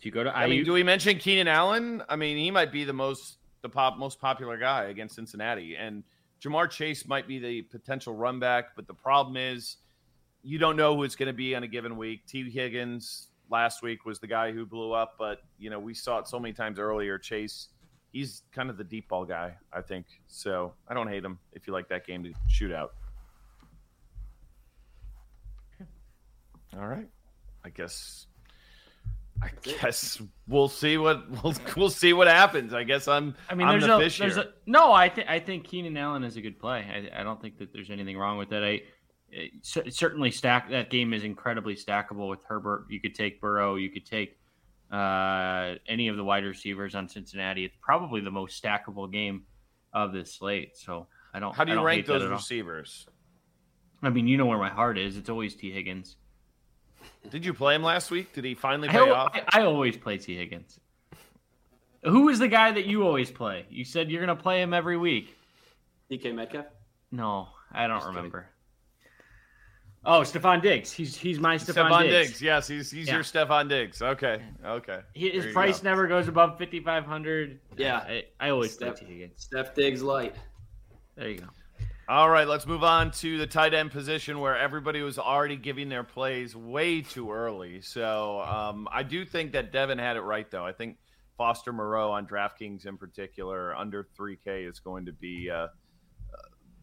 do 0.00 0.08
you 0.08 0.10
go 0.10 0.24
to 0.24 0.36
I 0.36 0.48
mean, 0.48 0.64
do 0.64 0.72
we 0.72 0.82
mention 0.82 1.18
Keenan 1.18 1.46
Allen? 1.46 2.02
I 2.08 2.16
mean, 2.16 2.36
he 2.36 2.50
might 2.50 2.72
be 2.72 2.82
the 2.82 2.92
most 2.92 3.36
the 3.62 3.68
pop 3.68 3.96
most 3.96 4.20
popular 4.20 4.58
guy 4.58 4.86
against 4.86 5.14
Cincinnati, 5.14 5.76
and 5.76 6.02
Ja'Marr 6.42 6.68
Chase 6.68 7.06
might 7.06 7.28
be 7.28 7.38
the 7.38 7.62
potential 7.62 8.12
run 8.12 8.40
back. 8.40 8.74
But 8.74 8.88
the 8.88 8.94
problem 8.94 9.36
is, 9.36 9.76
you 10.42 10.58
don't 10.58 10.74
know 10.74 10.96
who 10.96 11.04
it's 11.04 11.14
going 11.14 11.28
to 11.28 11.32
be 11.32 11.54
on 11.54 11.62
a 11.62 11.68
given 11.68 11.96
week. 11.96 12.26
Tee 12.26 12.50
Higgins 12.50 13.28
last 13.50 13.82
week 13.82 14.04
was 14.04 14.18
the 14.18 14.26
guy 14.26 14.52
who 14.52 14.66
blew 14.66 14.92
up, 14.92 15.14
but 15.18 15.42
you 15.58 15.70
know 15.70 15.78
we 15.78 15.94
saw 15.94 16.18
it 16.18 16.28
so 16.28 16.38
many 16.38 16.52
times 16.52 16.78
earlier. 16.78 17.18
Chase, 17.18 17.68
he's 18.12 18.42
kind 18.52 18.70
of 18.70 18.76
the 18.76 18.84
deep 18.84 19.08
ball 19.08 19.24
guy, 19.24 19.56
I 19.72 19.82
think. 19.82 20.06
So 20.26 20.74
I 20.88 20.94
don't 20.94 21.08
hate 21.08 21.24
him 21.24 21.38
if 21.52 21.66
you 21.66 21.72
like 21.72 21.88
that 21.88 22.06
game 22.06 22.24
to 22.24 22.32
shoot 22.48 22.72
out. 22.72 22.94
All 26.78 26.86
right, 26.86 27.08
I 27.64 27.70
guess. 27.70 28.26
I 29.40 29.50
guess 29.62 30.20
we'll 30.48 30.68
see 30.68 30.98
what 30.98 31.30
we'll 31.42 31.54
we'll 31.76 31.90
see 31.90 32.12
what 32.12 32.26
happens. 32.26 32.74
I 32.74 32.82
guess 32.82 33.06
I'm. 33.06 33.36
I 33.48 33.54
mean, 33.54 33.68
I'm 33.68 33.78
there's 33.78 33.88
the 33.88 33.96
a, 33.96 34.00
fish 34.00 34.18
there's 34.18 34.34
here. 34.34 34.44
a 34.44 34.70
no. 34.70 34.92
I 34.92 35.08
think 35.08 35.28
I 35.28 35.38
think 35.38 35.64
Keenan 35.64 35.96
Allen 35.96 36.24
is 36.24 36.36
a 36.36 36.40
good 36.40 36.58
play. 36.58 37.10
I, 37.14 37.20
I 37.20 37.22
don't 37.22 37.40
think 37.40 37.58
that 37.58 37.72
there's 37.72 37.90
anything 37.90 38.18
wrong 38.18 38.36
with 38.36 38.50
that. 38.50 38.64
I 38.64 38.80
certainly 39.62 40.30
stack 40.30 40.70
that 40.70 40.90
game 40.90 41.12
is 41.12 41.24
incredibly 41.24 41.74
stackable 41.74 42.28
with 42.28 42.40
Herbert. 42.46 42.86
You 42.88 43.00
could 43.00 43.14
take 43.14 43.40
Burrow. 43.40 43.76
You 43.76 43.90
could 43.90 44.06
take 44.06 44.38
uh, 44.90 45.74
any 45.86 46.08
of 46.08 46.16
the 46.16 46.24
wide 46.24 46.44
receivers 46.44 46.94
on 46.94 47.08
Cincinnati. 47.08 47.64
It's 47.64 47.76
probably 47.80 48.20
the 48.20 48.30
most 48.30 48.62
stackable 48.62 49.10
game 49.10 49.42
of 49.92 50.12
this 50.12 50.34
slate. 50.34 50.76
So 50.76 51.06
I 51.34 51.40
don't. 51.40 51.54
How 51.54 51.64
do 51.64 51.70
you 51.70 51.76
don't 51.76 51.84
rank 51.84 52.06
those 52.06 52.22
all. 52.22 52.30
receivers? 52.30 53.06
I 54.02 54.10
mean, 54.10 54.28
you 54.28 54.36
know 54.36 54.46
where 54.46 54.58
my 54.58 54.70
heart 54.70 54.96
is. 54.96 55.16
It's 55.16 55.28
always 55.28 55.54
Tee 55.54 55.72
Higgins. 55.72 56.16
Did 57.30 57.44
you 57.44 57.52
play 57.52 57.74
him 57.74 57.82
last 57.82 58.10
week? 58.10 58.32
Did 58.32 58.44
he 58.44 58.54
finally 58.54 58.88
I, 58.88 58.92
pay 58.92 59.10
off? 59.10 59.32
I, 59.34 59.60
I 59.60 59.62
always 59.64 59.96
play 59.96 60.18
Tee 60.18 60.36
Higgins. 60.36 60.78
Who 62.04 62.28
is 62.28 62.38
the 62.38 62.48
guy 62.48 62.70
that 62.70 62.86
you 62.86 63.04
always 63.04 63.30
play? 63.30 63.66
You 63.68 63.84
said 63.84 64.10
you're 64.10 64.24
going 64.24 64.36
to 64.36 64.40
play 64.40 64.62
him 64.62 64.72
every 64.72 64.96
week. 64.96 65.36
DK 66.10 66.32
Metcalf. 66.34 66.66
No, 67.10 67.48
I 67.72 67.86
don't 67.86 67.98
Just 67.98 68.08
remember. 68.08 68.46
Oh, 70.10 70.22
Stefon 70.22 70.62
Diggs. 70.62 70.90
He's 70.90 71.14
he's 71.14 71.38
my 71.38 71.56
Stefon, 71.56 71.90
Stefon 71.90 72.02
Diggs. 72.08 72.28
Diggs. 72.30 72.42
Yes, 72.42 72.66
he's 72.66 72.90
he's 72.90 73.08
Yeah. 73.08 73.14
your 73.16 73.22
Stefon 73.22 73.68
Diggs. 73.68 74.00
Okay. 74.00 74.42
Okay. 74.64 75.00
He, 75.12 75.28
his 75.28 75.44
There 75.44 75.52
price 75.52 75.80
go. 75.80 75.90
never 75.90 76.06
goes 76.06 76.28
above 76.28 76.56
5,500. 76.58 77.60
Yeah. 77.76 77.98
I, 77.98 78.24
I 78.40 78.48
always 78.48 78.74
play 78.74 78.88
Steph- 78.88 79.00
Tee 79.00 79.04
Higgins. 79.04 79.32
Steph 79.36 79.74
Diggs 79.74 80.02
light. 80.02 80.34
There 81.14 81.28
you 81.28 81.38
go. 81.40 81.46
All 82.08 82.30
right, 82.30 82.48
let's 82.48 82.66
move 82.66 82.82
on 82.84 83.10
to 83.10 83.36
the 83.36 83.46
tight 83.46 83.74
end 83.74 83.90
position 83.90 84.40
where 84.40 84.56
everybody 84.56 85.02
was 85.02 85.18
already 85.18 85.56
giving 85.56 85.90
their 85.90 86.04
plays 86.04 86.56
way 86.56 87.02
too 87.02 87.30
early. 87.30 87.82
So 87.82 88.40
um, 88.40 88.88
I 88.90 89.02
do 89.02 89.26
think 89.26 89.52
that 89.52 89.72
Devin 89.72 89.98
had 89.98 90.16
it 90.16 90.22
right, 90.22 90.50
though. 90.50 90.64
I 90.64 90.72
think 90.72 90.96
Foster 91.36 91.70
Moreau 91.70 92.10
on 92.12 92.26
DraftKings 92.26 92.86
in 92.86 92.96
particular, 92.96 93.76
under 93.76 94.08
3K, 94.18 94.66
is 94.66 94.80
going 94.80 95.04
to 95.04 95.12
be 95.12 95.50
uh, 95.50 95.54
uh, 95.64 95.68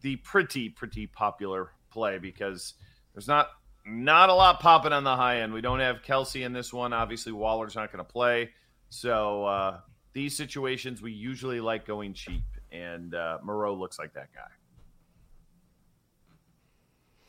the 0.02 0.14
pretty, 0.14 0.68
pretty 0.68 1.08
popular 1.08 1.72
play 1.90 2.18
because 2.18 2.74
there's 3.16 3.26
not 3.26 3.48
not 3.86 4.28
a 4.28 4.34
lot 4.34 4.60
popping 4.60 4.92
on 4.92 5.04
the 5.04 5.16
high 5.16 5.40
end. 5.40 5.52
We 5.52 5.62
don't 5.62 5.80
have 5.80 6.02
Kelce 6.02 6.44
in 6.44 6.52
this 6.52 6.72
one. 6.72 6.92
Obviously, 6.92 7.32
Waller's 7.32 7.74
not 7.74 7.90
going 7.90 8.04
to 8.04 8.12
play. 8.12 8.50
So 8.90 9.46
uh, 9.46 9.78
these 10.12 10.36
situations, 10.36 11.00
we 11.00 11.12
usually 11.12 11.60
like 11.60 11.86
going 11.86 12.12
cheap, 12.12 12.44
and 12.70 13.14
uh, 13.14 13.38
Moreau 13.42 13.74
looks 13.74 13.98
like 13.98 14.12
that 14.14 14.28
guy. 14.34 14.50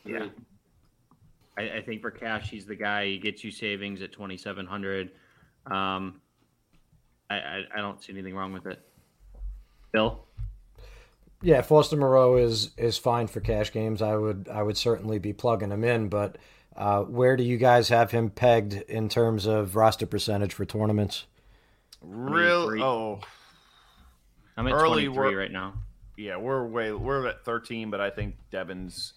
Yeah. 0.04 0.28
I, 1.58 1.78
I 1.78 1.82
think 1.82 2.02
for 2.02 2.12
cash, 2.12 2.50
he's 2.50 2.66
the 2.66 2.76
guy. 2.76 3.06
He 3.06 3.18
gets 3.18 3.44
you 3.44 3.52
savings 3.52 4.02
at 4.02 4.12
2,700. 4.12 5.12
Um, 5.68 6.22
I, 7.30 7.36
I, 7.36 7.64
I 7.76 7.78
don't 7.78 8.04
see 8.04 8.12
anything 8.12 8.36
wrong 8.36 8.52
with 8.52 8.66
it. 8.66 8.82
Bill? 9.94 10.27
Yeah, 11.42 11.62
Foster 11.62 11.96
Moreau 11.96 12.38
is 12.38 12.72
is 12.78 12.98
fine 12.98 13.28
for 13.28 13.40
cash 13.42 13.72
games. 13.72 14.02
I 14.02 14.16
would 14.16 14.50
I 14.52 14.64
would 14.64 14.78
certainly 14.78 15.20
be 15.20 15.34
plugging 15.34 15.72
him 15.72 15.84
in, 15.84 16.10
but 16.10 16.38
uh, 16.76 17.04
where 17.04 17.36
do 17.36 17.44
you 17.44 17.58
guys 17.58 17.90
have 17.90 18.12
him 18.12 18.30
pegged 18.30 18.74
in 18.74 19.10
terms 19.10 19.46
of 19.46 19.76
roster 19.76 20.06
percentage 20.06 20.54
for 20.54 20.66
tournaments? 20.66 21.26
Real? 22.02 22.82
Oh, 22.84 23.20
I'm 24.56 24.68
at 24.68 24.74
Early 24.74 25.06
23 25.06 25.36
right 25.36 25.52
now. 25.52 25.74
yeah. 26.16 26.38
We're 26.38 26.66
way 26.66 26.92
we're 26.92 27.28
at 27.28 27.46
13, 27.46 27.90
but 27.92 28.02
I 28.02 28.10
think 28.10 28.36
Devin's 28.52 29.14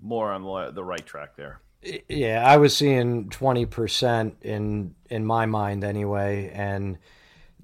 more 0.00 0.32
on 0.32 0.42
the, 0.42 0.72
the 0.72 0.84
right 0.84 1.04
track 1.04 1.36
there. 1.36 1.60
Yeah, 2.08 2.42
I 2.44 2.56
was 2.56 2.76
seeing 2.76 3.28
twenty 3.30 3.66
percent 3.66 4.36
in 4.42 4.94
in 5.08 5.24
my 5.24 5.46
mind 5.46 5.84
anyway, 5.84 6.50
and 6.52 6.98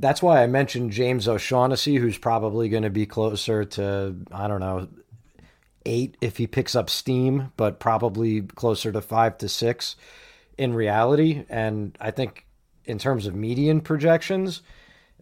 that's 0.02 0.20
why 0.20 0.42
I 0.42 0.48
mentioned 0.48 0.90
James 0.90 1.28
O'Shaughnessy, 1.28 1.94
who's 1.94 2.18
probably 2.18 2.68
going 2.68 2.82
to 2.82 2.90
be 2.90 3.06
closer 3.06 3.64
to 3.64 4.16
I 4.32 4.48
don't 4.48 4.60
know 4.60 4.88
eight 5.86 6.16
if 6.20 6.36
he 6.36 6.46
picks 6.48 6.74
up 6.74 6.90
steam, 6.90 7.52
but 7.56 7.78
probably 7.78 8.42
closer 8.42 8.90
to 8.90 9.00
five 9.00 9.38
to 9.38 9.48
six 9.48 9.94
in 10.58 10.74
reality. 10.74 11.44
And 11.48 11.96
I 12.00 12.10
think 12.10 12.46
in 12.84 12.98
terms 12.98 13.26
of 13.28 13.36
median 13.36 13.80
projections, 13.80 14.62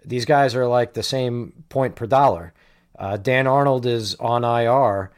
these 0.03 0.25
guys 0.25 0.55
are 0.55 0.67
like 0.67 0.95
the 0.95 1.03
same 1.03 1.65
point 1.69 1.95
per 1.95 2.07
dollar. 2.07 2.55
Uh, 2.99 3.19
Dan 3.19 3.47
Arnold 3.47 3.85
is 3.85 4.15
on 4.15 4.45
IR. 4.45 5.11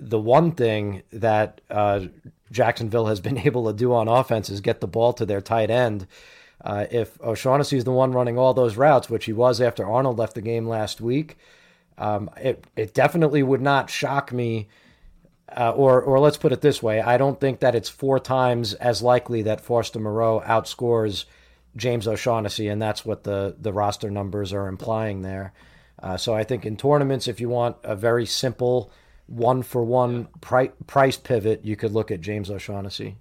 The 0.00 0.20
one 0.20 0.52
thing 0.52 1.04
that 1.12 1.60
uh, 1.70 2.06
Jacksonville 2.50 3.06
has 3.06 3.20
been 3.20 3.38
able 3.46 3.66
to 3.68 3.72
do 3.72 3.94
on 3.94 4.08
offense 4.08 4.50
is 4.50 4.60
get 4.60 4.80
the 4.80 4.88
ball 4.88 5.12
to 5.14 5.24
their 5.24 5.40
tight 5.40 5.70
end. 5.70 6.08
Uh, 6.64 6.86
if 6.90 7.20
O'Shaughnessy 7.20 7.76
is 7.76 7.84
the 7.84 7.92
one 7.92 8.12
running 8.12 8.38
all 8.38 8.54
those 8.54 8.76
routes, 8.76 9.10
which 9.10 9.26
he 9.26 9.32
was 9.34 9.60
after 9.60 9.84
Arnold 9.84 10.18
left 10.18 10.34
the 10.34 10.40
game 10.40 10.66
last 10.66 11.00
week, 11.00 11.36
um, 11.98 12.30
it 12.38 12.66
it 12.74 12.94
definitely 12.94 13.42
would 13.42 13.60
not 13.60 13.90
shock 13.90 14.32
me. 14.32 14.68
Uh, 15.54 15.70
or 15.72 16.00
or 16.02 16.18
let's 16.18 16.38
put 16.38 16.52
it 16.52 16.62
this 16.62 16.82
way: 16.82 17.02
I 17.02 17.18
don't 17.18 17.38
think 17.38 17.60
that 17.60 17.74
it's 17.74 17.90
four 17.90 18.18
times 18.18 18.72
as 18.74 19.02
likely 19.02 19.42
that 19.42 19.60
Foster 19.60 20.00
Moreau 20.00 20.40
outscores 20.40 21.26
James 21.76 22.08
O'Shaughnessy, 22.08 22.68
and 22.68 22.80
that's 22.80 23.04
what 23.04 23.24
the 23.24 23.54
the 23.60 23.72
roster 23.72 24.10
numbers 24.10 24.52
are 24.52 24.66
implying 24.66 25.20
there. 25.20 25.52
Uh, 26.02 26.16
so 26.16 26.34
I 26.34 26.44
think 26.44 26.64
in 26.64 26.76
tournaments, 26.76 27.28
if 27.28 27.40
you 27.40 27.50
want 27.50 27.76
a 27.84 27.94
very 27.94 28.26
simple 28.26 28.90
one 29.26 29.62
for 29.62 29.84
one 29.84 30.28
price 30.40 31.16
pivot, 31.16 31.64
you 31.64 31.76
could 31.76 31.92
look 31.92 32.10
at 32.10 32.20
James 32.20 32.50
O'Shaughnessy. 32.50 33.16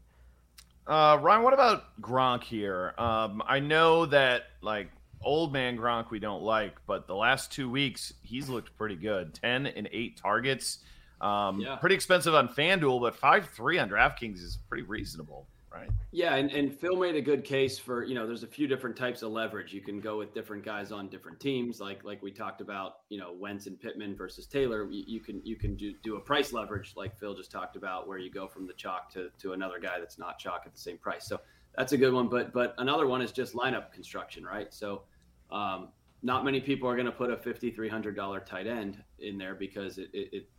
Uh, 0.85 1.17
Ryan, 1.21 1.43
what 1.43 1.53
about 1.53 1.99
Gronk 2.01 2.43
here? 2.43 2.93
Um, 2.97 3.41
I 3.47 3.59
know 3.59 4.05
that 4.07 4.43
like 4.61 4.89
old 5.21 5.53
man 5.53 5.77
Gronk 5.77 6.09
we 6.11 6.19
don't 6.19 6.43
like, 6.43 6.75
but 6.85 7.07
the 7.07 7.15
last 7.15 7.51
two 7.51 7.69
weeks 7.69 8.13
he's 8.21 8.49
looked 8.49 8.75
pretty 8.77 8.95
good. 8.95 9.33
Ten 9.33 9.65
and 9.67 9.87
eight 9.91 10.17
targets. 10.17 10.79
Um, 11.21 11.61
Yeah. 11.61 11.77
pretty 11.77 11.95
expensive 11.95 12.35
on 12.35 12.49
FanDuel, 12.49 12.99
but 12.99 13.15
five 13.15 13.47
three 13.49 13.79
on 13.79 13.89
DraftKings 13.89 14.41
is 14.43 14.57
pretty 14.67 14.83
reasonable, 14.83 15.47
right? 15.73 15.89
Yeah, 16.11 16.35
and, 16.35 16.51
and 16.51 16.73
Phil 16.73 16.95
made 16.95 17.15
a 17.15 17.21
good 17.21 17.43
case 17.43 17.79
for 17.79 18.03
you 18.03 18.15
know 18.15 18.27
there's 18.27 18.43
a 18.43 18.47
few 18.47 18.67
different 18.67 18.95
types 18.95 19.21
of 19.21 19.31
leverage. 19.31 19.73
You 19.73 19.81
can 19.81 19.99
go 19.99 20.17
with 20.17 20.33
different 20.33 20.63
guys 20.63 20.91
on 20.91 21.09
different 21.09 21.39
teams, 21.39 21.79
like 21.79 22.03
like 22.03 22.21
we 22.21 22.31
talked 22.31 22.61
about, 22.61 22.97
you 23.09 23.19
know 23.19 23.33
Wentz 23.33 23.67
and 23.67 23.79
Pittman 23.79 24.15
versus 24.15 24.45
Taylor. 24.45 24.89
You, 24.89 25.03
you 25.07 25.19
can 25.19 25.41
you 25.43 25.55
can 25.55 25.75
do, 25.75 25.93
do 26.03 26.15
a 26.17 26.19
price 26.19 26.53
leverage 26.53 26.93
like 26.95 27.17
Phil 27.17 27.33
just 27.33 27.51
talked 27.51 27.75
about, 27.75 28.07
where 28.07 28.17
you 28.17 28.31
go 28.31 28.47
from 28.47 28.67
the 28.67 28.73
chalk 28.73 29.11
to 29.13 29.29
to 29.39 29.53
another 29.53 29.79
guy 29.79 29.99
that's 29.99 30.19
not 30.19 30.37
chalk 30.37 30.63
at 30.65 30.73
the 30.73 30.79
same 30.79 30.97
price. 30.97 31.25
So 31.25 31.39
that's 31.75 31.93
a 31.93 31.97
good 31.97 32.13
one. 32.13 32.29
But 32.29 32.53
but 32.53 32.75
another 32.77 33.07
one 33.07 33.21
is 33.21 33.31
just 33.31 33.53
lineup 33.53 33.91
construction, 33.91 34.43
right? 34.43 34.73
So 34.73 35.03
um, 35.51 35.89
not 36.21 36.45
many 36.45 36.61
people 36.61 36.87
are 36.87 36.95
going 36.95 37.05
to 37.05 37.11
put 37.11 37.31
a 37.31 37.37
fifty 37.37 37.71
three 37.71 37.89
hundred 37.89 38.15
dollar 38.15 38.39
tight 38.39 38.67
end 38.67 39.01
in 39.19 39.37
there 39.37 39.55
because 39.55 39.97
it, 39.97 40.09
it, 40.13 40.29
it 40.31 40.49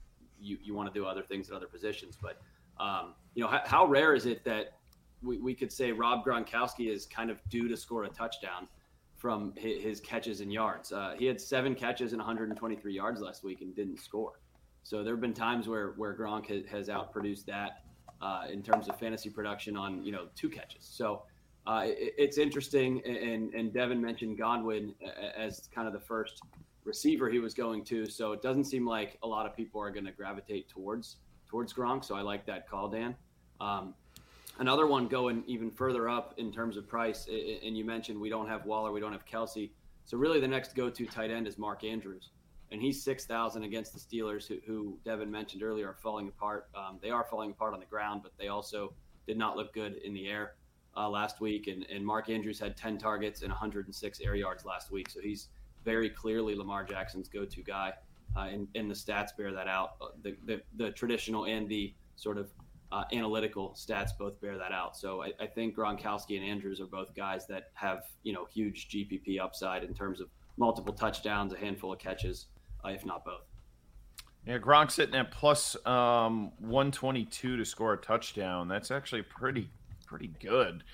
you 0.41 0.59
you 0.63 0.75
want 0.75 0.93
to 0.93 0.99
do 0.99 1.07
other 1.07 1.23
things 1.23 1.49
at 1.51 1.57
other 1.57 1.67
positions, 1.67 2.19
but 2.21 2.41
um, 2.79 3.15
you 3.35 3.43
know 3.43 3.61
how 3.65 3.87
rare 3.87 4.15
is 4.15 4.27
it 4.27 4.45
that 4.45 4.75
we, 5.25 5.39
we 5.39 5.55
could 5.55 5.73
say 5.73 5.93
Rob 5.93 6.25
Gronkowski 6.25 6.93
is 6.93 7.07
kind 7.07 7.31
of 7.31 7.39
due 7.49 7.69
to 7.69 7.77
score 7.77 8.05
a 8.05 8.09
touchdown 8.09 8.69
from 9.17 9.55
his, 9.57 9.83
his 9.83 10.01
catches 10.01 10.41
and 10.41 10.53
yards. 10.53 10.93
Uh, 10.93 11.15
he 11.19 11.27
had 11.27 11.41
seven 11.41 11.75
catches 11.75 12.13
and 12.13 12.21
123 12.21 12.93
yards 12.93 13.21
last 13.21 13.43
week 13.43 13.63
and 13.63 13.75
didn't 13.75 13.99
score. 13.99 14.41
So 14.83 15.03
there 15.03 15.15
have 15.15 15.21
been 15.21 15.33
times 15.33 15.67
where 15.67 15.95
where 15.97 16.15
Gronk 16.15 16.47
has, 16.49 16.67
has 16.67 16.89
outproduced 16.89 17.47
that 17.47 17.85
uh, 18.21 18.45
in 18.53 18.63
terms 18.63 18.89
of 18.89 18.99
fantasy 18.99 19.31
production 19.31 19.77
on 19.77 20.05
you 20.05 20.13
know 20.13 20.27
two 20.35 20.51
catches. 20.51 20.85
So 20.85 21.23
uh, 21.67 21.85
it, 21.87 22.15
it's 22.19 22.37
interesting. 22.37 23.03
And 23.07 23.55
and 23.55 23.73
Devin 23.73 24.01
mentioned 24.01 24.37
Godwin 24.37 24.95
as 25.37 25.69
kind 25.75 25.87
of 25.87 25.95
the 25.95 26.01
first 26.01 26.43
receiver 26.85 27.31
he 27.31 27.39
was 27.39 27.55
going 27.55 27.83
to. 27.85 28.05
So 28.07 28.33
it 28.33 28.43
doesn't 28.43 28.65
seem 28.65 28.87
like 28.87 29.19
a 29.23 29.27
lot 29.27 29.47
of 29.47 29.57
people 29.57 29.81
are 29.81 29.91
going 29.91 30.05
to 30.05 30.13
gravitate 30.13 30.69
towards 30.69 31.17
towards 31.47 31.73
Gronk. 31.73 32.05
So 32.05 32.15
I 32.15 32.21
like 32.21 32.45
that 32.47 32.69
call, 32.69 32.91
Dan. 32.91 33.15
Um, 33.61 33.95
Another 34.59 34.87
one 34.87 35.09
going 35.09 35.43
even 35.47 35.71
further 35.71 36.09
up 36.09 36.35
in 36.37 36.53
terms 36.53 36.77
of 36.77 36.87
price, 36.87 37.27
and 37.29 37.77
you 37.77 37.85
mentioned 37.85 38.21
we 38.21 38.29
don't 38.29 38.49
have 38.49 38.65
Waller, 38.65 38.93
we 38.93 39.01
don't 39.01 39.13
have 39.13 39.27
Kelce. 39.27 39.71
So 40.05 40.17
really, 40.17 40.39
the 40.39 40.49
next 40.49 40.75
go-to 40.75 41.07
tight 41.07 41.31
end 41.31 41.49
is 41.49 41.59
Mark 41.59 41.83
Andrews, 41.83 42.31
and 42.71 42.81
he's 42.81 43.03
six 43.03 43.27
thousand 43.27 43.65
against 43.65 43.93
the 43.93 43.99
Steelers, 43.99 44.47
who, 44.47 44.59
who 44.65 44.99
Devin 45.05 45.31
mentioned 45.31 45.63
earlier 45.63 45.89
are 45.89 45.95
falling 45.95 46.29
apart. 46.29 46.69
Um, 46.75 46.99
they 47.03 47.11
are 47.11 47.25
falling 47.25 47.51
apart 47.51 47.75
on 47.75 47.81
the 47.81 47.87
ground, 47.87 48.21
but 48.23 48.33
they 48.39 48.49
also 48.49 48.93
did 49.27 49.37
not 49.37 49.57
look 49.57 49.73
good 49.73 49.97
in 50.05 50.15
the 50.15 50.29
air 50.29 50.53
uh, 50.97 51.09
last 51.09 51.41
week. 51.41 51.67
And, 51.67 51.85
and 51.93 52.07
Mark 52.07 52.29
Andrews 52.31 52.61
had 52.61 52.77
ten 52.77 52.97
targets 52.97 53.43
and 53.43 53.51
106 53.51 54.21
air 54.21 54.37
yards 54.37 54.65
last 54.65 54.93
week, 54.93 55.11
so 55.11 55.21
he's 55.21 55.49
very 55.85 56.09
clearly 56.09 56.55
Lamar 56.55 56.85
Jackson's 56.85 57.29
go-to 57.29 57.63
guy, 57.63 57.93
uh, 58.37 58.43
and, 58.43 58.69
and 58.77 58.89
the 58.89 58.95
stats 58.95 59.37
bear 59.37 59.53
that 59.53 59.67
out. 59.67 59.95
Uh, 60.01 60.07
The, 60.23 60.37
the 60.45 60.63
the 60.77 60.91
traditional 60.93 61.47
and 61.47 61.69
the 61.69 61.93
sort 62.17 62.39
of 62.39 62.53
uh, 62.95 63.03
analytical 63.13 63.77
stats 63.77 64.11
both 64.17 64.41
bear 64.41 64.57
that 64.57 64.71
out. 64.71 64.97
So 64.97 65.23
I, 65.23 65.33
I 65.41 65.47
think 65.47 65.77
Gronkowski 65.77 66.37
and 66.37 66.49
Andrews 66.49 66.81
are 66.81 66.87
both 66.87 67.13
guys 67.17 67.45
that 67.49 67.71
have 67.75 68.05
you 68.23 68.33
know 68.33 68.47
huge 68.53 68.89
GPP 68.89 69.41
upside 69.41 69.83
in 69.83 69.93
terms 69.95 70.21
of 70.21 70.29
multiple 70.57 70.95
touchdowns, 70.95 71.53
a 71.53 71.59
handful 71.59 71.93
of 71.93 71.99
catches, 71.99 72.47
uh, 72.85 72.91
if 72.91 73.05
not 73.05 73.25
both. 73.25 73.43
Yeah, 74.47 74.59
Gronk 74.59 74.93
sitting 74.93 75.17
at 75.17 75.33
plus 75.33 75.75
um, 75.87 76.53
122 76.61 77.57
to 77.57 77.65
score 77.65 77.95
a 77.95 77.97
touchdown. 77.97 78.69
That's 78.69 78.93
actually 78.93 79.23
pretty 79.23 79.69
pretty 80.07 80.31
good 80.41 80.85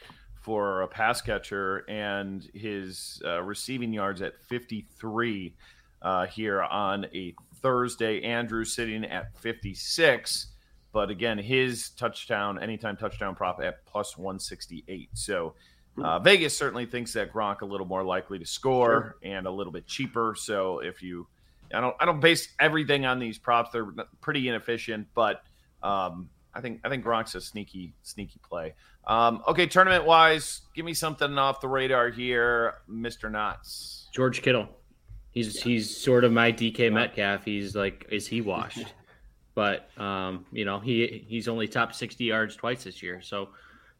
for 0.40 0.80
a 0.80 0.88
pass 0.88 1.20
catcher, 1.20 1.84
and 1.86 2.48
his 2.54 3.20
uh, 3.26 3.42
receiving 3.42 3.92
yards 3.92 4.22
at 4.22 4.42
53 4.48 5.54
uh, 6.00 6.26
here 6.28 6.62
on 6.62 7.04
a 7.12 7.34
Thursday. 7.60 8.22
Andrew 8.22 8.64
sitting 8.64 9.04
at 9.04 9.38
56, 9.38 10.46
but 10.92 11.10
again, 11.10 11.38
his 11.38 11.90
touchdown, 11.90 12.60
anytime 12.62 12.96
touchdown 12.96 13.34
prop 13.34 13.60
at 13.62 13.84
plus 13.86 14.16
168. 14.18 15.08
So 15.14 15.54
Uh, 16.02 16.18
Vegas 16.18 16.56
certainly 16.56 16.86
thinks 16.86 17.12
that 17.12 17.32
Gronk 17.32 17.60
a 17.60 17.64
little 17.66 17.86
more 17.86 18.02
likely 18.02 18.38
to 18.38 18.46
score 18.46 19.16
and 19.22 19.46
a 19.46 19.50
little 19.50 19.72
bit 19.72 19.86
cheaper. 19.86 20.34
So 20.38 20.78
if 20.78 21.02
you, 21.02 21.26
I 21.74 21.80
don't, 21.80 21.94
I 22.00 22.06
don't 22.06 22.20
base 22.20 22.48
everything 22.58 23.04
on 23.04 23.18
these 23.18 23.38
props. 23.38 23.70
They're 23.72 23.88
pretty 24.20 24.48
inefficient, 24.48 25.08
but 25.14 25.42
um, 25.82 26.30
I 26.54 26.60
think 26.60 26.80
I 26.84 26.88
think 26.88 27.04
Gronk's 27.04 27.34
a 27.34 27.40
sneaky 27.40 27.92
sneaky 28.02 28.40
play. 28.48 28.74
Um, 29.06 29.42
okay, 29.46 29.66
tournament 29.66 30.04
wise, 30.04 30.62
give 30.74 30.84
me 30.84 30.94
something 30.94 31.36
off 31.38 31.60
the 31.60 31.68
radar 31.68 32.08
here, 32.08 32.74
Mister 32.88 33.28
Knotts. 33.28 34.10
George 34.12 34.42
Kittle. 34.42 34.68
He's 35.32 35.56
yeah. 35.56 35.64
he's 35.64 35.96
sort 35.96 36.24
of 36.24 36.32
my 36.32 36.50
DK 36.52 36.92
Metcalf. 36.92 37.44
He's 37.44 37.74
like, 37.76 38.06
is 38.10 38.26
he 38.26 38.40
washed? 38.40 38.86
but 39.60 39.90
um, 40.00 40.46
you 40.52 40.64
know, 40.64 40.80
he 40.80 41.22
he's 41.28 41.48
only 41.48 41.68
top 41.68 41.92
sixty 41.92 42.24
yards 42.24 42.56
twice 42.56 42.84
this 42.84 43.02
year, 43.02 43.20
so 43.20 43.50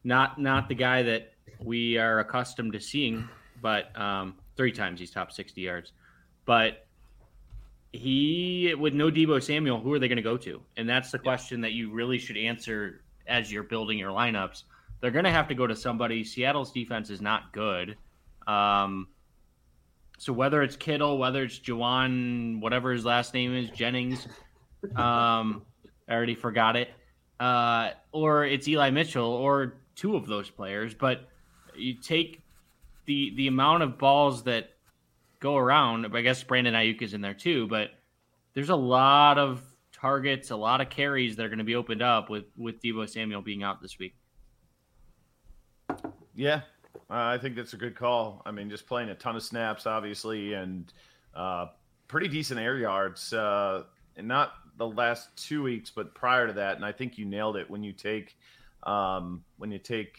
not 0.04 0.40
not 0.40 0.70
the 0.70 0.74
guy 0.74 1.02
that 1.02 1.34
we 1.58 1.98
are 1.98 2.18
accustomed 2.20 2.72
to 2.72 2.80
seeing, 2.80 3.28
but 3.60 3.94
um, 4.00 4.36
three 4.56 4.72
times 4.72 5.00
he's 5.00 5.10
top 5.10 5.32
60 5.32 5.60
yards. 5.60 5.92
But 6.46 6.86
he, 7.92 8.74
with 8.78 8.94
no 8.94 9.10
Deebo 9.10 9.42
Samuel, 9.42 9.80
who 9.80 9.92
are 9.92 9.98
they 9.98 10.08
going 10.08 10.16
to 10.16 10.22
go 10.22 10.38
to? 10.38 10.62
And 10.78 10.88
that's 10.88 11.10
the 11.10 11.18
question 11.18 11.60
that 11.60 11.72
you 11.72 11.92
really 11.92 12.18
should 12.18 12.38
answer 12.38 13.02
as 13.26 13.52
you're 13.52 13.62
building 13.62 13.98
your 13.98 14.12
lineups. 14.12 14.62
They're 15.02 15.10
going 15.10 15.26
to 15.26 15.30
have 15.30 15.48
to 15.48 15.54
go 15.54 15.66
to 15.66 15.76
somebody. 15.76 16.24
Seattle's 16.24 16.72
defense 16.72 17.10
is 17.10 17.20
not 17.20 17.52
good. 17.52 17.96
Um, 18.46 19.08
so 20.16 20.32
whether 20.32 20.62
it's 20.62 20.76
Kittle, 20.76 21.18
whether 21.18 21.42
it's 21.42 21.58
Jauan, 21.58 22.60
whatever 22.60 22.92
his 22.92 23.04
last 23.04 23.34
name 23.34 23.54
is, 23.54 23.70
Jennings, 23.70 24.26
um, 24.96 25.62
I 26.08 26.14
already 26.14 26.34
forgot 26.34 26.76
it, 26.76 26.90
uh, 27.38 27.90
or 28.12 28.44
it's 28.44 28.66
Eli 28.66 28.90
Mitchell, 28.90 29.30
or 29.30 29.74
two 29.94 30.16
of 30.16 30.26
those 30.26 30.50
players. 30.50 30.94
But 30.94 31.28
you 31.76 31.94
take 31.94 32.42
the 33.06 33.32
the 33.36 33.46
amount 33.46 33.82
of 33.82 33.98
balls 33.98 34.44
that 34.44 34.70
go 35.40 35.56
around. 35.56 36.06
I 36.14 36.20
guess 36.20 36.42
Brandon 36.42 36.74
Aiyuk 36.74 37.02
is 37.02 37.14
in 37.14 37.20
there 37.20 37.34
too, 37.34 37.66
but 37.66 37.90
there's 38.54 38.70
a 38.70 38.76
lot 38.76 39.38
of 39.38 39.62
targets, 39.92 40.50
a 40.50 40.56
lot 40.56 40.80
of 40.80 40.90
carries 40.90 41.36
that 41.36 41.44
are 41.44 41.48
going 41.48 41.58
to 41.58 41.64
be 41.64 41.76
opened 41.76 42.02
up 42.02 42.30
with 42.30 42.44
with 42.56 42.80
Deebo 42.82 43.08
Samuel 43.08 43.42
being 43.42 43.62
out 43.62 43.80
this 43.80 43.98
week. 43.98 44.14
Yeah, 46.34 46.62
I 47.08 47.38
think 47.38 47.56
that's 47.56 47.74
a 47.74 47.76
good 47.76 47.94
call. 47.94 48.42
I 48.46 48.50
mean, 48.50 48.70
just 48.70 48.86
playing 48.86 49.10
a 49.10 49.14
ton 49.14 49.36
of 49.36 49.42
snaps, 49.42 49.86
obviously, 49.86 50.54
and 50.54 50.92
uh, 51.34 51.66
pretty 52.08 52.28
decent 52.28 52.60
air 52.60 52.78
yards. 52.78 53.32
Uh, 53.32 53.84
and 54.16 54.28
not 54.28 54.52
the 54.80 54.88
last 54.88 55.28
two 55.36 55.62
weeks, 55.62 55.90
but 55.94 56.14
prior 56.14 56.46
to 56.46 56.54
that. 56.54 56.76
And 56.76 56.84
I 56.84 56.90
think 56.90 57.18
you 57.18 57.26
nailed 57.26 57.56
it 57.56 57.68
when 57.68 57.84
you 57.84 57.92
take 57.92 58.34
um, 58.82 59.44
when 59.58 59.70
you 59.70 59.78
take 59.78 60.18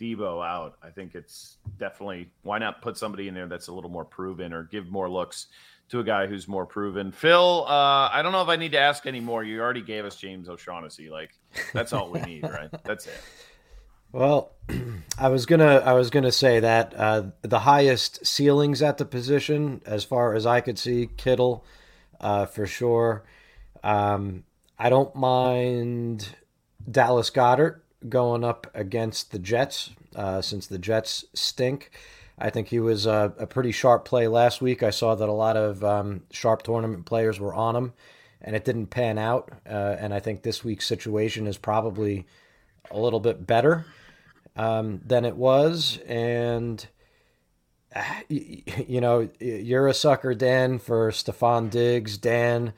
Deebo 0.00 0.44
out, 0.44 0.76
I 0.82 0.90
think 0.90 1.14
it's 1.14 1.58
definitely 1.78 2.28
why 2.42 2.58
not 2.58 2.82
put 2.82 2.98
somebody 2.98 3.28
in 3.28 3.34
there 3.34 3.46
that's 3.46 3.68
a 3.68 3.72
little 3.72 3.88
more 3.88 4.04
proven 4.04 4.52
or 4.52 4.64
give 4.64 4.88
more 4.88 5.08
looks 5.08 5.46
to 5.90 6.00
a 6.00 6.04
guy 6.04 6.26
who's 6.26 6.48
more 6.48 6.66
proven. 6.66 7.12
Phil, 7.12 7.64
uh, 7.64 8.10
I 8.12 8.22
don't 8.22 8.32
know 8.32 8.42
if 8.42 8.48
I 8.48 8.56
need 8.56 8.72
to 8.72 8.78
ask 8.80 9.06
anymore. 9.06 9.44
You 9.44 9.60
already 9.60 9.82
gave 9.82 10.04
us 10.04 10.16
James 10.16 10.48
O'Shaughnessy. 10.48 11.08
Like 11.08 11.30
that's 11.72 11.92
all 11.92 12.10
we 12.10 12.20
need, 12.22 12.42
right? 12.42 12.68
That's 12.84 13.06
it. 13.06 13.20
Well, 14.10 14.50
I 15.18 15.28
was 15.28 15.46
gonna 15.46 15.76
I 15.76 15.92
was 15.92 16.10
gonna 16.10 16.32
say 16.32 16.58
that 16.58 16.92
uh, 16.96 17.22
the 17.42 17.60
highest 17.60 18.26
ceilings 18.26 18.82
at 18.82 18.98
the 18.98 19.04
position, 19.04 19.80
as 19.86 20.02
far 20.02 20.34
as 20.34 20.44
I 20.44 20.60
could 20.60 20.76
see, 20.76 21.08
Kittle, 21.16 21.64
uh, 22.20 22.46
for 22.46 22.66
sure. 22.66 23.22
Um, 23.86 24.42
I 24.80 24.90
don't 24.90 25.14
mind 25.14 26.30
Dallas 26.90 27.30
Goedert 27.30 27.82
going 28.08 28.42
up 28.42 28.66
against 28.74 29.30
the 29.30 29.38
Jets 29.38 29.90
uh, 30.16 30.42
since 30.42 30.66
the 30.66 30.78
Jets 30.78 31.24
stink. 31.34 31.92
I 32.36 32.50
think 32.50 32.66
he 32.66 32.80
was 32.80 33.06
a, 33.06 33.32
a, 33.38 33.46
pretty 33.46 33.70
sharp 33.70 34.04
play 34.04 34.26
last 34.26 34.60
week. 34.60 34.82
I 34.82 34.90
saw 34.90 35.14
that 35.14 35.28
a 35.28 35.32
lot 35.32 35.56
of 35.56 35.84
um, 35.84 36.24
sharp 36.32 36.64
tournament 36.64 37.06
players 37.06 37.38
were 37.38 37.54
on 37.54 37.76
him, 37.76 37.92
and 38.40 38.56
it 38.56 38.64
didn't 38.64 38.88
pan 38.88 39.18
out. 39.18 39.52
Uh, 39.64 39.94
and 40.00 40.12
I 40.12 40.18
think 40.18 40.42
this 40.42 40.64
week's 40.64 40.86
situation 40.86 41.46
is 41.46 41.56
probably 41.56 42.26
a 42.90 42.98
little 42.98 43.20
bit 43.20 43.46
better 43.46 43.86
um, 44.56 45.00
than 45.06 45.24
it 45.24 45.36
was. 45.36 46.00
And 46.08 46.84
you, 48.28 49.00
know, 49.00 49.28
you're 49.38 49.86
a 49.86 49.94
sucker, 49.94 50.34
Dan, 50.34 50.80
for 50.80 51.12
Stefon 51.12 51.70
Diggs. 51.70 52.18
Dan 52.18 52.72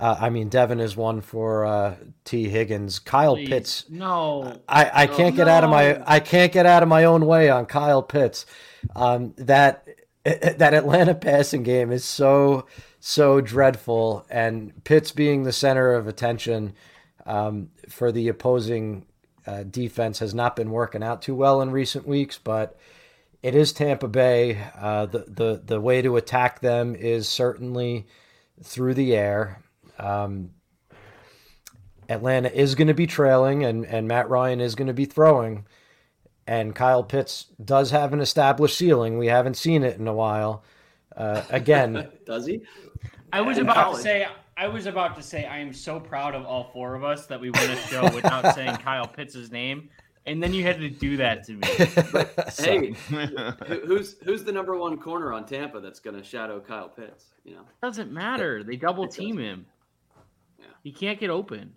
uh, 0.00 0.16
I 0.20 0.30
mean, 0.30 0.48
Devin 0.48 0.78
is 0.78 0.96
one 0.96 1.20
for 1.20 1.66
uh, 1.66 1.96
Tee 2.24 2.48
Higgins. 2.48 3.00
Kyle 3.00 3.34
Please. 3.34 3.48
Pitts. 3.48 3.84
No, 3.88 4.60
I, 4.68 4.90
I 5.02 5.06
can't 5.08 5.34
get 5.34 5.48
out 5.48 5.64
of 5.64 5.70
my 5.70 6.00
I 6.06 6.20
can't 6.20 6.52
get 6.52 6.66
out 6.66 6.82
of 6.82 6.88
my 6.88 7.04
own 7.04 7.26
way 7.26 7.50
on 7.50 7.66
Kyle 7.66 8.02
Pitts. 8.02 8.46
Um, 8.94 9.34
that 9.38 9.88
that 10.24 10.72
Atlanta 10.74 11.14
passing 11.14 11.64
game 11.64 11.90
is 11.90 12.04
so 12.04 12.66
so 13.00 13.40
dreadful, 13.40 14.24
and 14.30 14.84
Pitts 14.84 15.10
being 15.10 15.42
the 15.42 15.52
center 15.52 15.94
of 15.94 16.06
attention 16.06 16.74
um, 17.26 17.70
for 17.88 18.12
the 18.12 18.28
opposing 18.28 19.04
uh, 19.46 19.64
defense 19.64 20.20
has 20.20 20.32
not 20.32 20.54
been 20.54 20.70
working 20.70 21.02
out 21.02 21.22
too 21.22 21.34
well 21.34 21.60
in 21.60 21.72
recent 21.72 22.06
weeks. 22.06 22.38
But 22.38 22.78
it 23.42 23.56
is 23.56 23.72
Tampa 23.72 24.06
Bay. 24.06 24.62
Uh, 24.78 25.06
the 25.06 25.24
the 25.26 25.62
the 25.64 25.80
way 25.80 26.02
to 26.02 26.16
attack 26.16 26.60
them 26.60 26.94
is 26.94 27.28
certainly 27.28 28.06
through 28.62 28.94
the 28.94 29.16
air. 29.16 29.62
Um, 29.98 30.50
Atlanta 32.08 32.50
is 32.50 32.74
going 32.74 32.88
to 32.88 32.94
be 32.94 33.06
trailing, 33.06 33.64
and, 33.64 33.84
and 33.84 34.08
Matt 34.08 34.30
Ryan 34.30 34.60
is 34.60 34.74
going 34.74 34.86
to 34.86 34.94
be 34.94 35.04
throwing. 35.04 35.66
And 36.46 36.74
Kyle 36.74 37.04
Pitts 37.04 37.46
does 37.62 37.90
have 37.90 38.12
an 38.14 38.20
established 38.20 38.78
ceiling. 38.78 39.18
We 39.18 39.26
haven't 39.26 39.58
seen 39.58 39.82
it 39.82 39.98
in 39.98 40.08
a 40.08 40.14
while. 40.14 40.64
Uh, 41.14 41.42
again, 41.50 42.08
does 42.26 42.46
he? 42.46 42.62
I 43.32 43.42
was 43.42 43.58
about 43.58 43.74
college. 43.74 43.96
to 43.98 44.02
say. 44.02 44.26
I 44.56 44.66
was 44.66 44.86
about 44.86 45.14
to 45.16 45.22
say 45.22 45.44
I 45.44 45.58
am 45.58 45.72
so 45.72 46.00
proud 46.00 46.34
of 46.34 46.44
all 46.44 46.70
four 46.72 46.96
of 46.96 47.04
us 47.04 47.26
that 47.26 47.40
we 47.40 47.50
win 47.50 47.70
a 47.70 47.76
show 47.76 48.02
without 48.14 48.56
saying 48.56 48.76
Kyle 48.78 49.06
Pitts' 49.06 49.52
name, 49.52 49.88
and 50.26 50.42
then 50.42 50.52
you 50.52 50.64
had 50.64 50.80
to 50.80 50.88
do 50.88 51.16
that 51.18 51.44
to 51.44 51.52
me. 51.52 51.68
But, 52.12 52.54
hey, 52.58 52.94
who's 53.86 54.16
who's 54.24 54.42
the 54.42 54.52
number 54.52 54.76
one 54.76 54.98
corner 54.98 55.32
on 55.32 55.44
Tampa 55.44 55.80
that's 55.80 56.00
going 56.00 56.16
to 56.16 56.24
shadow 56.24 56.58
Kyle 56.58 56.88
Pitts? 56.88 57.26
You 57.44 57.56
know, 57.56 57.62
doesn't 57.82 58.10
matter. 58.10 58.64
They 58.64 58.76
double 58.76 59.06
team 59.06 59.38
him. 59.38 59.66
He 60.82 60.92
can't 60.92 61.18
get 61.18 61.30
open. 61.30 61.74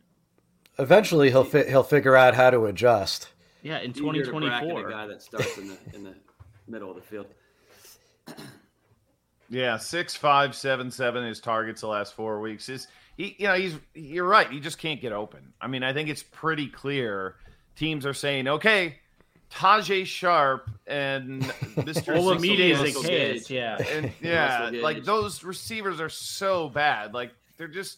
Eventually, 0.79 1.29
he'll 1.29 1.43
fi- 1.43 1.67
he'll 1.67 1.83
figure 1.83 2.15
out 2.15 2.33
how 2.33 2.49
to 2.49 2.65
adjust. 2.65 3.29
Yeah, 3.61 3.79
in 3.79 3.93
twenty 3.93 4.23
twenty 4.23 4.49
four, 4.61 4.87
a 4.87 4.91
guy 4.91 5.07
that 5.07 5.21
starts 5.21 5.57
in 5.57 5.67
the 5.67 5.77
in 5.93 6.03
the 6.03 6.15
middle 6.67 6.89
of 6.89 6.95
the 6.95 7.01
field. 7.01 7.27
Yeah, 9.51 9.75
six 9.75 10.15
five 10.15 10.55
seven 10.55 10.89
seven. 10.91 11.25
His 11.25 11.41
targets 11.41 11.81
the 11.81 11.87
last 11.87 12.13
four 12.13 12.39
weeks 12.39 12.69
is 12.69 12.87
he. 13.17 13.35
You 13.37 13.47
know, 13.47 13.55
he's 13.55 13.75
you're 13.93 14.25
right. 14.25 14.49
He 14.49 14.61
just 14.61 14.77
can't 14.77 15.01
get 15.01 15.11
open. 15.11 15.51
I 15.59 15.67
mean, 15.67 15.83
I 15.83 15.91
think 15.91 16.07
it's 16.07 16.23
pretty 16.23 16.67
clear. 16.67 17.35
Teams 17.75 18.05
are 18.05 18.13
saying, 18.13 18.47
okay, 18.47 18.95
Tajae 19.51 20.05
Sharpe 20.05 20.69
and 20.87 21.43
Mr. 21.75 22.15
Olamide 22.15 22.77
Zaccheaus, 22.77 23.49
yeah, 23.49 23.77
and 23.91 24.11
yeah, 24.21 24.71
like 24.81 25.03
those 25.03 25.43
receivers 25.43 25.99
are 25.99 26.09
so 26.09 26.69
bad. 26.69 27.13
Like 27.13 27.31
they're 27.57 27.67
just 27.67 27.97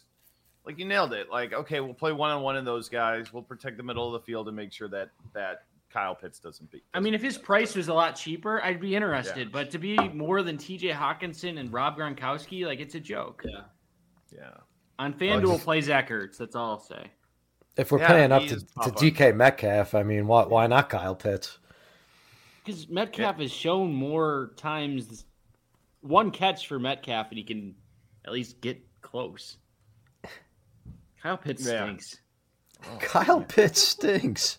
like 0.66 0.78
you 0.78 0.84
nailed 0.84 1.12
it. 1.12 1.30
Like, 1.30 1.52
okay, 1.52 1.80
we'll 1.80 1.94
play 1.94 2.12
one 2.12 2.30
on 2.30 2.42
one 2.42 2.56
in 2.56 2.64
those 2.64 2.88
guys. 2.88 3.32
We'll 3.32 3.42
protect 3.42 3.76
the 3.76 3.82
middle 3.82 4.06
of 4.06 4.20
the 4.20 4.24
field 4.24 4.48
and 4.48 4.56
make 4.56 4.72
sure 4.72 4.88
that 4.88 5.10
that 5.34 5.64
Kyle 5.90 6.14
Pitts 6.14 6.38
doesn't 6.38 6.70
beat. 6.70 6.84
I 6.92 7.00
mean, 7.00 7.14
if 7.14 7.22
his 7.22 7.38
price 7.38 7.74
was 7.74 7.88
a 7.88 7.94
lot 7.94 8.16
cheaper, 8.16 8.62
I'd 8.62 8.80
be 8.80 8.96
interested. 8.96 9.48
Yeah. 9.48 9.52
But 9.52 9.70
to 9.70 9.78
be 9.78 9.96
more 9.96 10.42
than 10.42 10.56
T.J. 10.56 10.88
Hockenson 10.90 11.58
and 11.58 11.72
Rob 11.72 11.96
Gronkowski, 11.96 12.66
like 12.66 12.80
it's 12.80 12.94
a 12.94 13.00
joke. 13.00 13.44
Yeah, 13.46 13.60
yeah. 14.34 14.50
On 14.98 15.12
FanDuel, 15.12 15.52
just... 15.52 15.64
play 15.64 15.80
Zach 15.80 16.08
Ertz. 16.08 16.36
That's 16.36 16.56
all 16.56 16.72
I'll 16.72 16.80
say. 16.80 17.10
If 17.76 17.90
we're 17.90 17.98
yeah, 17.98 18.08
paying 18.08 18.32
up 18.32 18.42
to, 18.44 18.56
to 18.56 18.90
DK 18.90 19.34
Metcalf, 19.34 19.94
I 19.94 20.02
mean, 20.02 20.26
why 20.26 20.44
why 20.44 20.66
not 20.66 20.88
Kyle 20.88 21.14
Pitts? 21.14 21.58
Because 22.64 22.88
Metcalf 22.88 23.36
yeah. 23.36 23.42
has 23.42 23.52
shown 23.52 23.92
more 23.92 24.52
times 24.56 25.26
one 26.00 26.30
catch 26.30 26.66
for 26.66 26.78
Metcalf, 26.78 27.28
and 27.28 27.38
he 27.38 27.44
can 27.44 27.74
at 28.24 28.32
least 28.32 28.60
get 28.60 28.80
close. 29.00 29.58
Kyle 31.24 31.38
Pitts 31.38 31.64
stinks. 31.64 32.18
Oh, 32.86 32.98
Kyle 33.00 33.38
man. 33.38 33.48
Pitts 33.48 33.80
stinks. 33.80 34.58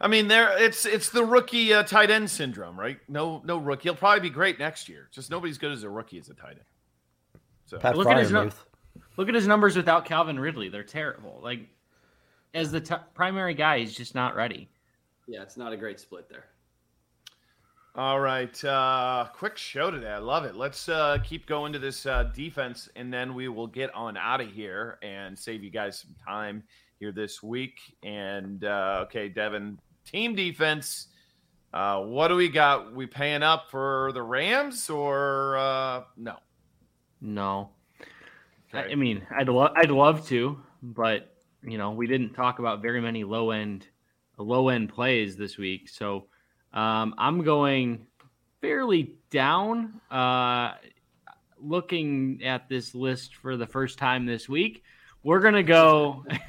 I 0.00 0.06
mean, 0.06 0.28
there 0.28 0.56
it's 0.62 0.86
it's 0.86 1.10
the 1.10 1.24
rookie 1.24 1.74
uh, 1.74 1.82
tight 1.82 2.08
end 2.08 2.30
syndrome, 2.30 2.78
right? 2.78 3.00
No, 3.08 3.42
no 3.44 3.56
rookie. 3.58 3.84
He'll 3.84 3.96
probably 3.96 4.20
be 4.20 4.30
great 4.30 4.60
next 4.60 4.88
year. 4.88 5.08
Just 5.10 5.28
nobody's 5.28 5.58
good 5.58 5.72
as 5.72 5.82
a 5.82 5.90
rookie 5.90 6.20
as 6.20 6.28
a 6.28 6.34
tight 6.34 6.52
end. 6.52 7.40
So 7.64 7.78
Pat 7.78 7.96
look 7.96 8.06
at 8.06 8.16
his 8.18 8.30
look 8.30 9.28
at 9.28 9.34
his 9.34 9.48
numbers 9.48 9.76
without 9.76 10.04
Calvin 10.04 10.38
Ridley. 10.38 10.68
They're 10.68 10.84
terrible. 10.84 11.40
Like 11.42 11.66
as 12.54 12.70
the 12.70 12.80
t- 12.80 12.94
primary 13.14 13.54
guy, 13.54 13.80
he's 13.80 13.92
just 13.92 14.14
not 14.14 14.36
ready. 14.36 14.68
Yeah, 15.26 15.42
it's 15.42 15.56
not 15.56 15.72
a 15.72 15.76
great 15.76 15.98
split 15.98 16.28
there. 16.28 16.44
All 17.96 18.20
right. 18.20 18.62
Uh, 18.62 19.26
quick 19.32 19.56
show 19.56 19.90
today. 19.90 20.10
I 20.10 20.18
love 20.18 20.44
it. 20.44 20.54
Let's 20.54 20.86
uh, 20.86 21.16
keep 21.24 21.46
going 21.46 21.72
to 21.72 21.78
this 21.78 22.04
uh, 22.04 22.24
defense, 22.34 22.90
and 22.94 23.10
then 23.10 23.34
we 23.34 23.48
will 23.48 23.66
get 23.66 23.94
on 23.94 24.18
out 24.18 24.42
of 24.42 24.52
here 24.52 24.98
and 25.00 25.38
save 25.38 25.64
you 25.64 25.70
guys 25.70 26.00
some 26.00 26.14
time 26.22 26.62
here 27.00 27.10
this 27.10 27.42
week. 27.42 27.78
And 28.02 28.64
uh, 28.64 29.04
okay, 29.04 29.30
Devin, 29.30 29.78
team 30.04 30.34
defense. 30.34 31.06
Uh, 31.72 32.00
what 32.02 32.28
do 32.28 32.36
we 32.36 32.50
got? 32.50 32.94
We 32.94 33.06
paying 33.06 33.42
up 33.42 33.70
for 33.70 34.10
the 34.12 34.22
Rams 34.22 34.90
or 34.90 35.56
uh, 35.56 36.02
no? 36.18 36.36
No. 37.22 37.70
Okay. 38.74 38.90
I, 38.90 38.92
I 38.92 38.94
mean, 38.94 39.26
I'd 39.34 39.48
love 39.48 39.72
I'd 39.74 39.90
love 39.90 40.26
to, 40.28 40.60
but 40.82 41.34
you 41.62 41.78
know, 41.78 41.92
we 41.92 42.06
didn't 42.06 42.34
talk 42.34 42.58
about 42.58 42.82
very 42.82 43.00
many 43.00 43.24
low 43.24 43.52
end 43.52 43.86
low 44.36 44.68
end 44.68 44.90
plays 44.90 45.38
this 45.38 45.56
week. 45.56 45.88
So 45.88 46.26
um, 46.76 47.14
I'm 47.18 47.42
going 47.42 48.06
fairly 48.60 49.14
down. 49.30 50.00
Uh, 50.10 50.74
looking 51.60 52.42
at 52.44 52.68
this 52.68 52.94
list 52.94 53.34
for 53.36 53.56
the 53.56 53.66
first 53.66 53.98
time 53.98 54.26
this 54.26 54.48
week, 54.48 54.82
we're 55.22 55.40
gonna 55.40 55.62
go. 55.62 56.24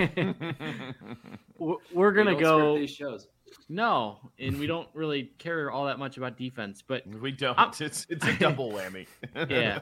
we're- 1.57 1.77
we're 1.93 2.11
gonna 2.11 2.31
don't 2.33 2.41
go. 2.41 2.77
these 2.77 2.91
shows. 2.91 3.27
No, 3.69 4.19
and 4.39 4.59
we 4.59 4.67
don't 4.67 4.89
really 4.93 5.31
care 5.37 5.71
all 5.71 5.85
that 5.85 5.99
much 5.99 6.17
about 6.17 6.37
defense, 6.37 6.83
but 6.85 7.07
we 7.07 7.31
don't. 7.31 7.57
I'm- 7.57 7.71
it's 7.79 8.05
it's 8.09 8.25
a 8.25 8.33
double 8.39 8.71
whammy. 8.71 9.07
yeah. 9.49 9.79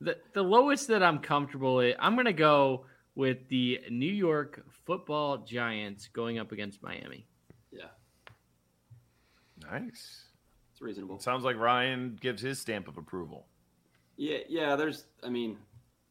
The 0.00 0.16
the 0.34 0.42
lowest 0.42 0.88
that 0.88 1.02
I'm 1.02 1.18
comfortable 1.18 1.76
with, 1.76 1.96
I'm 1.98 2.16
gonna 2.16 2.32
go 2.32 2.86
with 3.14 3.48
the 3.48 3.80
New 3.90 4.12
York 4.12 4.64
Football 4.84 5.38
Giants 5.38 6.08
going 6.08 6.38
up 6.38 6.52
against 6.52 6.82
Miami. 6.82 7.26
Yeah, 9.70 9.78
nice. 9.78 10.24
it's 10.72 10.80
reasonable. 10.80 11.18
Sounds 11.18 11.44
like 11.44 11.56
Ryan 11.56 12.18
gives 12.20 12.42
his 12.42 12.58
stamp 12.58 12.88
of 12.88 12.96
approval. 12.96 13.46
Yeah, 14.16 14.38
yeah. 14.48 14.76
There's, 14.76 15.04
I 15.22 15.28
mean, 15.28 15.58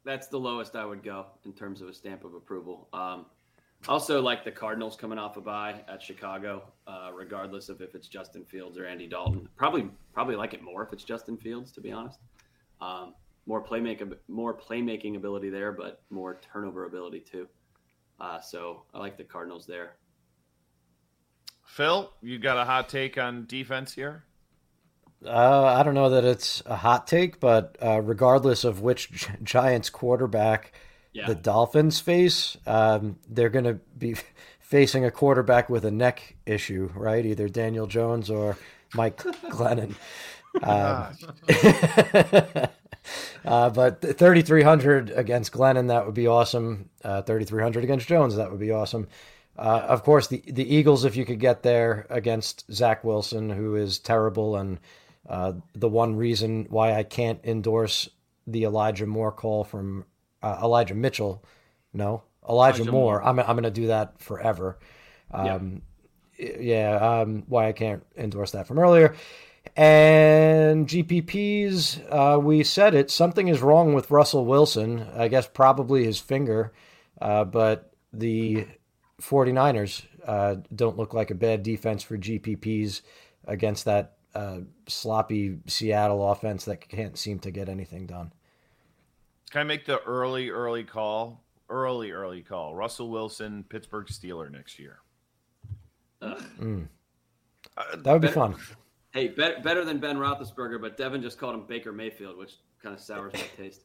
that's 0.03 0.27
the 0.27 0.39
lowest 0.39 0.75
I 0.75 0.85
would 0.85 1.03
go 1.03 1.25
in 1.45 1.53
terms 1.53 1.81
of 1.81 1.89
a 1.89 1.93
stamp 1.93 2.23
of 2.23 2.33
approval. 2.33 2.87
Um, 2.93 3.25
also, 3.87 4.21
like 4.21 4.43
the 4.43 4.51
Cardinals 4.51 4.95
coming 4.95 5.19
off 5.19 5.37
a 5.37 5.41
bye 5.41 5.83
at 5.87 6.01
Chicago, 6.01 6.63
uh, 6.87 7.11
regardless 7.13 7.69
of 7.69 7.81
if 7.81 7.93
it's 7.93 8.07
Justin 8.07 8.43
Fields 8.43 8.77
or 8.77 8.85
Andy 8.85 9.07
Dalton. 9.07 9.47
Probably, 9.55 9.89
probably 10.13 10.35
like 10.35 10.53
it 10.53 10.63
more 10.63 10.83
if 10.83 10.93
it's 10.93 11.03
Justin 11.03 11.37
Fields, 11.37 11.71
to 11.73 11.81
be 11.81 11.91
honest. 11.91 12.19
Um, 12.81 13.13
more 13.45 13.63
playmaking, 13.63 14.15
more 14.27 14.57
playmaking 14.57 15.17
ability 15.17 15.49
there, 15.49 15.71
but 15.71 16.01
more 16.09 16.39
turnover 16.41 16.85
ability 16.85 17.19
too. 17.19 17.47
Uh, 18.19 18.39
so 18.39 18.83
I 18.93 18.99
like 18.99 19.17
the 19.17 19.23
Cardinals 19.23 19.67
there. 19.67 19.97
Phil, 21.75 22.09
you 22.21 22.39
got 22.39 22.55
a 22.57 22.63
hot 22.63 22.87
take 22.87 23.17
on 23.17 23.47
defense 23.47 23.93
here? 23.93 24.23
Uh, 25.25 25.65
I 25.65 25.83
don't 25.83 25.93
know 25.93 26.09
that 26.11 26.23
it's 26.23 26.63
a 26.65 26.77
hot 26.77 27.05
take, 27.05 27.41
but 27.41 27.75
uh, 27.83 27.99
regardless 28.01 28.63
of 28.63 28.79
which 28.79 29.11
Gi- 29.11 29.33
Giants 29.43 29.89
quarterback 29.89 30.71
Yeah, 31.11 31.27
the 31.27 31.35
Dolphins 31.35 31.99
face, 31.99 32.55
um, 32.65 33.17
they're 33.27 33.49
going 33.49 33.65
to 33.65 33.73
be 33.97 34.15
facing 34.61 35.03
a 35.03 35.11
quarterback 35.11 35.69
with 35.69 35.83
a 35.83 35.91
neck 35.91 36.37
issue, 36.45 36.89
right? 36.95 37.25
Either 37.25 37.49
Daniel 37.49 37.87
Jones 37.87 38.29
or 38.29 38.57
Mike 38.93 39.17
Glennon. 39.49 39.95
Um, 40.63 41.17
uh, 43.43 43.69
but 43.69 44.01
3,300 44.01 45.09
against 45.09 45.51
Glennon, 45.51 45.89
that 45.89 46.05
would 46.05 46.15
be 46.15 46.27
awesome. 46.27 46.89
Uh, 47.03 47.21
3,300 47.21 47.83
against 47.83 48.07
Jones, 48.07 48.37
that 48.37 48.49
would 48.49 48.61
be 48.61 48.71
awesome. 48.71 49.09
Uh, 49.57 49.85
of 49.87 50.03
course, 50.03 50.27
the 50.27 50.43
the 50.47 50.75
Eagles, 50.75 51.05
if 51.05 51.15
you 51.15 51.25
could 51.25 51.39
get 51.39 51.63
there 51.63 52.05
against 52.09 52.71
Zach 52.71 53.03
Wilson, 53.03 53.49
who 53.49 53.75
is 53.75 53.99
terrible, 53.99 54.57
and 54.57 54.79
uh, 55.29 55.53
the 55.73 55.89
one 55.89 56.15
reason 56.15 56.67
why 56.69 56.93
I 56.93 57.03
can't 57.03 57.39
endorse 57.43 58.09
the 58.47 58.63
Elijah 58.63 59.05
Moore 59.05 59.31
call 59.31 59.63
from 59.63 60.05
uh, 60.43 60.59
Elijah 60.61 60.93
Mitchell, 60.93 61.43
no, 61.93 62.23
Elijah, 62.47 62.79
Elijah 62.79 62.91
Moore. 62.91 63.13
Moore. 63.19 63.23
I'm 63.23 63.39
I'm 63.39 63.55
going 63.55 63.63
to 63.63 63.71
do 63.71 63.87
that 63.87 64.19
forever. 64.21 64.77
Um, 65.31 65.81
yeah, 66.37 67.21
um, 67.21 67.43
why 67.47 67.67
I 67.67 67.71
can't 67.71 68.05
endorse 68.17 68.51
that 68.51 68.67
from 68.67 68.79
earlier. 68.79 69.15
And 69.75 70.87
GPPs, 70.87 72.01
uh, 72.09 72.39
we 72.39 72.63
said 72.63 72.93
it. 72.93 73.09
Something 73.09 73.47
is 73.47 73.61
wrong 73.61 73.93
with 73.93 74.11
Russell 74.11 74.45
Wilson. 74.45 75.07
I 75.15 75.27
guess 75.27 75.47
probably 75.47 76.03
his 76.03 76.19
finger, 76.19 76.73
uh, 77.21 77.45
but 77.45 77.91
the 78.13 78.67
49ers 79.29 80.03
uh, 80.25 80.55
don't 80.73 80.97
look 80.97 81.13
like 81.13 81.31
a 81.31 81.35
bad 81.35 81.63
defense 81.63 82.03
for 82.03 82.17
GPPs 82.17 83.01
against 83.45 83.85
that 83.85 84.13
uh, 84.33 84.59
sloppy 84.87 85.57
Seattle 85.67 86.29
offense 86.31 86.65
that 86.65 86.87
can't 86.87 87.17
seem 87.17 87.39
to 87.39 87.51
get 87.51 87.69
anything 87.69 88.05
done. 88.05 88.33
Can 89.51 89.61
I 89.61 89.63
make 89.63 89.85
the 89.85 90.01
early, 90.03 90.49
early 90.49 90.83
call? 90.83 91.43
Early, 91.69 92.11
early 92.11 92.41
call. 92.41 92.75
Russell 92.75 93.09
Wilson, 93.09 93.63
Pittsburgh 93.69 94.07
Steeler 94.07 94.51
next 94.51 94.77
year. 94.77 94.99
Ugh. 96.21 96.43
That 97.97 98.13
would 98.13 98.21
be 98.21 98.27
Better- 98.27 98.33
fun. 98.33 98.55
Hey, 99.11 99.29
better, 99.29 99.61
better 99.61 99.85
than 99.85 99.99
Ben 99.99 100.17
Roethlisberger, 100.17 100.81
but 100.81 100.97
Devin 100.97 101.21
just 101.21 101.37
called 101.39 101.55
him 101.55 101.65
Baker 101.65 101.93
Mayfield, 101.93 102.37
which 102.37 102.55
kind 102.85 102.95
of 102.95 103.01
sours 103.01 103.33
my 103.33 103.41
taste. 103.57 103.81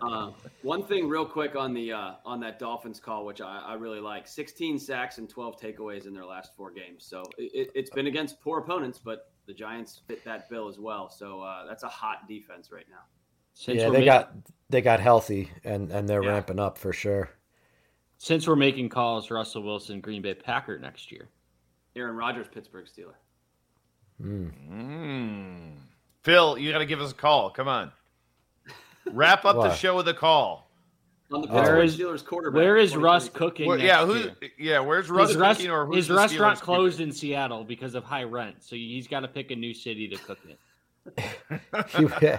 Um, 0.00 0.34
one 0.62 0.84
thing, 0.84 1.08
real 1.08 1.26
quick, 1.26 1.56
on 1.56 1.74
the 1.74 1.92
uh, 1.92 2.12
on 2.24 2.40
that 2.40 2.58
Dolphins 2.58 3.00
call, 3.00 3.26
which 3.26 3.40
I, 3.40 3.58
I 3.66 3.74
really 3.74 4.00
like: 4.00 4.28
16 4.28 4.78
sacks 4.78 5.18
and 5.18 5.28
12 5.28 5.60
takeaways 5.60 6.06
in 6.06 6.14
their 6.14 6.24
last 6.24 6.54
four 6.56 6.70
games. 6.70 7.04
So 7.04 7.22
it, 7.38 7.70
it's 7.74 7.90
been 7.90 8.06
against 8.06 8.40
poor 8.40 8.60
opponents, 8.60 8.98
but 8.98 9.32
the 9.46 9.52
Giants 9.54 10.00
fit 10.06 10.24
that 10.24 10.48
bill 10.48 10.68
as 10.68 10.78
well. 10.78 11.10
So 11.10 11.40
uh, 11.40 11.66
that's 11.66 11.82
a 11.82 11.88
hot 11.88 12.28
defense 12.28 12.70
right 12.70 12.86
now. 12.88 13.02
Since 13.54 13.80
yeah, 13.82 13.90
they 13.90 14.00
ma- 14.00 14.04
got 14.04 14.32
they 14.70 14.80
got 14.82 15.00
healthy 15.00 15.50
and 15.64 15.90
and 15.90 16.08
they're 16.08 16.22
Yeah. 16.22 16.30
ramping 16.30 16.60
up 16.60 16.78
for 16.78 16.92
sure. 16.92 17.30
since 18.18 18.46
we're 18.46 18.56
making 18.56 18.88
calls, 18.90 19.30
Russell 19.30 19.62
Wilson, 19.62 20.00
Green 20.00 20.22
Bay 20.22 20.34
Packer 20.34 20.78
next 20.78 21.10
year. 21.10 21.28
Aaron 21.96 22.16
Rodgers, 22.16 22.46
Pittsburgh 22.52 22.86
Steeler. 22.86 23.14
Mm. 24.22 25.76
Phil, 26.26 26.58
you 26.58 26.72
got 26.72 26.78
to 26.78 26.86
give 26.86 27.00
us 27.00 27.12
a 27.12 27.14
call. 27.14 27.50
Come 27.50 27.68
on. 27.68 27.92
Wrap 29.12 29.44
up 29.44 29.54
the 29.54 29.72
show 29.72 29.94
with 29.94 30.08
a 30.08 30.14
call. 30.14 30.68
On 31.32 31.40
the 31.40 31.46
Where 31.46 31.62
Pittsburgh 31.62 31.84
is- 31.84 31.96
Steelers 31.96 32.24
quarterback. 32.26 32.56
Where 32.56 32.76
is 32.76 32.96
Russ 32.96 33.28
cooking? 33.28 33.68
Where- 33.68 33.78
next 33.78 33.86
yeah, 33.86 34.04
who's 34.04 34.24
year? 34.24 34.34
yeah? 34.58 34.80
Where's 34.80 35.08
Russ 35.08 35.28
his, 35.28 35.36
rest- 35.36 35.60
cooking 35.60 35.70
or 35.70 35.86
who's 35.86 35.96
his 35.98 36.08
the 36.08 36.14
restaurant 36.14 36.58
Steelers 36.58 36.62
closed 36.62 36.98
keeping? 36.98 37.10
in 37.10 37.14
Seattle 37.14 37.62
because 37.62 37.94
of 37.94 38.02
high 38.02 38.24
rent, 38.24 38.56
so 38.58 38.74
he's 38.74 39.06
got 39.06 39.20
to 39.20 39.28
pick 39.28 39.52
a 39.52 39.54
new 39.54 39.72
city 39.72 40.08
to 40.08 40.16
cook 40.16 40.38
in. 40.48 41.16
he, 42.20 42.32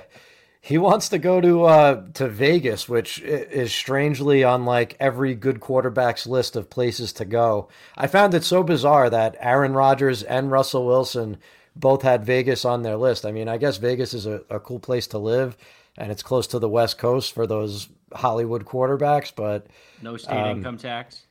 he 0.60 0.78
wants 0.78 1.08
to 1.10 1.18
go 1.18 1.40
to 1.40 1.64
uh, 1.64 2.04
to 2.16 2.28
Vegas, 2.28 2.90
which 2.90 3.22
is 3.22 3.74
strangely 3.74 4.44
on 4.44 4.66
like 4.66 4.98
every 5.00 5.34
good 5.34 5.62
quarterback's 5.62 6.28
list 6.28 6.58
of 6.58 6.70
places 6.70 7.14
to 7.14 7.24
go. 7.24 7.70
I 7.96 8.08
found 8.08 8.34
it 8.34 8.44
so 8.44 8.64
bizarre 8.64 9.10
that 9.10 9.38
Aaron 9.40 9.72
Rodgers 9.72 10.24
and 10.24 10.52
Russell 10.52 10.86
Wilson 10.86 11.38
both 11.80 12.02
had 12.02 12.24
Vegas 12.26 12.66
on 12.66 12.82
their 12.84 12.98
list. 12.98 13.26
I 13.26 13.32
mean, 13.32 13.48
I 13.48 13.58
guess 13.58 13.78
Vegas 13.78 14.14
is 14.14 14.26
a, 14.26 14.42
a 14.50 14.60
cool 14.60 14.80
place 14.80 15.08
to 15.08 15.18
live, 15.18 15.58
and 15.98 16.12
it's 16.12 16.24
close 16.24 16.48
to 16.48 16.60
the 16.60 16.70
West 16.70 16.98
Coast 16.98 17.34
for 17.34 17.46
those 17.48 17.88
Hollywood 18.14 18.66
quarterbacks. 18.66 19.32
But 19.36 19.68
No 20.02 20.18
state 20.18 20.36
Um, 20.36 20.58
income 20.58 20.78
tax. 20.78 21.24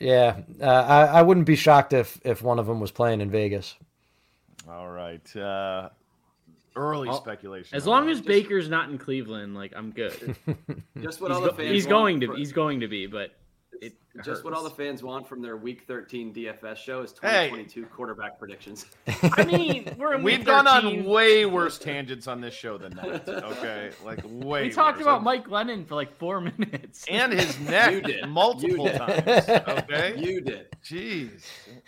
yeah, 0.00 0.36
uh, 0.60 0.64
I, 0.64 1.04
I 1.06 1.22
wouldn't 1.22 1.46
be 1.46 1.56
shocked 1.56 1.92
if 1.92 2.20
if 2.24 2.42
one 2.42 2.58
of 2.58 2.66
them 2.66 2.80
was 2.80 2.90
playing 2.90 3.20
in 3.20 3.30
Vegas. 3.30 3.74
All 4.68 4.88
right. 4.90 5.36
Uh, 5.36 5.90
early 6.76 7.08
I'll- 7.08 7.20
speculation. 7.20 7.76
As 7.76 7.86
long 7.86 8.06
right. 8.06 8.12
as 8.12 8.20
Baker's 8.20 8.68
not 8.68 8.88
in 8.88 8.98
Cleveland, 8.98 9.54
like 9.54 9.72
I'm 9.76 9.90
good. 9.90 10.36
Just 11.00 11.20
what 11.20 11.30
he's 11.30 11.36
all 11.36 11.42
the 11.42 11.50
go- 11.50 11.56
fans 11.56 11.70
he's 11.70 11.84
want 11.86 11.90
going 11.90 12.20
to 12.20 12.26
for- 12.28 12.36
he's 12.36 12.52
going 12.52 12.80
to 12.80 12.88
be, 12.88 13.06
but 13.06 13.32
it 13.86 13.94
Just 14.24 14.44
what 14.44 14.54
all 14.54 14.62
the 14.62 14.70
fans 14.70 15.02
want 15.02 15.28
from 15.28 15.42
their 15.42 15.56
Week 15.56 15.84
13 15.86 16.32
DFS 16.32 16.76
show 16.76 17.02
is 17.02 17.10
Hey. 17.20 17.48
2022 17.50 17.86
quarterback 17.86 18.38
predictions. 18.38 18.86
I 19.22 19.44
mean, 19.44 19.94
we're 19.98 20.14
in 20.14 20.22
We've 20.22 20.38
week 20.38 20.46
gone 20.46 20.66
on 20.66 21.04
way 21.04 21.46
worse 21.46 21.78
tangents 21.78 22.26
on 22.28 22.40
this 22.40 22.54
show 22.54 22.78
than 22.78 22.94
that. 22.96 23.28
Okay, 23.28 23.90
like 24.04 24.20
way. 24.24 24.62
We 24.64 24.70
talked 24.70 24.98
worse. 24.98 25.02
about 25.02 25.22
Mike 25.22 25.46
Glennon 25.46 25.86
for 25.86 25.94
like 25.96 26.16
four 26.16 26.40
minutes. 26.58 27.04
and 27.08 27.32
his 27.32 27.58
neck 27.60 27.92
You 27.92 28.00
did. 28.00 28.28
multiple 28.28 28.86
You 28.86 28.92
did. 28.92 28.98
times. 28.98 29.48
Okay. 29.68 30.14
you 30.18 30.40
did. 30.40 30.66
Jeez. 30.84 31.44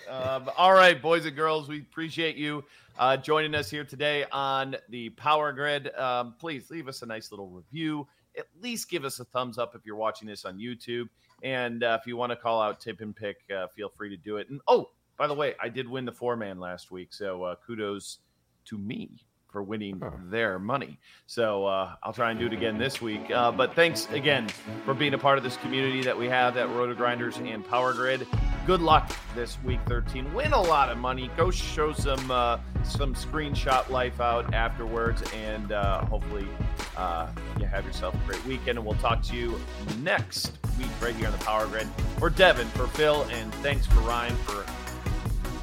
Um, 0.08 0.50
all 0.56 0.72
right, 0.74 1.00
boys 1.00 1.26
and 1.26 1.36
girls, 1.36 1.68
we 1.68 1.78
appreciate 1.80 2.36
you 2.36 2.64
uh, 2.98 3.16
joining 3.16 3.54
us 3.54 3.70
here 3.70 3.84
today 3.84 4.24
on 4.32 4.74
the 4.88 5.10
Power 5.10 5.52
Grid. 5.52 5.94
Um, 5.96 6.34
please 6.38 6.70
leave 6.70 6.88
us 6.88 7.02
a 7.02 7.06
nice 7.06 7.30
little 7.30 7.48
review. 7.48 8.08
At 8.38 8.46
least 8.60 8.90
give 8.90 9.04
us 9.06 9.18
a 9.20 9.24
thumbs 9.24 9.56
up 9.58 9.74
if 9.74 9.86
you're 9.86 9.96
watching 9.96 10.28
this 10.28 10.44
on 10.44 10.58
YouTube. 10.58 11.08
And 11.46 11.84
uh, 11.84 11.96
if 12.00 12.08
you 12.08 12.16
want 12.16 12.30
to 12.32 12.36
call 12.36 12.60
out 12.60 12.80
tip 12.80 13.00
and 13.00 13.14
pick, 13.14 13.36
uh, 13.56 13.68
feel 13.68 13.88
free 13.88 14.10
to 14.10 14.16
do 14.16 14.38
it. 14.38 14.50
And 14.50 14.60
oh, 14.66 14.90
by 15.16 15.28
the 15.28 15.34
way, 15.34 15.54
I 15.60 15.68
did 15.68 15.88
win 15.88 16.04
the 16.04 16.10
four 16.10 16.34
man 16.34 16.58
last 16.58 16.90
week, 16.90 17.12
so 17.12 17.44
uh, 17.44 17.54
kudos 17.64 18.18
to 18.64 18.76
me 18.76 19.10
for 19.52 19.62
winning 19.62 20.00
Huh. 20.02 20.10
their 20.24 20.58
money. 20.58 20.98
So 21.26 21.64
uh, 21.64 21.94
I'll 22.02 22.12
try 22.12 22.32
and 22.32 22.40
do 22.40 22.46
it 22.46 22.52
again 22.52 22.78
this 22.78 23.00
week. 23.00 23.30
Uh, 23.30 23.52
but 23.52 23.74
thanks 23.74 24.08
again 24.10 24.48
for 24.84 24.92
being 24.92 25.14
a 25.14 25.18
part 25.18 25.38
of 25.38 25.44
this 25.44 25.56
community 25.58 26.02
that 26.02 26.18
we 26.18 26.26
have 26.26 26.56
at 26.56 26.68
RotoGrinders 26.68 27.36
and 27.48 27.64
Power 27.64 27.92
Grid. 27.94 28.26
Good 28.66 28.82
luck 28.82 29.12
this 29.36 29.62
week 29.62 29.78
13. 29.86 30.34
Win 30.34 30.52
a 30.52 30.60
lot 30.60 30.90
of 30.90 30.98
money. 30.98 31.30
Go 31.36 31.52
show 31.52 31.92
some 31.92 32.32
uh, 32.32 32.58
some 32.82 33.14
screenshot 33.14 33.88
life 33.90 34.20
out 34.20 34.52
afterwards, 34.52 35.22
and 35.32 35.70
uh, 35.70 36.04
hopefully 36.06 36.48
uh, 36.96 37.28
you 37.60 37.66
have 37.66 37.86
yourself 37.86 38.16
a 38.16 38.26
great 38.26 38.44
weekend. 38.44 38.78
And 38.78 38.84
we'll 38.84 38.98
talk 38.98 39.22
to 39.22 39.36
you 39.36 39.60
next 40.00 40.50
week 40.80 40.88
right 41.00 41.14
here 41.14 41.26
on 41.26 41.32
the 41.32 41.44
Power 41.44 41.68
Grid. 41.68 41.86
For 42.18 42.28
Devin, 42.28 42.66
for 42.70 42.88
Phil, 42.88 43.22
and 43.30 43.54
thanks 43.56 43.86
for 43.86 44.00
Ryan 44.00 44.34
for 44.38 44.62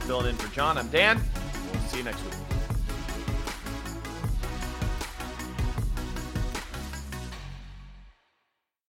filling 0.05 0.27
in 0.27 0.35
for 0.37 0.53
John. 0.55 0.77
I'm 0.77 0.87
Dan. 0.87 1.21
We'll 1.73 1.81
see 1.81 1.97
you 1.97 2.03
next 2.05 2.23
week. 2.23 2.42